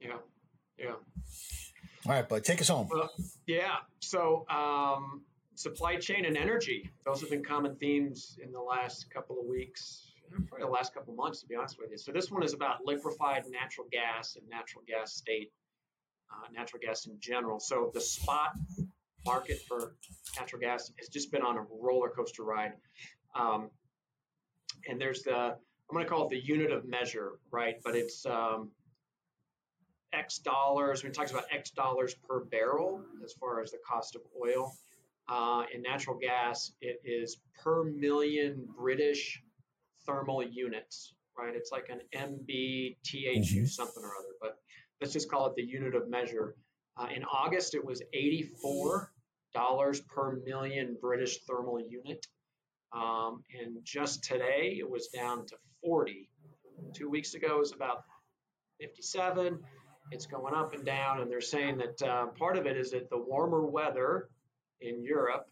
Yeah. 0.00 0.18
Yeah. 0.78 0.94
All 2.06 2.12
right, 2.12 2.28
bud, 2.28 2.44
take 2.44 2.60
us 2.60 2.68
home. 2.68 2.88
Well, 2.90 3.10
yeah. 3.46 3.76
So, 4.00 4.44
um, 4.48 5.22
supply 5.56 5.96
chain 5.96 6.24
and 6.24 6.36
energy, 6.36 6.90
those 7.04 7.20
have 7.20 7.30
been 7.30 7.44
common 7.44 7.76
themes 7.76 8.38
in 8.42 8.52
the 8.52 8.60
last 8.60 9.10
couple 9.10 9.40
of 9.40 9.46
weeks 9.46 10.13
probably 10.30 10.66
the 10.66 10.70
last 10.70 10.94
couple 10.94 11.14
months, 11.14 11.40
to 11.40 11.46
be 11.46 11.54
honest 11.54 11.78
with 11.78 11.90
you. 11.90 11.98
So 11.98 12.12
this 12.12 12.30
one 12.30 12.42
is 12.42 12.54
about 12.54 12.84
liquefied 12.84 13.44
natural 13.50 13.86
gas 13.90 14.36
and 14.36 14.48
natural 14.48 14.84
gas 14.86 15.14
state, 15.14 15.52
uh, 16.32 16.48
natural 16.52 16.80
gas 16.80 17.06
in 17.06 17.18
general. 17.20 17.60
So 17.60 17.90
the 17.94 18.00
spot 18.00 18.52
market 19.24 19.58
for 19.66 19.94
natural 20.38 20.60
gas 20.60 20.92
has 20.98 21.08
just 21.08 21.30
been 21.32 21.42
on 21.42 21.56
a 21.56 21.64
roller 21.80 22.08
coaster 22.08 22.44
ride. 22.44 22.72
Um, 23.34 23.70
and 24.88 25.00
there's 25.00 25.22
the, 25.22 25.34
I'm 25.34 25.92
going 25.92 26.04
to 26.04 26.10
call 26.10 26.24
it 26.24 26.30
the 26.30 26.44
unit 26.44 26.72
of 26.72 26.84
measure, 26.86 27.38
right? 27.50 27.76
But 27.84 27.94
it's 27.94 28.26
um, 28.26 28.70
X 30.12 30.38
dollars. 30.38 31.02
When 31.02 31.10
it 31.10 31.14
talks 31.14 31.30
about 31.30 31.44
X 31.50 31.70
dollars 31.70 32.14
per 32.14 32.44
barrel 32.44 33.02
as 33.24 33.32
far 33.32 33.60
as 33.62 33.70
the 33.70 33.78
cost 33.86 34.14
of 34.14 34.22
oil. 34.40 34.72
Uh, 35.26 35.64
in 35.74 35.80
natural 35.80 36.18
gas, 36.18 36.72
it 36.82 37.00
is 37.02 37.38
per 37.62 37.82
million 37.82 38.68
British 38.76 39.42
thermal 40.06 40.42
units, 40.42 41.14
right? 41.38 41.54
It's 41.54 41.72
like 41.72 41.88
an 41.90 42.00
MBTHU 42.14 43.38
mm-hmm. 43.38 43.64
something 43.66 44.02
or 44.02 44.12
other, 44.18 44.34
but 44.40 44.56
let's 45.00 45.12
just 45.12 45.30
call 45.30 45.46
it 45.46 45.54
the 45.56 45.62
unit 45.62 45.94
of 45.94 46.08
measure. 46.08 46.56
Uh, 46.96 47.08
in 47.14 47.24
August, 47.24 47.74
it 47.74 47.84
was 47.84 48.02
$84 48.14 49.08
per 50.08 50.40
million 50.46 50.96
British 51.00 51.42
thermal 51.44 51.80
unit. 51.80 52.26
Um, 52.92 53.42
and 53.60 53.78
just 53.82 54.22
today, 54.22 54.76
it 54.78 54.88
was 54.88 55.08
down 55.08 55.46
to 55.46 55.56
40. 55.82 56.30
Two 56.92 57.10
weeks 57.10 57.34
ago, 57.34 57.56
it 57.56 57.58
was 57.58 57.72
about 57.72 58.04
57. 58.80 59.58
It's 60.10 60.26
going 60.26 60.54
up 60.54 60.74
and 60.74 60.84
down, 60.84 61.20
and 61.20 61.30
they're 61.30 61.40
saying 61.40 61.78
that 61.78 62.02
uh, 62.02 62.26
part 62.26 62.56
of 62.56 62.66
it 62.66 62.76
is 62.76 62.90
that 62.92 63.10
the 63.10 63.18
warmer 63.18 63.64
weather 63.66 64.28
in 64.80 65.02
Europe 65.02 65.46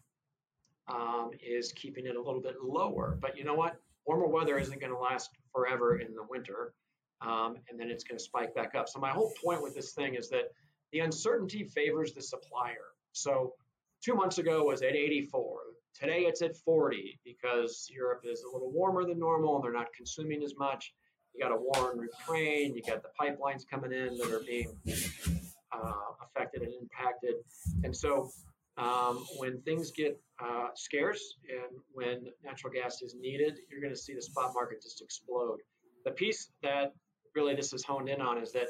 um, 0.87 1.31
is 1.41 1.71
keeping 1.71 2.05
it 2.05 2.15
a 2.15 2.21
little 2.21 2.41
bit 2.41 2.55
lower. 2.63 3.17
But 3.19 3.37
you 3.37 3.43
know 3.43 3.55
what? 3.55 3.77
Warmer 4.05 4.27
weather 4.27 4.57
isn't 4.57 4.79
going 4.79 4.91
to 4.91 4.97
last 4.97 5.31
forever 5.53 5.99
in 5.99 6.13
the 6.13 6.23
winter, 6.29 6.73
um, 7.21 7.57
and 7.69 7.79
then 7.79 7.89
it's 7.89 8.03
going 8.03 8.17
to 8.17 8.23
spike 8.23 8.53
back 8.53 8.75
up. 8.75 8.89
So 8.89 8.99
my 8.99 9.11
whole 9.11 9.31
point 9.43 9.61
with 9.61 9.75
this 9.75 9.93
thing 9.93 10.15
is 10.15 10.29
that 10.29 10.51
the 10.91 10.99
uncertainty 10.99 11.63
favors 11.63 12.13
the 12.13 12.21
supplier. 12.21 12.93
So 13.13 13.53
two 14.03 14.15
months 14.15 14.37
ago 14.37 14.63
was 14.63 14.81
at 14.81 14.95
84. 14.95 15.59
Today 15.99 16.21
it's 16.21 16.41
at 16.41 16.57
40 16.57 17.19
because 17.23 17.87
Europe 17.93 18.21
is 18.23 18.43
a 18.43 18.51
little 18.51 18.71
warmer 18.71 19.05
than 19.05 19.19
normal 19.19 19.55
and 19.55 19.63
they're 19.63 19.71
not 19.71 19.93
consuming 19.95 20.43
as 20.43 20.55
much. 20.57 20.93
You 21.33 21.43
got 21.43 21.51
a 21.51 21.57
war 21.57 21.93
in 21.93 22.01
Ukraine. 22.01 22.75
You 22.75 22.81
got 22.83 23.01
the 23.01 23.09
pipelines 23.19 23.63
coming 23.69 23.91
in 23.91 24.17
that 24.17 24.31
are 24.31 24.43
being 24.45 24.75
uh, 25.71 25.91
affected 26.23 26.61
and 26.61 26.73
impacted, 26.79 27.35
and 27.83 27.95
so 27.95 28.29
um, 28.77 29.25
when 29.37 29.61
things 29.61 29.91
get 29.91 30.19
uh, 30.43 30.67
scarce 30.75 31.35
and 31.49 31.79
when 31.93 32.25
natural 32.43 32.73
gas 32.73 33.01
is 33.01 33.15
needed, 33.19 33.59
you're 33.69 33.81
going 33.81 33.93
to 33.93 33.99
see 33.99 34.13
the 34.13 34.21
spot 34.21 34.51
market 34.53 34.81
just 34.81 35.01
explode. 35.01 35.59
The 36.05 36.11
piece 36.11 36.49
that 36.63 36.93
really 37.35 37.55
this 37.55 37.73
is 37.73 37.83
honed 37.83 38.09
in 38.09 38.21
on 38.21 38.41
is 38.41 38.51
that 38.53 38.67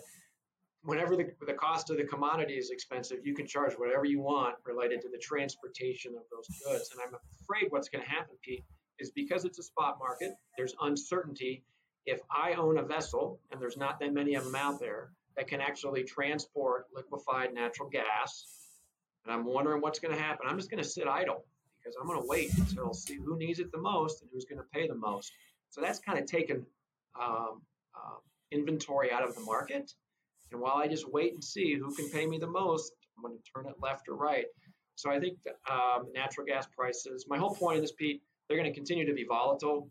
whenever 0.84 1.16
the, 1.16 1.32
the 1.48 1.54
cost 1.54 1.90
of 1.90 1.98
the 1.98 2.04
commodity 2.04 2.56
is 2.56 2.70
expensive, 2.70 3.20
you 3.24 3.34
can 3.34 3.48
charge 3.48 3.74
whatever 3.74 4.06
you 4.06 4.20
want 4.20 4.56
related 4.66 5.02
to 5.02 5.10
the 5.10 5.18
transportation 5.18 6.14
of 6.16 6.24
those 6.32 6.48
goods. 6.66 6.92
And 6.92 7.02
I'm 7.02 7.18
afraid 7.42 7.72
what's 7.72 7.90
going 7.90 8.04
to 8.04 8.10
happen, 8.10 8.36
Pete, 8.42 8.66
is 9.00 9.12
because 9.12 9.46
it's 9.46 9.60
a 9.60 9.64
spot 9.64 9.98
market, 10.00 10.34
there's 10.58 10.76
uncertainty. 10.82 11.64
If 12.06 12.20
I 12.30 12.54
own 12.54 12.78
a 12.78 12.84
vessel, 12.84 13.40
and 13.52 13.62
there's 13.62 13.78
not 13.78 14.00
that 14.02 14.14
many 14.14 14.36
of 14.36 14.44
them 14.44 14.56
out 14.56 14.80
there, 14.80 15.12
that 15.38 15.48
can 15.48 15.62
actually 15.62 16.04
transport 16.04 16.88
liquefied 16.94 17.54
natural 17.54 17.90
gas 17.90 18.46
and 19.26 19.34
I'm 19.34 19.46
wondering 19.46 19.82
what's 19.82 20.00
going 20.00 20.16
to 20.16 20.22
happen. 20.22 20.48
I'm 20.48 20.58
just 20.58 20.70
going 20.70 20.82
to 20.84 20.88
sit 20.90 21.08
idle 21.08 21.46
because 21.80 21.96
I'm 22.00 22.08
going 22.08 22.22
to 22.22 22.28
wait 22.28 22.54
until 22.58 22.94
see 22.94 23.18
who 23.18 23.38
needs 23.38 23.60
it 23.60 23.72
the 23.72 23.78
most 23.78 24.22
and 24.22 24.30
who's 24.34 24.46
going 24.46 24.60
to 24.60 24.66
pay 24.74 24.88
the 24.88 24.96
most. 24.96 25.32
So 25.70 25.82
that's 25.82 26.00
kind 26.00 26.20
of 26.20 26.26
taken 26.26 26.66
um, 27.20 27.62
uh, 27.96 28.18
inventory 28.52 29.12
out 29.12 29.28
of 29.28 29.36
the 29.36 29.42
market. 29.42 29.92
And 30.52 30.62
while 30.62 30.76
I 30.78 30.88
just 30.88 31.12
wait 31.12 31.34
and 31.34 31.44
see 31.44 31.76
who 31.76 31.94
can 31.96 32.10
pay 32.10 32.28
me 32.28 32.38
the 32.38 32.48
most, 32.48 32.94
I'm 33.18 33.24
going 33.24 33.38
to 33.38 33.44
turn 33.52 33.66
it 33.68 33.76
left 33.82 34.08
or 34.08 34.16
right. 34.16 34.46
So 34.96 35.10
I 35.10 35.20
think 35.20 35.38
um, 35.70 36.08
natural 36.14 36.46
gas 36.46 36.68
prices, 36.76 37.26
my 37.28 37.38
whole 37.38 37.56
point 37.56 37.78
of 37.78 37.84
this, 37.84 37.92
Pete, 37.92 38.22
they're 38.48 38.58
going 38.58 38.70
to 38.70 38.76
continue 38.76 39.06
to 39.06 39.14
be 39.14 39.26
volatile 39.26 39.90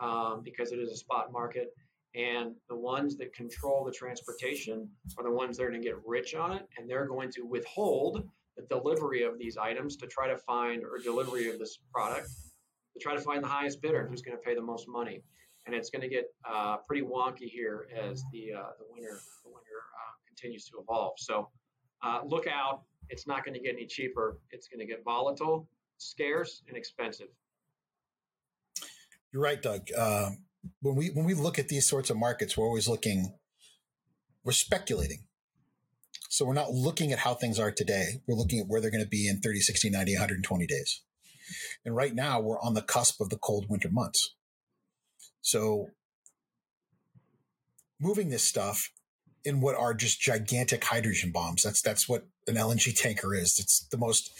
um, 0.00 0.42
because 0.44 0.72
it 0.72 0.78
is 0.78 0.90
a 0.92 0.96
spot 0.96 1.32
market. 1.32 1.68
And 2.14 2.54
the 2.68 2.76
ones 2.76 3.16
that 3.16 3.32
control 3.32 3.84
the 3.84 3.92
transportation 3.92 4.86
are 5.16 5.24
the 5.24 5.30
ones 5.30 5.56
that 5.56 5.64
are 5.64 5.70
going 5.70 5.80
to 5.80 5.86
get 5.86 5.96
rich 6.06 6.34
on 6.34 6.52
it, 6.52 6.68
and 6.76 6.88
they're 6.88 7.06
going 7.06 7.30
to 7.32 7.46
withhold 7.46 8.28
delivery 8.68 9.22
of 9.22 9.38
these 9.38 9.56
items 9.56 9.96
to 9.96 10.06
try 10.06 10.28
to 10.28 10.36
find, 10.36 10.82
or 10.84 10.98
delivery 10.98 11.50
of 11.50 11.58
this 11.58 11.78
product, 11.92 12.28
to 12.94 13.00
try 13.00 13.14
to 13.14 13.20
find 13.20 13.42
the 13.42 13.48
highest 13.48 13.80
bidder 13.80 14.06
who's 14.06 14.22
going 14.22 14.36
to 14.36 14.42
pay 14.42 14.54
the 14.54 14.62
most 14.62 14.86
money. 14.88 15.22
And 15.66 15.74
it's 15.74 15.90
going 15.90 16.02
to 16.02 16.08
get 16.08 16.24
uh, 16.44 16.78
pretty 16.86 17.02
wonky 17.02 17.48
here 17.48 17.86
as 17.96 18.24
the 18.32 18.52
uh, 18.52 18.70
the 18.78 18.84
winter 18.90 19.20
the 19.44 19.50
uh, 19.50 20.12
continues 20.26 20.64
to 20.66 20.78
evolve. 20.80 21.14
So 21.18 21.48
uh, 22.02 22.20
look 22.26 22.46
out! 22.46 22.82
It's 23.08 23.26
not 23.26 23.44
going 23.44 23.54
to 23.54 23.60
get 23.60 23.74
any 23.74 23.86
cheaper. 23.86 24.38
It's 24.50 24.68
going 24.68 24.80
to 24.80 24.86
get 24.86 25.04
volatile, 25.04 25.68
scarce, 25.98 26.62
and 26.66 26.76
expensive. 26.76 27.28
You're 29.32 29.42
right, 29.42 29.62
Doug. 29.62 29.88
Uh, 29.96 30.30
when 30.80 30.96
we 30.96 31.08
when 31.10 31.24
we 31.24 31.34
look 31.34 31.58
at 31.58 31.68
these 31.68 31.88
sorts 31.88 32.10
of 32.10 32.16
markets, 32.16 32.56
we're 32.56 32.66
always 32.66 32.88
looking. 32.88 33.34
We're 34.44 34.52
speculating. 34.52 35.24
So 36.32 36.46
we're 36.46 36.54
not 36.54 36.72
looking 36.72 37.12
at 37.12 37.18
how 37.18 37.34
things 37.34 37.60
are 37.60 37.70
today. 37.70 38.22
We're 38.26 38.36
looking 38.36 38.58
at 38.58 38.66
where 38.66 38.80
they're 38.80 38.90
going 38.90 39.04
to 39.04 39.08
be 39.08 39.28
in 39.28 39.40
30, 39.40 39.60
60, 39.60 39.90
90, 39.90 40.14
120 40.14 40.66
days. 40.66 41.02
And 41.84 41.94
right 41.94 42.14
now 42.14 42.40
we're 42.40 42.58
on 42.58 42.72
the 42.72 42.80
cusp 42.80 43.20
of 43.20 43.28
the 43.28 43.36
cold 43.36 43.66
winter 43.68 43.90
months. 43.90 44.34
So 45.42 45.88
moving 48.00 48.30
this 48.30 48.44
stuff 48.44 48.90
in 49.44 49.60
what 49.60 49.76
are 49.76 49.92
just 49.92 50.22
gigantic 50.22 50.82
hydrogen 50.82 51.32
bombs. 51.32 51.64
That's 51.64 51.82
that's 51.82 52.08
what 52.08 52.24
an 52.46 52.54
LNG 52.54 52.98
tanker 52.98 53.34
is. 53.34 53.58
It's 53.58 53.86
the 53.90 53.98
most 53.98 54.32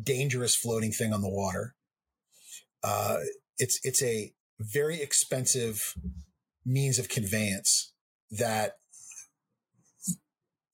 dangerous 0.00 0.54
floating 0.54 0.92
thing 0.92 1.14
on 1.14 1.22
the 1.22 1.30
water. 1.30 1.74
Uh, 2.84 3.20
it's 3.56 3.80
it's 3.84 4.02
a 4.02 4.34
very 4.60 5.00
expensive 5.00 5.94
means 6.66 6.98
of 6.98 7.08
conveyance 7.08 7.94
that 8.30 8.76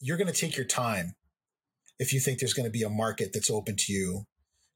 you're 0.05 0.19
going 0.19 0.33
to 0.33 0.39
take 0.39 0.57
your 0.57 0.67
time 0.67 1.15
if 1.99 2.13
you 2.13 2.21
think 2.21 2.39
there's 2.39 2.55
going 2.55 2.67
to 2.67 2.79
be 2.79 2.83
a 2.83 2.91
market 2.91 3.31
that's 3.33 3.51
open 3.51 3.77
to 3.77 3.93
you. 3.93 4.27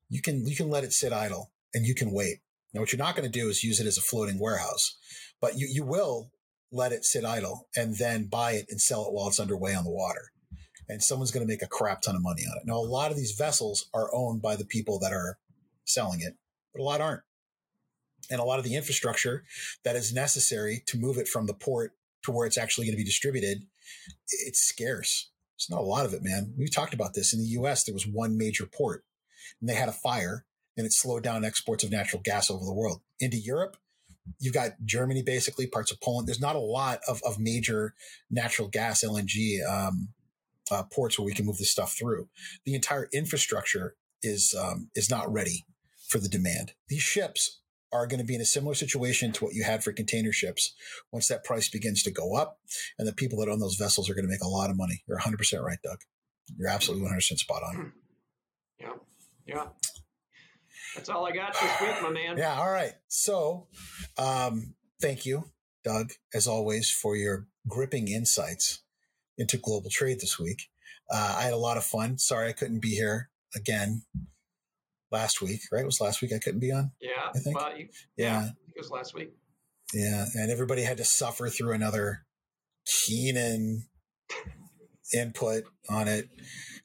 You 0.08 0.22
can 0.22 0.46
you 0.46 0.56
can 0.56 0.70
let 0.70 0.84
it 0.84 0.92
sit 0.92 1.12
idle 1.12 1.50
and 1.74 1.84
you 1.84 1.94
can 1.94 2.10
wait. 2.10 2.38
Now 2.72 2.80
what 2.80 2.92
you're 2.92 2.98
not 2.98 3.14
going 3.14 3.30
to 3.30 3.38
do 3.38 3.48
is 3.48 3.62
use 3.62 3.78
it 3.78 3.86
as 3.86 3.98
a 3.98 4.02
floating 4.02 4.38
warehouse 4.38 4.96
but 5.40 5.58
you 5.58 5.68
you 5.70 5.84
will 5.84 6.30
let 6.70 6.92
it 6.92 7.04
sit 7.04 7.24
idle 7.24 7.68
and 7.76 7.96
then 7.96 8.26
buy 8.26 8.52
it 8.52 8.66
and 8.70 8.80
sell 8.80 9.06
it 9.06 9.12
while 9.12 9.28
it's 9.28 9.40
underway 9.40 9.74
on 9.74 9.84
the 9.84 9.90
water. 9.90 10.32
And 10.88 11.02
someone's 11.02 11.30
going 11.30 11.46
to 11.46 11.52
make 11.52 11.62
a 11.62 11.66
crap 11.66 12.00
ton 12.00 12.16
of 12.16 12.22
money 12.22 12.42
on 12.42 12.56
it. 12.58 12.66
Now 12.66 12.78
a 12.78 12.80
lot 12.80 13.10
of 13.10 13.16
these 13.16 13.32
vessels 13.32 13.90
are 13.92 14.10
owned 14.14 14.40
by 14.40 14.56
the 14.56 14.64
people 14.64 14.98
that 15.00 15.12
are 15.12 15.38
selling 15.84 16.20
it 16.20 16.36
but 16.72 16.82
a 16.82 16.84
lot 16.84 17.00
aren't. 17.00 17.22
And 18.30 18.40
a 18.40 18.44
lot 18.44 18.58
of 18.58 18.64
the 18.64 18.76
infrastructure 18.76 19.44
that 19.84 19.96
is 19.96 20.12
necessary 20.12 20.82
to 20.86 20.98
move 20.98 21.16
it 21.16 21.28
from 21.28 21.46
the 21.46 21.54
port 21.54 21.92
to 22.24 22.32
where 22.32 22.46
it's 22.46 22.58
actually 22.58 22.86
going 22.86 22.94
to 22.94 23.02
be 23.02 23.04
distributed, 23.04 23.62
it's 24.46 24.60
scarce. 24.60 25.30
There's 25.56 25.70
not 25.70 25.84
a 25.84 25.88
lot 25.88 26.06
of 26.06 26.14
it, 26.14 26.22
man. 26.22 26.54
We've 26.56 26.72
talked 26.72 26.94
about 26.94 27.14
this. 27.14 27.32
In 27.32 27.40
the 27.40 27.60
US, 27.60 27.84
there 27.84 27.94
was 27.94 28.06
one 28.06 28.38
major 28.38 28.66
port 28.66 29.04
and 29.60 29.68
they 29.68 29.74
had 29.74 29.88
a 29.88 29.92
fire 29.92 30.44
and 30.76 30.86
it 30.86 30.92
slowed 30.92 31.24
down 31.24 31.44
exports 31.44 31.82
of 31.82 31.90
natural 31.90 32.22
gas 32.24 32.50
over 32.50 32.64
the 32.64 32.72
world. 32.72 33.00
Into 33.18 33.36
Europe, 33.36 33.76
you've 34.38 34.54
got 34.54 34.72
Germany, 34.84 35.22
basically, 35.22 35.66
parts 35.66 35.90
of 35.90 36.00
Poland. 36.00 36.28
There's 36.28 36.40
not 36.40 36.56
a 36.56 36.60
lot 36.60 37.00
of, 37.08 37.20
of 37.26 37.38
major 37.38 37.94
natural 38.30 38.68
gas 38.68 39.02
LNG 39.02 39.66
um, 39.68 40.08
uh, 40.70 40.84
ports 40.84 41.18
where 41.18 41.26
we 41.26 41.34
can 41.34 41.46
move 41.46 41.58
this 41.58 41.72
stuff 41.72 41.96
through. 41.98 42.28
The 42.64 42.74
entire 42.74 43.08
infrastructure 43.12 43.96
is 44.22 44.54
um, 44.58 44.90
is 44.94 45.10
not 45.10 45.32
ready 45.32 45.64
for 46.08 46.18
the 46.18 46.28
demand. 46.28 46.72
These 46.88 47.02
ships 47.02 47.60
are 47.92 48.06
going 48.06 48.20
to 48.20 48.26
be 48.26 48.34
in 48.34 48.40
a 48.40 48.46
similar 48.46 48.74
situation 48.74 49.32
to 49.32 49.44
what 49.44 49.54
you 49.54 49.64
had 49.64 49.82
for 49.82 49.92
container 49.92 50.32
ships 50.32 50.74
once 51.12 51.28
that 51.28 51.44
price 51.44 51.68
begins 51.68 52.02
to 52.02 52.10
go 52.10 52.34
up. 52.34 52.58
And 52.98 53.08
the 53.08 53.12
people 53.12 53.38
that 53.40 53.48
own 53.48 53.60
those 53.60 53.76
vessels 53.76 54.10
are 54.10 54.14
going 54.14 54.26
to 54.26 54.30
make 54.30 54.42
a 54.42 54.48
lot 54.48 54.70
of 54.70 54.76
money. 54.76 55.02
You're 55.06 55.18
100% 55.18 55.62
right, 55.62 55.78
Doug. 55.82 55.98
You're 56.56 56.68
absolutely 56.68 57.08
100% 57.08 57.38
spot 57.38 57.62
on. 57.62 57.92
Yeah. 58.80 58.92
Yeah. 59.44 59.66
That's 60.94 61.08
all 61.08 61.26
I 61.26 61.32
got 61.32 61.52
this 61.52 61.80
week, 61.80 62.00
my 62.00 62.10
man. 62.10 62.38
Yeah. 62.38 62.54
All 62.54 62.70
right. 62.70 62.92
So, 63.08 63.66
um, 64.16 64.74
thank 65.02 65.26
you, 65.26 65.50
Doug, 65.82 66.12
as 66.32 66.46
always, 66.46 66.88
for 66.88 67.16
your 67.16 67.48
gripping 67.66 68.06
insights 68.06 68.82
into 69.36 69.58
global 69.58 69.90
trade 69.90 70.20
this 70.20 70.38
week. 70.38 70.68
Uh, 71.10 71.34
I 71.40 71.42
had 71.42 71.54
a 71.54 71.58
lot 71.58 71.76
of 71.76 71.82
fun. 71.82 72.18
Sorry 72.18 72.48
I 72.48 72.52
couldn't 72.52 72.80
be 72.80 72.90
here 72.90 73.30
again 73.56 74.02
last 75.10 75.40
week, 75.40 75.60
right? 75.72 75.82
It 75.82 75.86
was 75.86 76.00
last 76.00 76.22
week 76.22 76.32
I 76.32 76.38
couldn't 76.38 76.60
be 76.60 76.72
on. 76.72 76.92
Yeah, 77.00 77.30
I 77.34 77.38
think. 77.38 77.56
Well, 77.56 77.76
you, 77.76 77.88
yeah. 78.16 78.42
yeah, 78.42 78.48
it 78.74 78.78
was 78.78 78.90
last 78.90 79.14
week. 79.14 79.32
Yeah, 79.94 80.26
and 80.34 80.50
everybody 80.50 80.82
had 80.82 80.98
to 80.98 81.04
suffer 81.04 81.48
through 81.48 81.72
another 81.72 82.26
Keenan 82.86 83.84
input 85.14 85.64
on 85.88 86.08
it. 86.08 86.28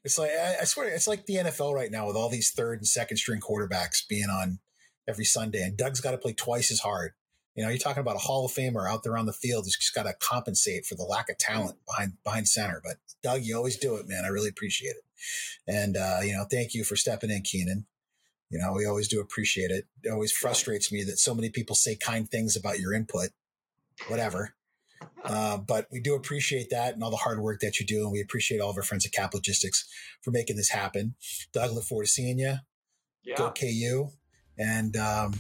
It's 0.04 0.18
like 0.18 0.32
I, 0.32 0.58
I 0.62 0.64
swear, 0.66 0.88
it's 0.88 1.08
like 1.08 1.26
the 1.26 1.36
NFL 1.36 1.74
right 1.74 1.92
now 1.92 2.08
with 2.08 2.16
all 2.16 2.30
these 2.30 2.52
third 2.52 2.80
and 2.80 2.88
second 2.88 3.18
string 3.18 3.42
quarterbacks 3.42 4.08
being 4.08 4.30
on 4.30 4.60
every 5.08 5.26
Sunday, 5.26 5.64
and 5.64 5.78
Doug's 5.78 6.02
got 6.02 6.12
to 6.12 6.18
play 6.18 6.34
twice 6.34 6.72
as 6.72 6.80
hard. 6.80 7.12
You 7.56 7.64
know, 7.64 7.70
you're 7.70 7.78
talking 7.78 8.02
about 8.02 8.16
a 8.16 8.20
Hall 8.20 8.46
of 8.46 8.52
Famer 8.52 8.90
out 8.90 9.04
there 9.04 9.18
on 9.18 9.28
the 9.28 9.34
field 9.34 9.66
who's 9.66 9.78
just 9.78 9.94
got 9.94 10.04
to 10.04 10.14
compensate 10.14 10.86
for 10.86 10.96
the 10.96 11.04
lack 11.04 11.30
of 11.30 11.38
talent 11.38 11.78
behind 11.86 12.14
behind 12.24 12.48
center. 12.48 12.82
But 12.84 12.98
Doug, 13.22 13.44
you 13.44 13.56
always 13.56 13.78
do 13.78 13.96
it, 13.96 14.08
man. 14.08 14.24
I 14.26 14.30
really 14.30 14.50
appreciate 14.50 14.96
it. 14.96 15.04
And 15.68 15.96
uh, 15.96 16.20
you 16.24 16.34
know, 16.34 16.46
thank 16.50 16.74
you 16.74 16.84
for 16.84 16.96
stepping 16.96 17.30
in, 17.30 17.44
Keenan. 17.44 17.86
You 18.54 18.60
know, 18.60 18.72
we 18.72 18.86
always 18.86 19.08
do 19.08 19.20
appreciate 19.20 19.72
it. 19.72 19.86
It 20.04 20.12
always 20.12 20.32
frustrates 20.32 20.92
me 20.92 21.04
that 21.06 21.18
so 21.18 21.34
many 21.34 21.50
people 21.50 21.76
say 21.76 21.96
kind 21.96 22.30
things 22.30 22.56
about 22.56 22.80
your 22.80 22.94
input, 22.94 23.30
whatever. 24.08 24.54
Uh, 25.26 25.58
but 25.58 25.88
we 25.92 26.00
do 26.00 26.14
appreciate 26.14 26.70
that 26.70 26.94
and 26.94 27.04
all 27.04 27.10
the 27.10 27.18
hard 27.18 27.40
work 27.40 27.62
that 27.62 27.80
you 27.80 27.86
do. 27.86 28.04
And 28.04 28.12
we 28.12 28.22
appreciate 28.22 28.62
all 28.62 28.70
of 28.70 28.78
our 28.78 28.84
friends 28.84 29.08
at 29.08 29.12
Cap 29.12 29.34
Logistics 29.34 29.90
for 30.22 30.30
making 30.30 30.56
this 30.56 30.70
happen. 30.70 31.16
Doug, 31.52 31.72
look 31.72 31.84
forward 31.84 32.06
to 32.06 32.12
seeing 32.12 32.38
you. 32.38 32.58
Yeah. 33.24 33.38
Go 33.38 33.52
KU. 33.52 34.10
And 34.60 34.96
um, 34.98 35.34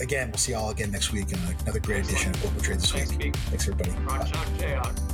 again, 0.00 0.28
we'll 0.28 0.38
see 0.38 0.52
you 0.52 0.58
all 0.58 0.70
again 0.70 0.92
next 0.92 1.12
week 1.12 1.32
in 1.32 1.38
another 1.62 1.80
great 1.80 2.04
edition 2.04 2.30
of 2.30 2.40
Global 2.40 2.60
Trade 2.60 2.78
this 2.78 2.92
Thanks, 2.92 3.10
week. 3.10 3.20
Pete. 3.20 3.36
Thanks, 3.36 3.68
everybody. 3.68 3.90
Rock. 4.04 5.13